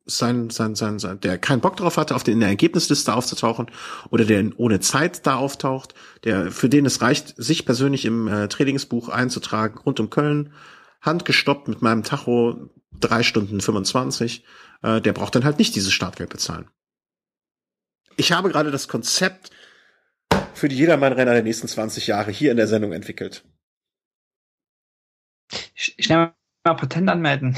[0.05, 3.71] sein, sein, sein, sein, der keinen Bock drauf hatte, auf den, in der Ergebnisliste aufzutauchen
[4.09, 5.93] oder der ohne Zeit da auftaucht,
[6.23, 10.53] der, für den es reicht, sich persönlich im äh, Trainingsbuch einzutragen, rund um Köln,
[11.01, 14.45] handgestoppt mit meinem Tacho, drei Stunden 25,
[14.81, 16.69] äh, der braucht dann halt nicht dieses Startgeld bezahlen.
[18.17, 19.49] Ich habe gerade das Konzept
[20.53, 23.43] für die Jedermann-Renner der nächsten 20 Jahre hier in der Sendung entwickelt.
[25.75, 27.55] Schnell mal Patent anmelden.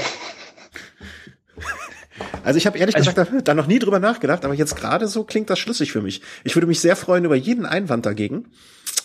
[2.44, 5.24] Also ich habe ehrlich also gesagt da, noch nie drüber nachgedacht, aber jetzt gerade so
[5.24, 6.22] klingt das schlüssig für mich.
[6.44, 8.52] Ich würde mich sehr freuen über jeden Einwand dagegen.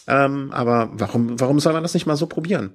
[0.07, 2.73] Ähm, aber warum, warum soll man das nicht mal so probieren?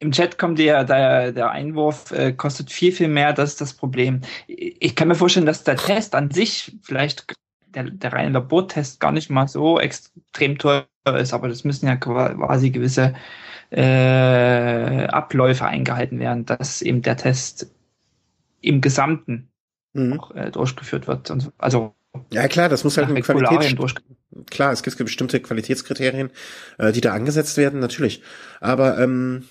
[0.00, 3.74] Im Chat kommt der, der, der Einwurf, äh, kostet viel, viel mehr, das ist das
[3.74, 4.22] Problem.
[4.48, 7.34] Ich kann mir vorstellen, dass der Test an sich vielleicht
[7.68, 10.86] der, der reine Labortest gar nicht mal so extrem teuer
[11.16, 13.14] ist, aber das müssen ja quasi gewisse
[13.70, 17.71] äh, Abläufe eingehalten werden, dass eben der Test
[18.62, 19.50] im Gesamten
[19.92, 20.18] mhm.
[20.18, 21.30] auch, äh, durchgeführt wird.
[21.30, 21.94] Und, also
[22.30, 23.76] ja klar, das muss halt eine Qualität.
[24.50, 26.30] Klar, es gibt bestimmte Qualitätskriterien,
[26.78, 28.22] äh, die da angesetzt werden, natürlich.
[28.60, 29.44] Aber ähm,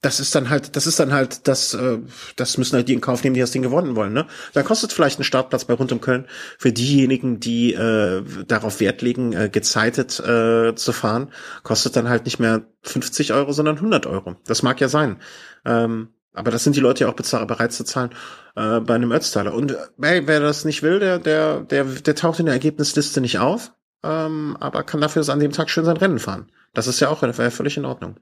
[0.00, 1.98] das ist dann halt, das ist dann halt, das, äh,
[2.36, 4.12] das müssen halt die in Kauf nehmen, die das Ding gewonnen wollen.
[4.12, 4.26] Ne?
[4.54, 6.26] Dann kostet vielleicht ein Startplatz bei rund um Köln
[6.58, 11.30] für diejenigen, die äh, darauf Wert legen, äh, gezeitet äh, zu fahren,
[11.62, 14.36] kostet dann halt nicht mehr 50 Euro, sondern 100 Euro.
[14.46, 15.18] Das mag ja sein.
[15.66, 18.10] Ähm, aber das sind die Leute ja auch bereit zu zahlen
[18.56, 19.54] äh, bei einem Ötztaler.
[19.54, 23.38] Und hey, wer das nicht will, der, der, der, der taucht in der Ergebnisliste nicht
[23.38, 26.50] auf, ähm, aber kann dafür an dem Tag schön sein Rennen fahren.
[26.72, 28.20] Das ist ja auch völlig in Ordnung.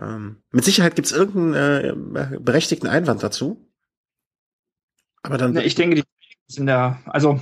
[0.00, 3.68] Ähm, mit Sicherheit gibt es irgendeinen äh, berechtigten Einwand dazu.
[5.22, 5.56] Aber dann.
[5.56, 6.04] Ich denke, die
[6.46, 7.40] sind da, also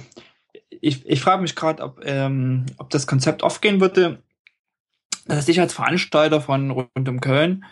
[0.80, 4.22] ich, ich frage mich gerade, ob, ähm, ob das Konzept aufgehen würde,
[5.26, 7.64] dass ich als Veranstalter von rund um Köln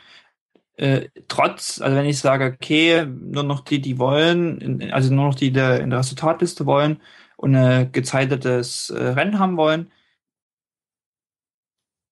[0.77, 5.35] äh, trotz, also wenn ich sage, okay, nur noch die, die wollen, also nur noch
[5.35, 7.01] die, die in der Resultatliste wollen
[7.37, 9.91] und ein gezeitetes äh, Rennen haben wollen,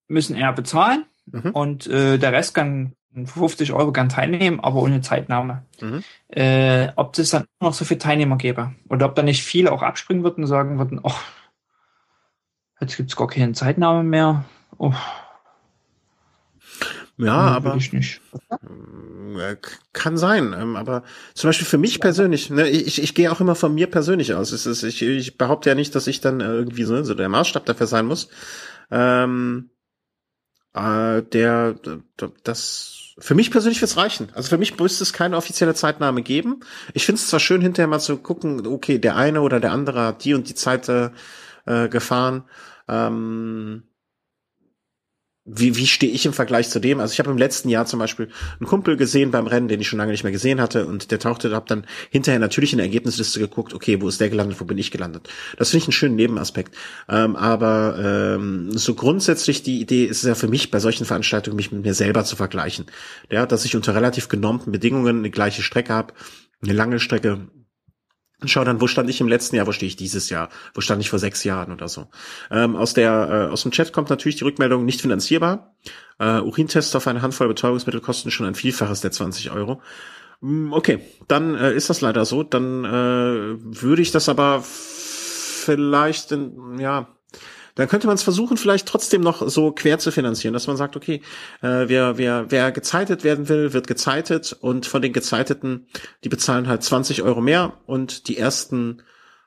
[0.08, 1.50] müssen eher bezahlen Mhm.
[1.50, 5.64] Und äh, der Rest kann 50 Euro kann teilnehmen, aber ohne Zeitnahme.
[5.80, 6.02] Mhm.
[6.28, 9.82] Äh, ob es dann noch so viele Teilnehmer gäbe oder ob da nicht viele auch
[9.82, 11.12] abspringen würden und sagen würden, oh,
[12.80, 14.44] jetzt gibt's gar keine Zeitnahme mehr.
[14.78, 14.94] Oh.
[17.18, 18.20] Ja, aber ich nicht.
[19.38, 19.56] Äh,
[19.92, 20.54] kann sein.
[20.58, 23.86] Ähm, aber zum Beispiel für mich persönlich, ne, ich, ich gehe auch immer von mir
[23.86, 24.52] persönlich aus.
[24.52, 27.66] Es ist, ich, ich behaupte ja nicht, dass ich dann irgendwie so, so der Maßstab
[27.66, 28.28] dafür sein muss.
[28.90, 29.70] Ähm,
[30.74, 31.74] äh, der,
[32.44, 34.28] das, für mich persönlich wird's reichen.
[34.34, 36.60] Also für mich müsste es keine offizielle Zeitnahme geben.
[36.94, 40.06] Ich finde es zwar schön, hinterher mal zu gucken, okay, der eine oder der andere
[40.06, 41.10] hat die und die Zeit äh,
[41.88, 42.44] gefahren.
[42.88, 43.84] Ähm,
[45.44, 47.00] wie, wie stehe ich im Vergleich zu dem?
[47.00, 48.28] Also ich habe im letzten Jahr zum Beispiel
[48.60, 51.18] einen Kumpel gesehen beim Rennen, den ich schon lange nicht mehr gesehen hatte und der
[51.18, 54.64] tauchte, habe dann hinterher natürlich in der Ergebnisliste geguckt, okay, wo ist der gelandet, wo
[54.64, 55.28] bin ich gelandet?
[55.58, 56.76] Das finde ich einen schönen Nebenaspekt.
[57.08, 61.56] Ähm, aber ähm, so grundsätzlich die Idee ist es ja für mich bei solchen Veranstaltungen,
[61.56, 62.86] mich mit mir selber zu vergleichen.
[63.28, 66.14] Ja, dass ich unter relativ genormten Bedingungen eine gleiche Strecke habe,
[66.62, 67.48] eine lange Strecke,
[68.42, 70.80] und schau dann, wo stand ich im letzten Jahr, wo stehe ich dieses Jahr, wo
[70.80, 72.08] stand ich vor sechs Jahren oder so.
[72.50, 75.74] Ähm, aus der äh, aus dem Chat kommt natürlich die Rückmeldung nicht finanzierbar.
[76.18, 79.80] Äh, Urintests auf eine Handvoll Betäubungsmittel kosten schon ein Vielfaches der 20 Euro.
[80.40, 80.98] Mm, okay,
[81.28, 82.42] dann äh, ist das leider so.
[82.42, 87.08] Dann äh, würde ich das aber vielleicht, in, ja,
[87.74, 90.96] dann könnte man es versuchen, vielleicht trotzdem noch so quer zu finanzieren, dass man sagt,
[90.96, 91.22] okay,
[91.62, 95.86] äh, wer, wer, wer gezeitet werden will, wird gezeitet und von den Gezeiteten,
[96.24, 99.02] die bezahlen halt 20 Euro mehr und die ersten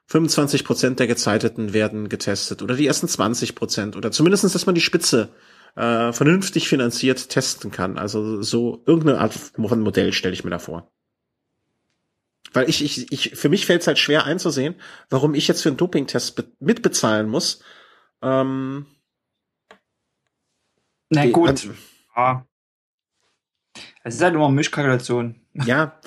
[0.08, 4.76] 25 Prozent der Gezeiteten werden getestet oder die ersten 20 Prozent oder zumindestens, dass man
[4.76, 5.30] die Spitze
[5.76, 7.98] äh, vernünftig finanziert testen kann.
[7.98, 10.92] Also so irgendeine Art von Modell stelle ich mir da vor.
[12.54, 14.76] Weil ich, ich, ich, für mich fällt es halt schwer einzusehen,
[15.10, 17.62] warum ich jetzt für einen Dopingtest mitbezahlen muss,
[18.26, 18.86] ähm,
[21.10, 21.70] Na gut.
[22.16, 22.46] Ja.
[24.04, 25.36] Es ist halt immer Mischkalkulation.
[25.66, 26.02] Ja,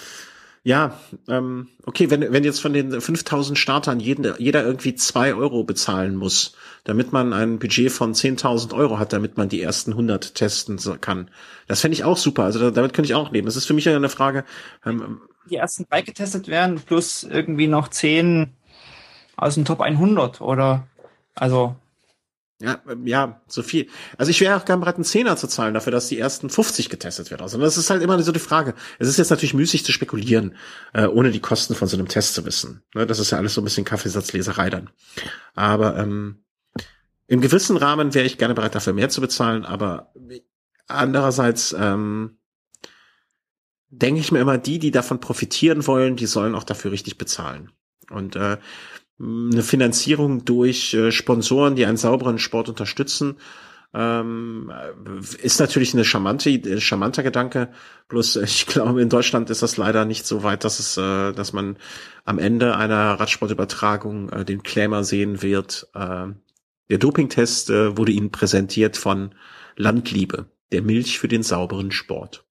[0.69, 5.65] ja, ähm, okay, wenn, wenn jetzt von den 5000 Startern jeden, jeder irgendwie zwei Euro
[5.65, 6.55] bezahlen muss,
[6.85, 11.31] damit man ein Budget von 10.000 Euro hat, damit man die ersten 100 testen kann.
[11.69, 12.45] Das fände ich auch super.
[12.45, 13.47] Also damit könnte ich auch leben.
[13.47, 14.45] Das ist für mich eine Frage.
[14.85, 18.53] Ähm, die ersten drei getestet werden, plus irgendwie noch 10
[19.37, 20.87] aus dem Top 100 oder,
[21.35, 21.77] also
[22.61, 23.89] ja, ähm, ja, so viel.
[24.17, 26.89] Also ich wäre auch gern bereit, einen Zehner zu zahlen dafür, dass die ersten 50
[26.89, 27.43] getestet werden.
[27.43, 28.75] Also das ist halt immer so die Frage.
[28.99, 30.57] Es ist jetzt natürlich müßig zu spekulieren,
[30.93, 32.83] äh, ohne die Kosten von so einem Test zu wissen.
[32.95, 34.91] Ne, das ist ja alles so ein bisschen Kaffeesatzleserei dann.
[35.55, 36.45] Aber ähm,
[37.29, 39.65] im gewissen Rahmen wäre ich gerne bereit, dafür mehr zu bezahlen.
[39.65, 40.13] Aber
[40.89, 42.39] andererseits ähm,
[43.91, 47.71] denke ich mir immer, die, die davon profitieren wollen, die sollen auch dafür richtig bezahlen.
[48.11, 48.57] Und äh,
[49.21, 53.37] eine Finanzierung durch äh, Sponsoren, die einen sauberen Sport unterstützen,
[53.95, 54.71] ähm,
[55.43, 57.71] ist natürlich eine charmante, äh, charmanter Gedanke.
[58.09, 61.33] Bloß äh, ich glaube, in Deutschland ist das leider nicht so weit, dass es, äh,
[61.33, 61.79] dass man
[62.25, 65.89] am Ende einer Radsportübertragung äh, den Claimer sehen wird.
[65.95, 66.29] Äh,
[66.91, 69.35] der Dopingtest äh, wurde Ihnen präsentiert von
[69.77, 72.45] Landliebe, der Milch für den sauberen Sport.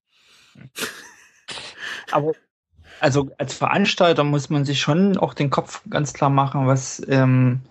[2.11, 2.33] Aber
[2.99, 7.61] also als Veranstalter muss man sich schon auch den Kopf ganz klar machen, was, ähm,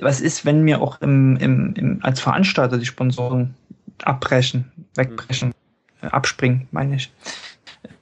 [0.00, 3.54] was ist, wenn mir auch im, im, im, als Veranstalter die Sponsoren
[4.02, 5.54] abbrechen, wegbrechen,
[6.02, 6.08] mhm.
[6.08, 7.12] abspringen, meine ich.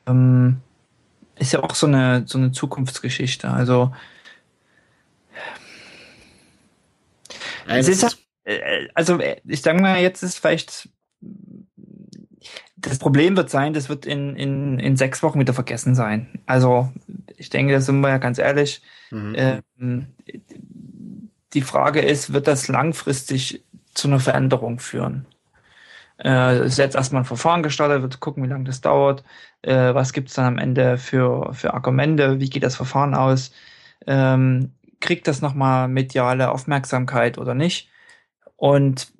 [0.06, 0.60] Ähm,
[1.36, 3.50] ist ja auch so eine, so eine Zukunftsgeschichte.
[3.50, 3.92] Also
[7.66, 10.88] es ist, äh, also ich sage mal, jetzt ist vielleicht
[12.84, 16.28] das Problem wird sein, das wird in, in, in sechs Wochen wieder vergessen sein.
[16.46, 16.92] Also
[17.36, 18.82] ich denke, da sind wir ja ganz ehrlich.
[19.10, 19.34] Mhm.
[19.36, 20.06] Ähm,
[21.54, 25.26] die Frage ist, wird das langfristig zu einer Veränderung führen?
[26.22, 29.24] Äh, ist jetzt erstmal ein Verfahren gestartet, wird gucken, wie lange das dauert,
[29.62, 33.52] äh, was gibt's dann am Ende für, für Argumente, wie geht das Verfahren aus,
[34.06, 37.88] ähm, kriegt das nochmal mediale Aufmerksamkeit oder nicht.
[38.56, 39.12] Und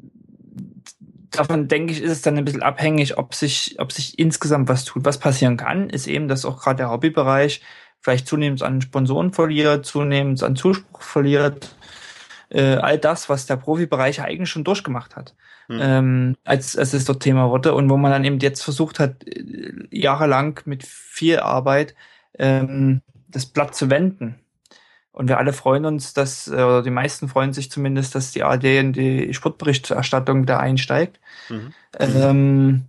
[1.39, 4.85] davon denke ich, ist es dann ein bisschen abhängig, ob sich, ob sich insgesamt was
[4.85, 5.05] tut.
[5.05, 7.63] Was passieren kann, ist eben, dass auch gerade der Hobbybereich
[8.01, 11.75] vielleicht zunehmend an Sponsoren verliert, zunehmend an Zuspruch verliert.
[12.51, 15.35] Äh, all das, was der Profibereich eigentlich schon durchgemacht hat,
[15.69, 15.79] mhm.
[15.81, 19.27] ähm, als, als es dort Thema wurde und wo man dann eben jetzt versucht hat,
[19.27, 21.95] äh, jahrelang mit viel Arbeit
[22.39, 24.44] ähm, das Blatt zu wenden.
[25.15, 28.43] Und wir alle freuen uns, dass, äh, oder die meisten freuen sich zumindest, dass die
[28.43, 31.21] ARD in die Sportberichterstattung da einsteigt.
[31.49, 31.73] Mhm.
[32.01, 32.85] Ähm,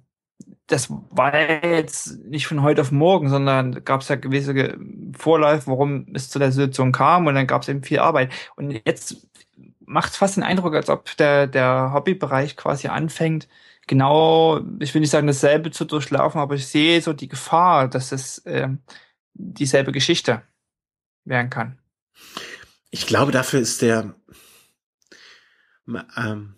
[0.65, 4.75] das war jetzt nicht von heute auf morgen, sondern gab es ja gewisse
[5.15, 8.31] Vorläufe, warum es zu der Situation kam und dann gab es eben viel Arbeit.
[8.55, 9.27] Und jetzt
[9.85, 13.47] macht es fast den Eindruck, als ob der, der Hobbybereich quasi anfängt,
[13.85, 18.11] genau, ich will nicht sagen, dasselbe zu durchlaufen, aber ich sehe so die Gefahr, dass
[18.11, 18.69] es äh,
[19.35, 20.41] dieselbe Geschichte
[21.23, 21.77] werden kann.
[22.91, 24.15] Ich glaube, dafür ist der
[26.17, 26.55] ähm,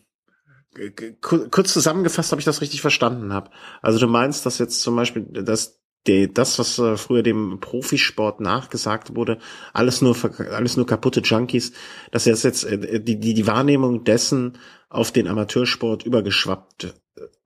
[1.22, 3.50] kurz zusammengefasst, ob ich das richtig verstanden habe.
[3.82, 8.40] Also du meinst, dass jetzt zum Beispiel, dass die, das, was äh, früher dem Profisport
[8.40, 9.40] nachgesagt wurde,
[9.74, 10.16] alles nur
[10.52, 11.74] alles nur kaputte Junkies,
[12.12, 14.58] dass jetzt jetzt äh, die, die die Wahrnehmung dessen
[14.90, 16.94] auf den Amateursport übergeschwappt äh,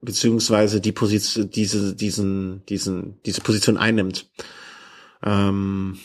[0.00, 4.30] beziehungsweise die Position diese diesen diesen diese Position einnimmt.
[5.24, 5.98] Ähm,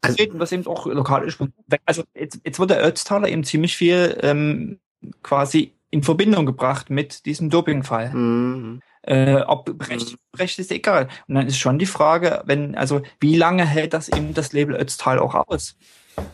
[0.00, 1.38] also, was eben auch lokal ist.
[1.84, 4.80] Also jetzt, jetzt wird der Ötztaler eben ziemlich viel ähm,
[5.22, 8.10] quasi in Verbindung gebracht mit diesem Dopingfall.
[8.14, 8.80] Mhm.
[9.02, 11.08] Äh, ob Brecht, Brecht ist egal.
[11.26, 14.76] Und dann ist schon die Frage, wenn, also wie lange hält das eben das Label
[14.76, 15.76] Ötztal auch aus?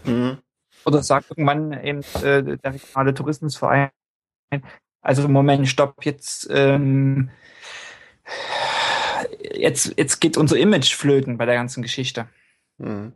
[0.05, 0.39] Mhm.
[0.85, 3.91] Oder sagt irgendwann eben äh, der regionale Tourismusverein,
[5.01, 7.31] also Moment, stopp, jetzt ähm,
[9.55, 12.29] jetzt, jetzt geht unser Image flöten bei der ganzen Geschichte.
[12.79, 13.13] Mhm.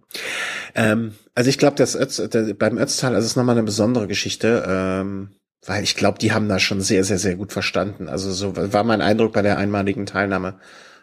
[0.75, 4.65] Ähm, also ich glaube, das Ötz, der, beim Ötztal ist es nochmal eine besondere Geschichte,
[4.67, 5.31] ähm,
[5.65, 8.09] weil ich glaube, die haben das schon sehr, sehr, sehr gut verstanden.
[8.09, 10.59] Also so war mein Eindruck bei der einmaligen Teilnahme.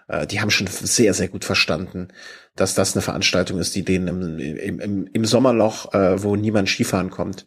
[0.08, 2.10] Äh, die haben schon sehr, sehr gut verstanden,
[2.56, 6.68] dass das eine Veranstaltung ist, die denen im, im, im, im Sommerloch, äh, wo niemand
[6.68, 7.46] Skifahren kommt,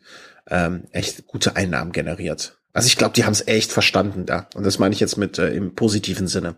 [0.49, 2.59] ähm, echt gute Einnahmen generiert.
[2.73, 4.49] Also ich glaube, die haben es echt verstanden da.
[4.55, 6.57] Und das meine ich jetzt mit äh, im positiven Sinne.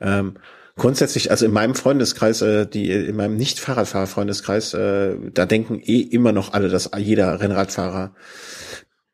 [0.00, 0.36] Ähm,
[0.76, 6.32] grundsätzlich, also in meinem Freundeskreis, äh, die in meinem Nicht-Fahrradfahrer-Freundeskreis, äh, da denken eh immer
[6.32, 8.14] noch alle, dass jeder Rennradfahrer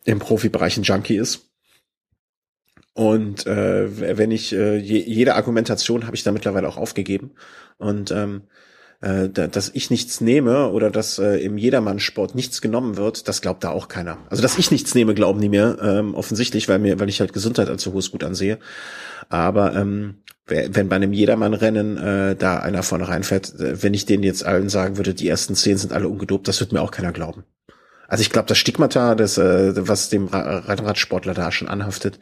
[0.04, 1.50] im Profibereich ein Junkie ist.
[2.94, 7.32] Und äh, wenn ich äh, je, jede Argumentation habe ich da mittlerweile auch aufgegeben.
[7.78, 8.42] Und ähm,
[9.00, 13.64] äh, dass ich nichts nehme oder dass äh, im Jedermann-Sport nichts genommen wird, das glaubt
[13.64, 14.18] da auch keiner.
[14.28, 17.32] Also dass ich nichts nehme, glauben die mir ähm, offensichtlich, weil mir, weil ich halt
[17.32, 18.58] Gesundheit als so hohes Gut ansehe.
[19.30, 20.16] Aber ähm,
[20.50, 24.68] wenn bei einem Jedermann-Rennen äh, da einer vorne reinfährt, äh, wenn ich denen jetzt allen
[24.68, 27.44] sagen würde, die ersten zehn sind alle ungedopt, das wird mir auch keiner glauben.
[28.08, 32.18] Also ich glaube, das Stigmata, das, äh, was dem Rennradsportler da schon anhaftet,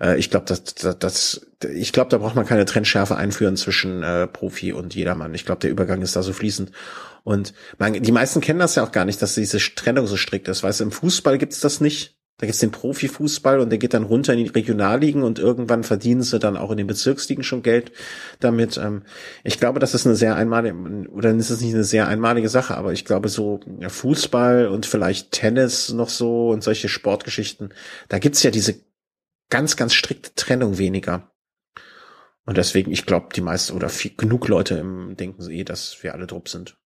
[0.00, 4.02] äh, ich glaube, das, das, das, ich glaube, da braucht man keine Trennschärfe einführen zwischen
[4.02, 5.34] äh, Profi und Jedermann.
[5.34, 6.70] Ich glaube, der Übergang ist da so fließend.
[7.24, 10.46] Und man, die meisten kennen das ja auch gar nicht, dass diese Trennung so strikt
[10.48, 10.62] ist.
[10.62, 12.16] Weißt du, im Fußball gibt's das nicht.
[12.38, 16.22] Da gibt's den Profifußball und der geht dann runter in die Regionalligen und irgendwann verdienen
[16.22, 17.92] sie dann auch in den Bezirksligen schon Geld
[18.40, 18.76] damit.
[18.76, 19.04] Ähm,
[19.44, 20.74] ich glaube, das ist eine sehr einmalige,
[21.10, 25.30] oder ist es nicht eine sehr einmalige Sache, aber ich glaube so Fußball und vielleicht
[25.30, 27.72] Tennis noch so und solche Sportgeschichten,
[28.08, 28.80] da gibt's ja diese
[29.48, 31.30] ganz, ganz strikte Trennung weniger.
[32.46, 36.14] Und deswegen, ich glaube, die meisten oder viel, genug Leute im denken eh, dass wir
[36.14, 36.76] alle drupp sind.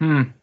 [0.00, 0.34] Hm.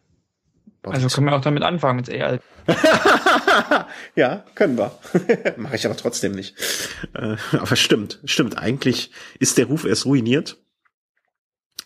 [0.92, 2.40] Also können wir auch damit anfangen, mit AI.
[4.16, 4.98] ja, können wir.
[5.56, 6.56] Mache ich aber trotzdem nicht.
[7.14, 8.58] Äh, aber stimmt, stimmt.
[8.58, 10.58] Eigentlich ist der Ruf erst ruiniert.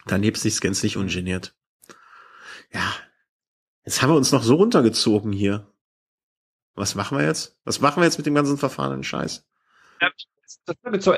[0.07, 1.55] Dann hebt sich's gänzlich ungeniert.
[2.73, 2.95] Ja.
[3.85, 5.73] Jetzt haben wir uns noch so runtergezogen hier.
[6.75, 7.59] Was machen wir jetzt?
[7.65, 9.47] Was machen wir jetzt mit dem ganzen verfahrenen Scheiß?
[10.01, 10.11] Ja,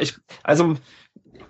[0.00, 0.76] ich, also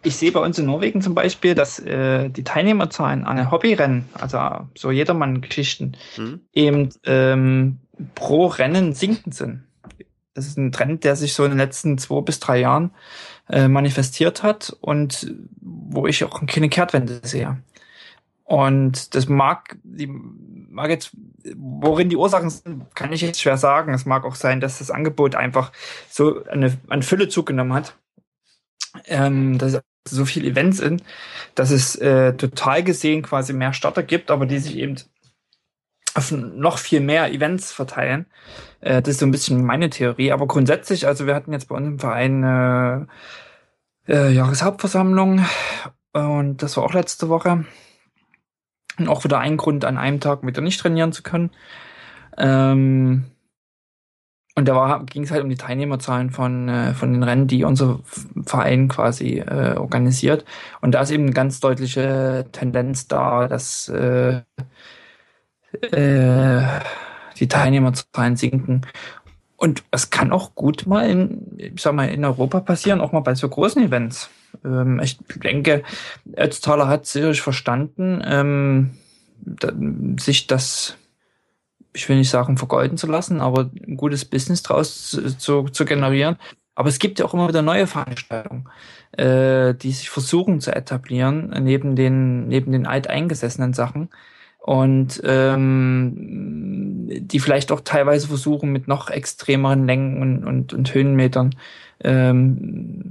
[0.03, 4.67] ich sehe bei uns in Norwegen zum Beispiel, dass äh, die Teilnehmerzahlen an Hobbyrennen, also
[4.75, 6.41] so Jedermann-Geschichten, mhm.
[6.53, 7.79] eben ähm,
[8.15, 9.65] pro Rennen sinkend sind.
[10.35, 12.93] Das ist ein Trend, der sich so in den letzten zwei bis drei Jahren
[13.49, 17.59] äh, manifestiert hat und wo ich auch keine Kehrtwende sehe.
[18.45, 21.11] Und das mag, die mag jetzt,
[21.57, 23.93] worin die Ursachen sind, kann ich jetzt schwer sagen.
[23.93, 25.73] Es mag auch sein, dass das Angebot einfach
[26.09, 27.97] so eine, eine Fülle zugenommen hat.
[29.07, 31.03] Ähm, dass so viele Events sind,
[31.55, 34.97] dass es äh, total gesehen quasi mehr Starter gibt, aber die sich eben
[36.15, 38.27] auf noch viel mehr Events verteilen.
[38.81, 40.33] Äh, das ist so ein bisschen meine Theorie.
[40.33, 43.07] Aber grundsätzlich, also wir hatten jetzt bei uns im Verein
[44.09, 45.45] äh, äh, Jahreshauptversammlung
[46.13, 47.65] und das war auch letzte Woche.
[48.99, 51.51] Und auch wieder ein Grund, an einem Tag wieder nicht trainieren zu können.
[52.37, 53.25] Ähm,
[54.61, 58.01] und da ging es halt um die Teilnehmerzahlen von, äh, von den Rennen, die unser
[58.45, 60.45] Verein quasi äh, organisiert.
[60.83, 64.43] Und da ist eben eine ganz deutliche Tendenz da, dass äh,
[65.93, 66.63] äh,
[67.39, 68.83] die Teilnehmerzahlen sinken.
[69.57, 73.21] Und es kann auch gut mal in, ich sag mal, in Europa passieren, auch mal
[73.21, 74.29] bei so großen Events.
[74.63, 75.85] Ähm, ich denke,
[76.37, 78.91] Ötztaler hat sicherlich verstanden, ähm,
[79.39, 79.73] da,
[80.19, 80.99] sich das,
[81.93, 85.85] ich will nicht sagen, vergeuden zu lassen, aber ein gutes Business draus zu, zu, zu
[85.85, 86.37] generieren.
[86.75, 88.69] Aber es gibt ja auch immer wieder neue Veranstaltungen,
[89.13, 94.09] äh, die sich versuchen zu etablieren, neben den, neben den alteingesessenen Sachen
[94.61, 101.55] und ähm, die vielleicht auch teilweise versuchen, mit noch extremeren Längen und, und, und Höhenmetern
[102.03, 103.03] ähm,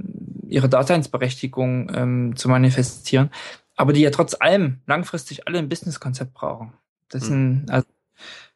[0.48, 3.30] ihre Daseinsberechtigung ähm, zu manifestieren,
[3.76, 6.72] aber die ja trotz allem langfristig alle ein Businesskonzept brauchen.
[7.08, 7.66] Das mhm.
[7.68, 7.86] also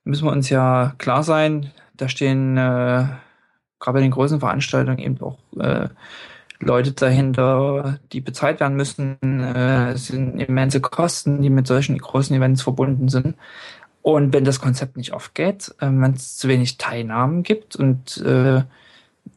[0.04, 3.06] müssen wir uns ja klar sein, da stehen äh,
[3.80, 5.88] gerade bei den großen Veranstaltungen eben auch äh,
[6.60, 9.18] Leute dahinter, die bezahlt werden müssen.
[9.22, 13.36] Äh, es sind immense Kosten, die mit solchen großen Events verbunden sind.
[14.02, 18.62] Und wenn das Konzept nicht aufgeht, äh, wenn es zu wenig Teilnahmen gibt und äh,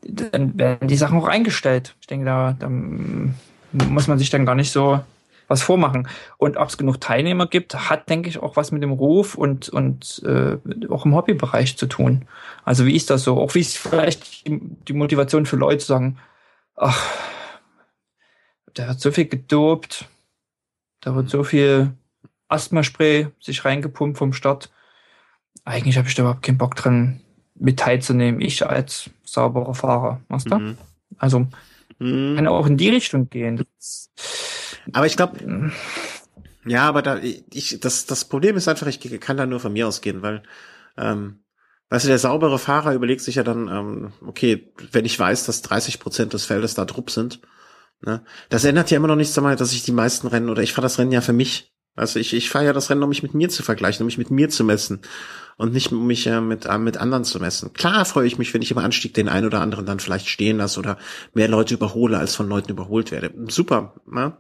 [0.02, 1.96] dann werden die Sachen auch eingestellt.
[2.02, 5.00] Ich denke, da, da muss man sich dann gar nicht so
[5.48, 6.08] was vormachen.
[6.38, 9.70] Und ob es genug Teilnehmer gibt, hat, denke ich, auch was mit dem Ruf und,
[9.70, 10.58] und äh,
[10.90, 12.28] auch im Hobbybereich zu tun.
[12.64, 13.38] Also wie ist das so?
[13.40, 16.18] Auch wie ist vielleicht die Motivation für Leute zu sagen,
[16.76, 17.02] ach,
[18.74, 20.06] da wird so viel gedopt,
[21.02, 21.92] da wird so viel
[22.50, 24.70] Asthmaspray sich reingepumpt vom Start.
[25.66, 27.22] Eigentlich habe ich da überhaupt keinen Bock dran,
[27.60, 28.42] mit teilzunehmen.
[28.42, 30.60] Ich als sauberer Fahrer, weißt du?
[30.60, 30.78] Mhm.
[31.18, 31.48] Also
[32.00, 32.36] mhm.
[32.36, 33.58] kann auch in die Richtung gehen.
[33.58, 34.12] Das,
[34.94, 35.72] aber ich glaube,
[36.66, 39.88] ja, aber da ich das das Problem ist einfach, ich kann da nur von mir
[39.88, 40.44] ausgehen, weil
[40.98, 41.40] ähm,
[41.90, 45.62] Weißt du, der saubere Fahrer überlegt sich ja dann, ähm, okay, wenn ich weiß, dass
[45.62, 47.40] 30 Prozent des Feldes da Drupp sind,
[48.02, 50.74] ne, das ändert ja immer noch nichts daran, dass ich die meisten Rennen oder ich
[50.74, 51.74] fahre das Rennen ja für mich.
[51.96, 54.18] Also ich, ich fahre ja das Rennen, um mich mit mir zu vergleichen, um mich
[54.18, 55.02] mit mir zu messen
[55.56, 57.72] und nicht um mich äh, mit, äh, mit anderen zu messen.
[57.74, 60.58] Klar freue ich mich, wenn ich im Anstieg den einen oder anderen dann vielleicht stehen
[60.58, 60.98] lasse oder
[61.34, 63.34] mehr Leute überhole, als von Leuten überholt werde.
[63.48, 64.38] Super, ne?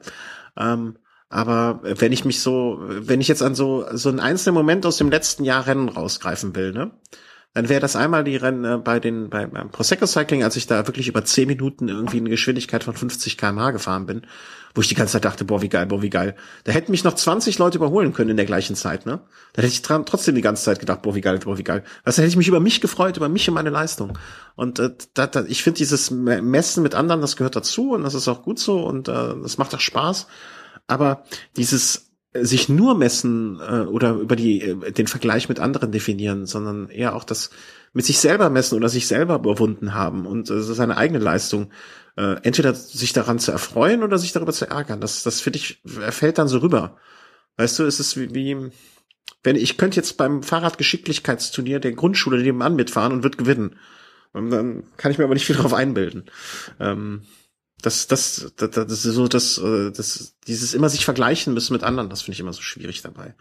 [0.58, 0.98] Ähm,
[1.30, 4.98] aber wenn ich mich so, wenn ich jetzt an so, so einen einzelnen Moment aus
[4.98, 6.92] dem letzten Jahr Rennen rausgreifen will, ne?
[7.58, 10.68] Dann wäre das einmal die Rennen äh, bei den bei, beim Prosecco Cycling, als ich
[10.68, 14.28] da wirklich über zehn Minuten irgendwie eine Geschwindigkeit von 50 km/h gefahren bin,
[14.76, 16.36] wo ich die ganze Zeit dachte, boah, wie geil, boah, wie geil.
[16.66, 19.22] Da hätten mich noch 20 Leute überholen können in der gleichen Zeit, ne?
[19.54, 21.84] Da hätte ich trotzdem die ganze Zeit gedacht, boah, wie geil, boah, wie geil.
[22.04, 24.20] Also hätte ich mich über mich gefreut, über mich und meine Leistung.
[24.56, 28.14] Und äh, da, da, ich finde dieses Messen mit anderen, das gehört dazu und das
[28.14, 30.28] ist auch gut so und äh, das macht auch Spaß.
[30.86, 31.24] Aber
[31.56, 32.07] dieses
[32.46, 37.16] sich nur messen äh, oder über die äh, den Vergleich mit anderen definieren, sondern eher
[37.16, 37.50] auch das
[37.94, 41.72] mit sich selber messen oder sich selber überwunden haben und äh, seine eigene Leistung
[42.16, 45.02] äh, entweder sich daran zu erfreuen oder sich darüber zu ärgern.
[45.02, 46.98] Das das finde ich fällt dann so rüber.
[47.58, 48.72] Weißt du, es ist wie, wie
[49.44, 53.76] wenn ich könnte jetzt beim Fahrradgeschicklichkeitsturnier der Grundschule nebenan mitfahren und wird gewinnen.
[54.34, 56.26] Und dann kann ich mir aber nicht viel darauf einbilden.
[56.80, 57.22] Ähm,
[57.82, 61.84] das, das, das, das ist so, das, äh, das, dieses immer sich vergleichen müssen mit
[61.84, 63.36] anderen, das finde ich immer so schwierig dabei.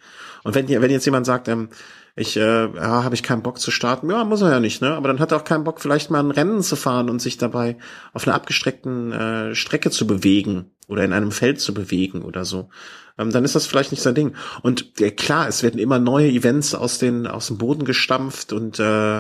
[0.45, 1.71] Und wenn, wenn jetzt jemand sagt, ähm,
[2.17, 4.95] ich äh, ja, habe ich keinen Bock zu starten, ja, muss er ja nicht, ne?
[4.95, 7.37] Aber dann hat er auch keinen Bock, vielleicht mal ein Rennen zu fahren und sich
[7.37, 7.77] dabei
[8.13, 12.71] auf einer abgestreckten äh, Strecke zu bewegen oder in einem Feld zu bewegen oder so
[13.19, 14.35] ähm, dann ist das vielleicht nicht sein Ding.
[14.63, 18.79] Und äh, klar, es werden immer neue Events aus den aus dem Boden gestampft und
[18.79, 19.19] äh,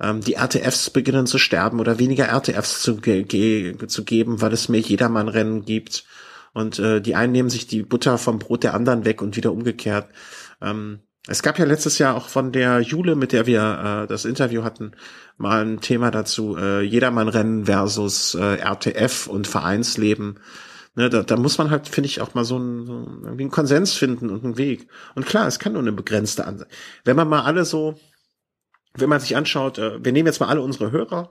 [0.00, 4.52] ähm, die RTFs beginnen zu sterben oder weniger RTFs zu, ge ge zu geben, weil
[4.52, 6.04] es mehr Jedermann-Rennen gibt.
[6.52, 9.52] Und äh, die einen nehmen sich die Butter vom Brot der anderen weg und wieder
[9.52, 10.08] umgekehrt.
[10.60, 14.24] Ähm, es gab ja letztes Jahr auch von der Jule, mit der wir äh, das
[14.24, 14.92] Interview hatten,
[15.36, 20.40] mal ein Thema dazu, äh, Jedermann-Rennen versus äh, RTF und Vereinsleben.
[20.96, 23.92] Ne, da, da muss man halt, finde ich, auch mal so einen, so einen Konsens
[23.92, 24.88] finden und einen Weg.
[25.14, 26.68] Und klar, es kann nur eine begrenzte Anzahl.
[27.04, 27.94] Wenn man mal alle so,
[28.94, 31.30] wenn man sich anschaut, äh, wir nehmen jetzt mal alle unsere Hörer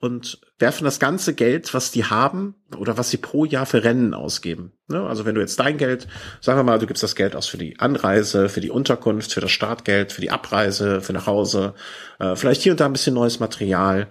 [0.00, 4.14] und werfen das ganze Geld, was die haben oder was sie pro Jahr für Rennen
[4.14, 4.72] ausgeben.
[4.88, 5.02] Ne?
[5.02, 6.08] Also wenn du jetzt dein Geld,
[6.40, 9.42] sagen wir mal, du gibst das Geld aus für die Anreise, für die Unterkunft, für
[9.42, 11.74] das Startgeld, für die Abreise, für nach Hause,
[12.18, 14.08] äh, vielleicht hier und da ein bisschen neues Material.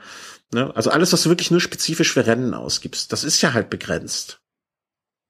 [0.53, 0.71] Ne?
[0.75, 4.41] Also alles, was du wirklich nur spezifisch für Rennen ausgibst, das ist ja halt begrenzt.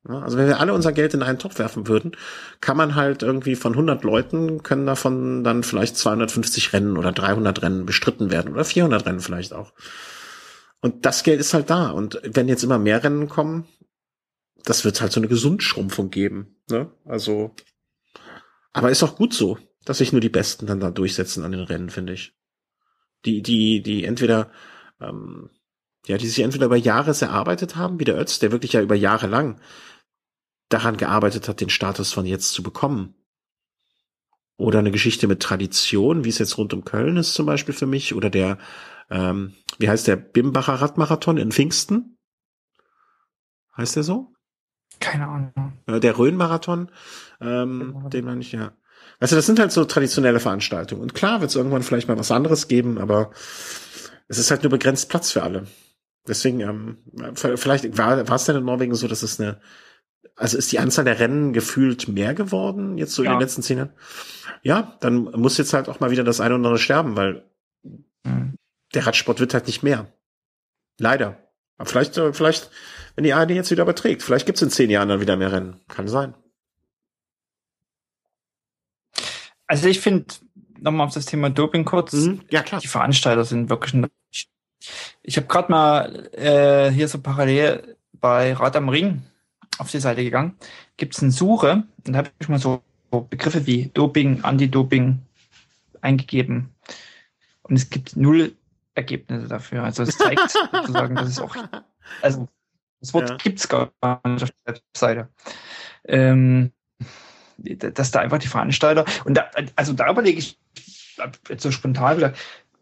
[0.07, 2.14] Also wenn wir alle unser Geld in einen Topf werfen würden,
[2.61, 7.61] kann man halt irgendwie von 100 Leuten können davon dann vielleicht 250 Rennen oder 300
[7.61, 9.73] Rennen bestritten werden oder 400 Rennen vielleicht auch.
[10.82, 11.90] Und das Geld ist halt da.
[11.90, 13.68] Und wenn jetzt immer mehr Rennen kommen,
[14.64, 16.56] das wird halt so eine Gesundschrumpfung geben.
[16.70, 16.92] Ne?
[17.06, 17.54] Also,
[18.74, 21.62] aber ist auch gut so, dass sich nur die Besten dann da durchsetzen an den
[21.62, 22.34] Rennen, finde ich.
[23.26, 24.52] Die, die, die entweder,
[25.02, 25.50] ähm,
[26.06, 28.96] ja, die sich entweder über Jahre erarbeitet haben, wie der Ötz, der wirklich ja über
[28.96, 29.60] Jahre lang
[30.70, 33.16] daran gearbeitet hat, den Status von jetzt zu bekommen.
[34.56, 37.86] Oder eine Geschichte mit Tradition, wie es jetzt rund um Köln ist zum Beispiel für
[37.86, 38.58] mich, oder der,
[39.10, 42.18] ähm, wie heißt der Bimbacher Radmarathon in Pfingsten?
[43.76, 44.34] Heißt der so?
[45.00, 45.74] Keine Ahnung.
[45.88, 46.92] Der Rhön-Marathon,
[47.40, 48.74] ähm, den meine ich ja.
[49.20, 51.02] Also das sind halt so traditionelle Veranstaltungen.
[51.02, 53.32] Und klar wird es irgendwann vielleicht mal was anderes geben, aber
[54.28, 55.68] es ist halt nur begrenzt Platz für alle.
[56.28, 56.98] Deswegen, ähm,
[57.34, 59.60] vielleicht war, es denn in Norwegen so, dass es eine,
[60.36, 63.32] also ist die Anzahl der Rennen gefühlt mehr geworden, jetzt so ja.
[63.32, 63.94] in den letzten zehn Jahren?
[64.62, 67.46] Ja, dann muss jetzt halt auch mal wieder das eine oder andere sterben, weil.
[68.94, 70.11] Der Radsport wird halt nicht mehr.
[70.98, 71.38] Leider.
[71.78, 72.70] Aber vielleicht, äh, vielleicht,
[73.16, 75.80] wenn die ARD jetzt wieder überträgt, vielleicht gibt's in zehn Jahren dann wieder mehr Rennen.
[75.88, 76.34] Kann sein.
[79.68, 80.26] Also ich finde,
[80.80, 82.14] nochmal auf das Thema Doping kurz.
[82.14, 82.41] Mhm.
[82.49, 82.82] Ja, klar.
[82.82, 83.94] Die Veranstalter sind wirklich
[85.22, 89.22] ich habe gerade mal äh, hier so parallel bei Rad am Ring
[89.78, 90.56] auf die Seite gegangen.
[90.98, 95.20] Gibt es eine Suche und da habe ich mal so Begriffe wie Doping, Anti-Doping
[96.02, 96.70] eingegeben.
[97.64, 98.53] Und es gibt null
[98.95, 99.84] Ergebnisse dafür.
[99.84, 101.56] Also es zeigt sozusagen, dass es auch,
[102.22, 102.48] also
[102.99, 103.38] das Wort ja.
[103.38, 103.91] gibt's gar
[104.26, 105.30] nicht auf der Webseite.
[106.06, 106.72] Ähm,
[107.57, 110.57] dass da einfach die Veranstalter und da, also da überlege ich
[111.49, 112.34] jetzt so spontan wieder,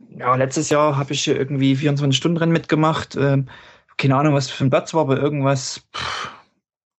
[0.09, 3.15] ja, letztes Jahr habe ich irgendwie 24-Stunden-Rennen mitgemacht.
[3.15, 3.49] Ähm,
[3.97, 6.29] keine Ahnung, was für ein Platz war, aber irgendwas pff,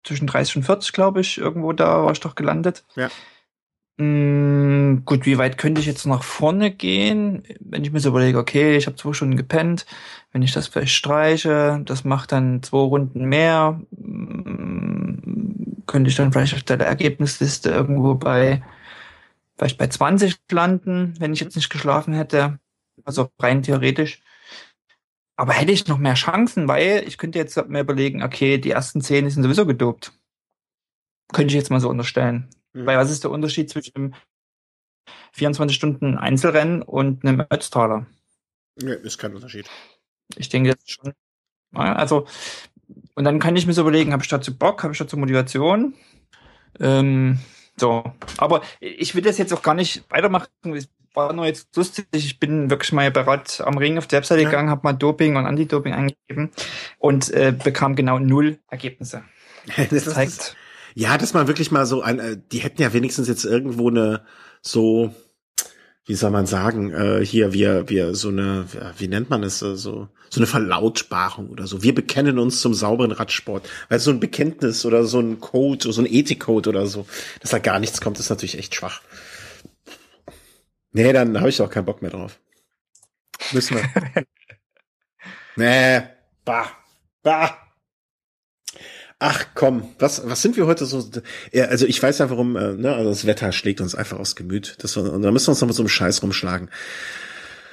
[0.04, 2.84] zwischen 30 und 40, glaube ich, irgendwo da war ich doch gelandet.
[2.96, 3.08] Ja.
[4.00, 7.42] Mm, gut, wie weit könnte ich jetzt nach vorne gehen?
[7.60, 9.86] Wenn ich mir so überlege, okay, ich habe zwei Stunden gepennt,
[10.32, 16.32] wenn ich das vielleicht streiche, das macht dann zwei Runden mehr, mm, könnte ich dann
[16.32, 18.62] vielleicht auf der Ergebnisliste irgendwo bei
[19.56, 22.60] vielleicht bei 20 landen, wenn ich jetzt nicht geschlafen hätte.
[23.04, 24.22] Also rein theoretisch.
[25.36, 29.00] Aber hätte ich noch mehr Chancen, weil ich könnte jetzt mir überlegen, okay, die ersten
[29.00, 30.12] zehn sind sowieso gedopt.
[31.32, 32.48] Könnte ich jetzt mal so unterstellen.
[32.78, 32.86] Mhm.
[32.86, 34.14] Weil was ist der Unterschied zwischen einem
[35.32, 38.06] 24 Stunden Einzelrennen und einem Ötztaler?
[38.76, 39.68] Nee, ist kein Unterschied.
[40.36, 41.12] Ich denke jetzt schon.
[41.74, 42.26] Also,
[43.14, 45.94] und dann kann ich mir so überlegen, habe ich dazu Bock, habe ich dazu Motivation?
[46.80, 47.38] Ähm,
[47.76, 48.04] so.
[48.38, 50.48] Aber ich will das jetzt auch gar nicht weitermachen
[51.18, 52.06] war nur jetzt lustig.
[52.12, 54.48] Ich bin wirklich mal bereit am Ring auf die Webseite ja.
[54.48, 56.50] gegangen, habe mal Doping und Anti-Doping eingegeben
[56.98, 59.24] und äh, bekam genau null Ergebnisse.
[59.76, 60.56] das, das zeigt.
[60.94, 64.24] Ja, dass man wirklich mal so ein, äh, die hätten ja wenigstens jetzt irgendwo eine
[64.62, 65.14] so,
[66.04, 68.66] wie soll man sagen, äh, hier wir wir so eine,
[68.96, 71.82] wie nennt man es äh, so so eine Verlautbarung oder so.
[71.82, 75.92] Wir bekennen uns zum sauberen Radsport, weil so ein Bekenntnis oder so ein Code oder
[75.92, 77.06] so ein Ethikcode oder so,
[77.40, 79.00] dass da gar nichts kommt, ist natürlich echt schwach.
[80.92, 82.38] Nee, dann habe ich auch keinen Bock mehr drauf.
[83.52, 84.24] Müssen wir.
[85.56, 86.06] nee,
[86.44, 86.70] bah,
[87.22, 87.67] bah.
[89.20, 91.04] Ach komm, was, was sind wir heute so?
[91.52, 94.36] Ja, also ich weiß ja warum, äh, ne, also das Wetter schlägt uns einfach aus
[94.36, 94.76] Gemüt.
[94.78, 96.70] Das, und da müssen wir uns noch mit so einem Scheiß rumschlagen.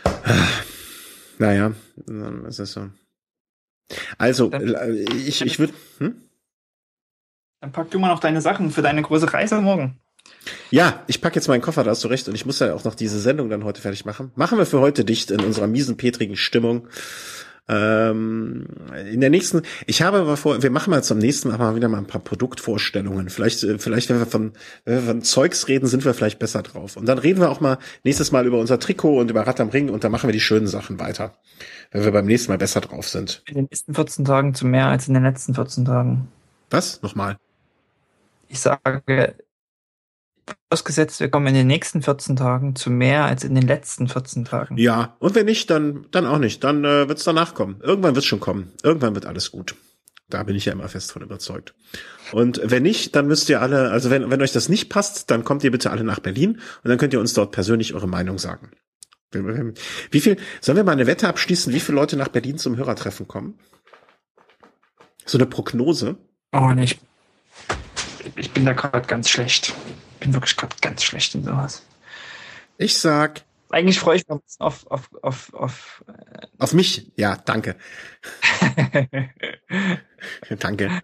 [0.03, 0.47] Ah,
[1.37, 1.73] naja,
[2.07, 2.89] das ist so.
[4.17, 5.73] Also, dann, äh, ich, ich würde.
[5.99, 6.15] Hm?
[7.61, 9.99] Dann pack du mal noch deine Sachen für deine große Reise morgen.
[10.71, 12.27] Ja, ich pack jetzt meinen Koffer, da hast du recht.
[12.27, 14.31] Und ich muss ja auch noch diese Sendung dann heute fertig machen.
[14.35, 16.87] Machen wir für heute dicht in unserer miesen, petrigen Stimmung.
[17.67, 18.67] Ähm,
[19.11, 21.97] in der nächsten, ich habe aber vor, wir machen mal zum nächsten Mal wieder mal
[21.97, 23.29] ein paar Produktvorstellungen.
[23.29, 26.61] Vielleicht, äh, vielleicht, wenn wir von, wenn wir von Zeugs reden, sind wir vielleicht besser
[26.61, 26.95] drauf.
[26.95, 29.69] Und dann reden wir auch mal nächstes Mal über unser Trikot und über Rad am
[29.69, 31.33] Ring und dann machen wir die schönen Sachen weiter.
[31.91, 33.41] Wenn wir beim nächsten Mal besser drauf sind.
[33.47, 36.27] In den nächsten 14 Tagen zu mehr als in den letzten 14 Tagen.
[36.69, 37.01] Was?
[37.01, 37.37] Nochmal?
[38.47, 39.35] Ich sage,
[40.71, 44.45] Ausgesetzt, wir kommen in den nächsten 14 Tagen zu mehr als in den letzten 14
[44.45, 44.77] Tagen.
[44.77, 46.63] Ja, und wenn nicht, dann, dann auch nicht.
[46.63, 47.79] Dann äh, wird es danach kommen.
[47.81, 48.71] Irgendwann wird es schon kommen.
[48.81, 49.75] Irgendwann wird alles gut.
[50.27, 51.75] Da bin ich ja immer fest von überzeugt.
[52.31, 55.43] Und wenn nicht, dann müsst ihr alle, also wenn, wenn euch das nicht passt, dann
[55.43, 58.39] kommt ihr bitte alle nach Berlin und dann könnt ihr uns dort persönlich eure Meinung
[58.39, 58.71] sagen.
[59.31, 63.27] Wie viel, sollen wir mal eine Wette abschließen, wie viele Leute nach Berlin zum Hörertreffen
[63.27, 63.59] kommen?
[65.25, 66.17] So eine Prognose?
[66.53, 66.99] Oh, nicht.
[68.35, 69.73] Ich bin da gerade ganz schlecht
[70.25, 71.83] bin wirklich gerade ganz schlecht in sowas.
[72.77, 73.43] Ich sag.
[73.69, 77.75] Eigentlich freue ich mich auf, auf, auf, auf, äh auf mich, ja, danke.
[80.59, 81.01] Danke.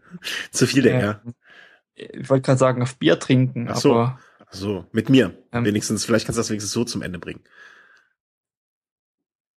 [0.51, 1.21] Zu viel der Ja.
[1.95, 3.91] Ich wollte gerade sagen, auf Bier trinken, Ach so.
[3.93, 5.37] aber Ach So, mit mir.
[5.51, 5.65] Ähm.
[5.65, 7.43] wenigstens, vielleicht kannst du das wenigstens so zum Ende bringen.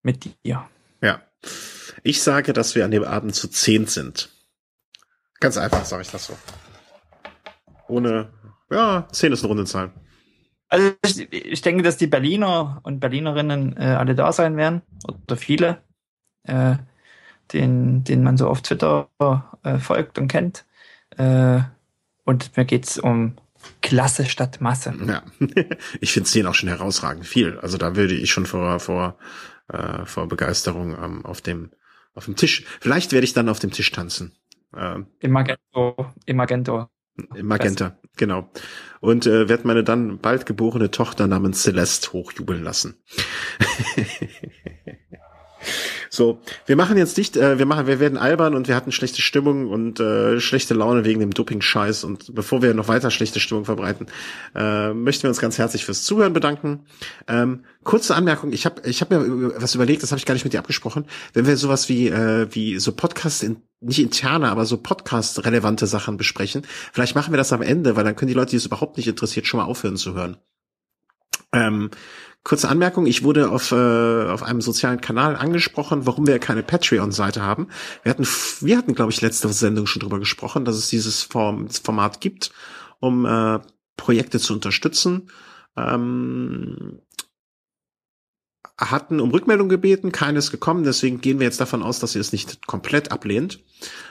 [0.03, 0.69] mit dir.
[1.01, 1.23] Ja.
[2.03, 4.28] Ich sage, dass wir an dem Abend zu zehn sind.
[5.41, 6.36] Ganz einfach sage ich das so.
[7.89, 8.32] Ohne,
[8.70, 9.93] ja, zehn ist eine runde Zahl.
[10.69, 15.36] Also ich, ich denke, dass die Berliner und Berlinerinnen äh, alle da sein werden, oder
[15.36, 15.82] viele,
[16.45, 16.77] äh,
[17.53, 19.09] den, den man so auf Twitter
[19.62, 20.65] äh, folgt und kennt.
[21.16, 21.61] Äh,
[22.24, 23.36] und mir geht's um
[23.82, 24.95] Klasse statt Masse.
[25.07, 25.23] Ja.
[26.01, 27.59] Ich finde zehn auch schon herausragend viel.
[27.59, 29.19] Also da würde ich schon vor, vor,
[29.69, 31.70] äh, vor Begeisterung ähm, auf dem,
[32.15, 32.65] auf dem Tisch.
[32.81, 34.32] Vielleicht werde ich dann auf dem Tisch tanzen.
[34.77, 36.89] Ähm, Im Magento, im Magento.
[37.35, 38.51] Im Magenta, genau.
[39.01, 42.97] Und äh, werde meine dann bald geborene Tochter namens Celeste hochjubeln lassen.
[46.15, 49.20] so, wir machen jetzt nicht, äh, wir machen, wir werden albern und wir hatten schlechte
[49.20, 52.05] Stimmung und äh, schlechte Laune wegen dem Doping-Scheiß.
[52.05, 54.07] Und bevor wir noch weiter schlechte Stimmung verbreiten,
[54.55, 56.86] äh, möchten wir uns ganz herzlich fürs Zuhören bedanken.
[57.27, 60.45] Ähm, kurze Anmerkung, ich habe ich hab mir was überlegt, das habe ich gar nicht
[60.45, 61.07] mit dir abgesprochen.
[61.32, 66.16] Wenn wir sowas wie, äh, wie so Podcast in, nicht interne, aber so Podcast-relevante Sachen
[66.16, 66.62] besprechen,
[66.93, 69.09] vielleicht machen wir das am Ende, weil dann können die Leute, die es überhaupt nicht
[69.09, 70.36] interessiert, schon mal aufhören zu hören.
[71.53, 71.91] Ähm,
[72.44, 77.42] kurze Anmerkung, ich wurde auf, äh, auf einem sozialen Kanal angesprochen, warum wir keine Patreon-Seite
[77.42, 77.68] haben.
[78.02, 78.26] Wir hatten,
[78.60, 82.52] wir hatten, glaube ich, letzte Sendung schon drüber gesprochen, dass es dieses Form, Format gibt,
[83.00, 83.60] um äh,
[83.96, 85.30] Projekte zu unterstützen.
[85.76, 87.00] Ähm,
[88.78, 92.32] hatten um Rückmeldung gebeten, keines gekommen, deswegen gehen wir jetzt davon aus, dass ihr es
[92.32, 93.60] nicht komplett ablehnt.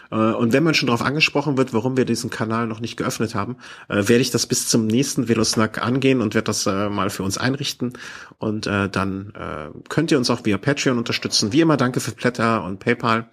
[0.10, 3.35] Äh, Und wenn man schon darauf angesprochen wird, warum wir diesen Kanal noch nicht geöffnet
[3.35, 3.57] haben,
[3.90, 7.23] äh, werde ich das bis zum nächsten Velosnack angehen und werde das äh, mal für
[7.23, 7.94] uns einrichten.
[8.38, 9.34] Und dann
[9.90, 11.53] könnt ihr uns auch via Patreon unterstützen.
[11.53, 13.30] Wie immer danke für Blätter und PayPal,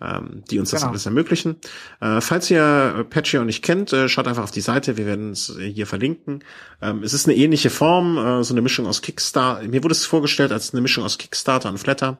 [0.00, 0.90] ähm, die uns das Genau.
[0.90, 1.56] alles ermöglichen.
[2.00, 4.96] Äh, falls ihr äh, Patreon nicht kennt, äh, schaut einfach auf die Seite.
[4.96, 6.42] Wir werden es äh, hier verlinken.
[6.82, 9.66] Ähm, es ist eine ähnliche Form, äh, so eine Mischung aus Kickstarter.
[9.68, 12.18] Mir wurde es vorgestellt als eine Mischung aus Kickstarter und Flatter.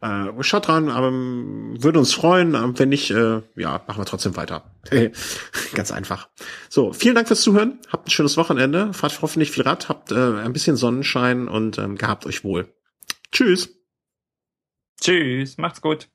[0.00, 2.54] Äh, schaut dran, aber ähm, würde uns freuen.
[2.56, 4.64] Ähm, wenn nicht, äh, ja, machen wir trotzdem weiter.
[5.74, 6.28] Ganz einfach.
[6.68, 7.78] So, vielen Dank fürs Zuhören.
[7.92, 8.92] Habt ein schönes Wochenende.
[8.92, 12.74] Fahrt hoffentlich viel Rad, habt äh, ein bisschen Sonnenschein und ähm, gehabt euch wohl.
[13.30, 13.70] Tschüss.
[15.00, 16.08] Tschüss, macht's gut.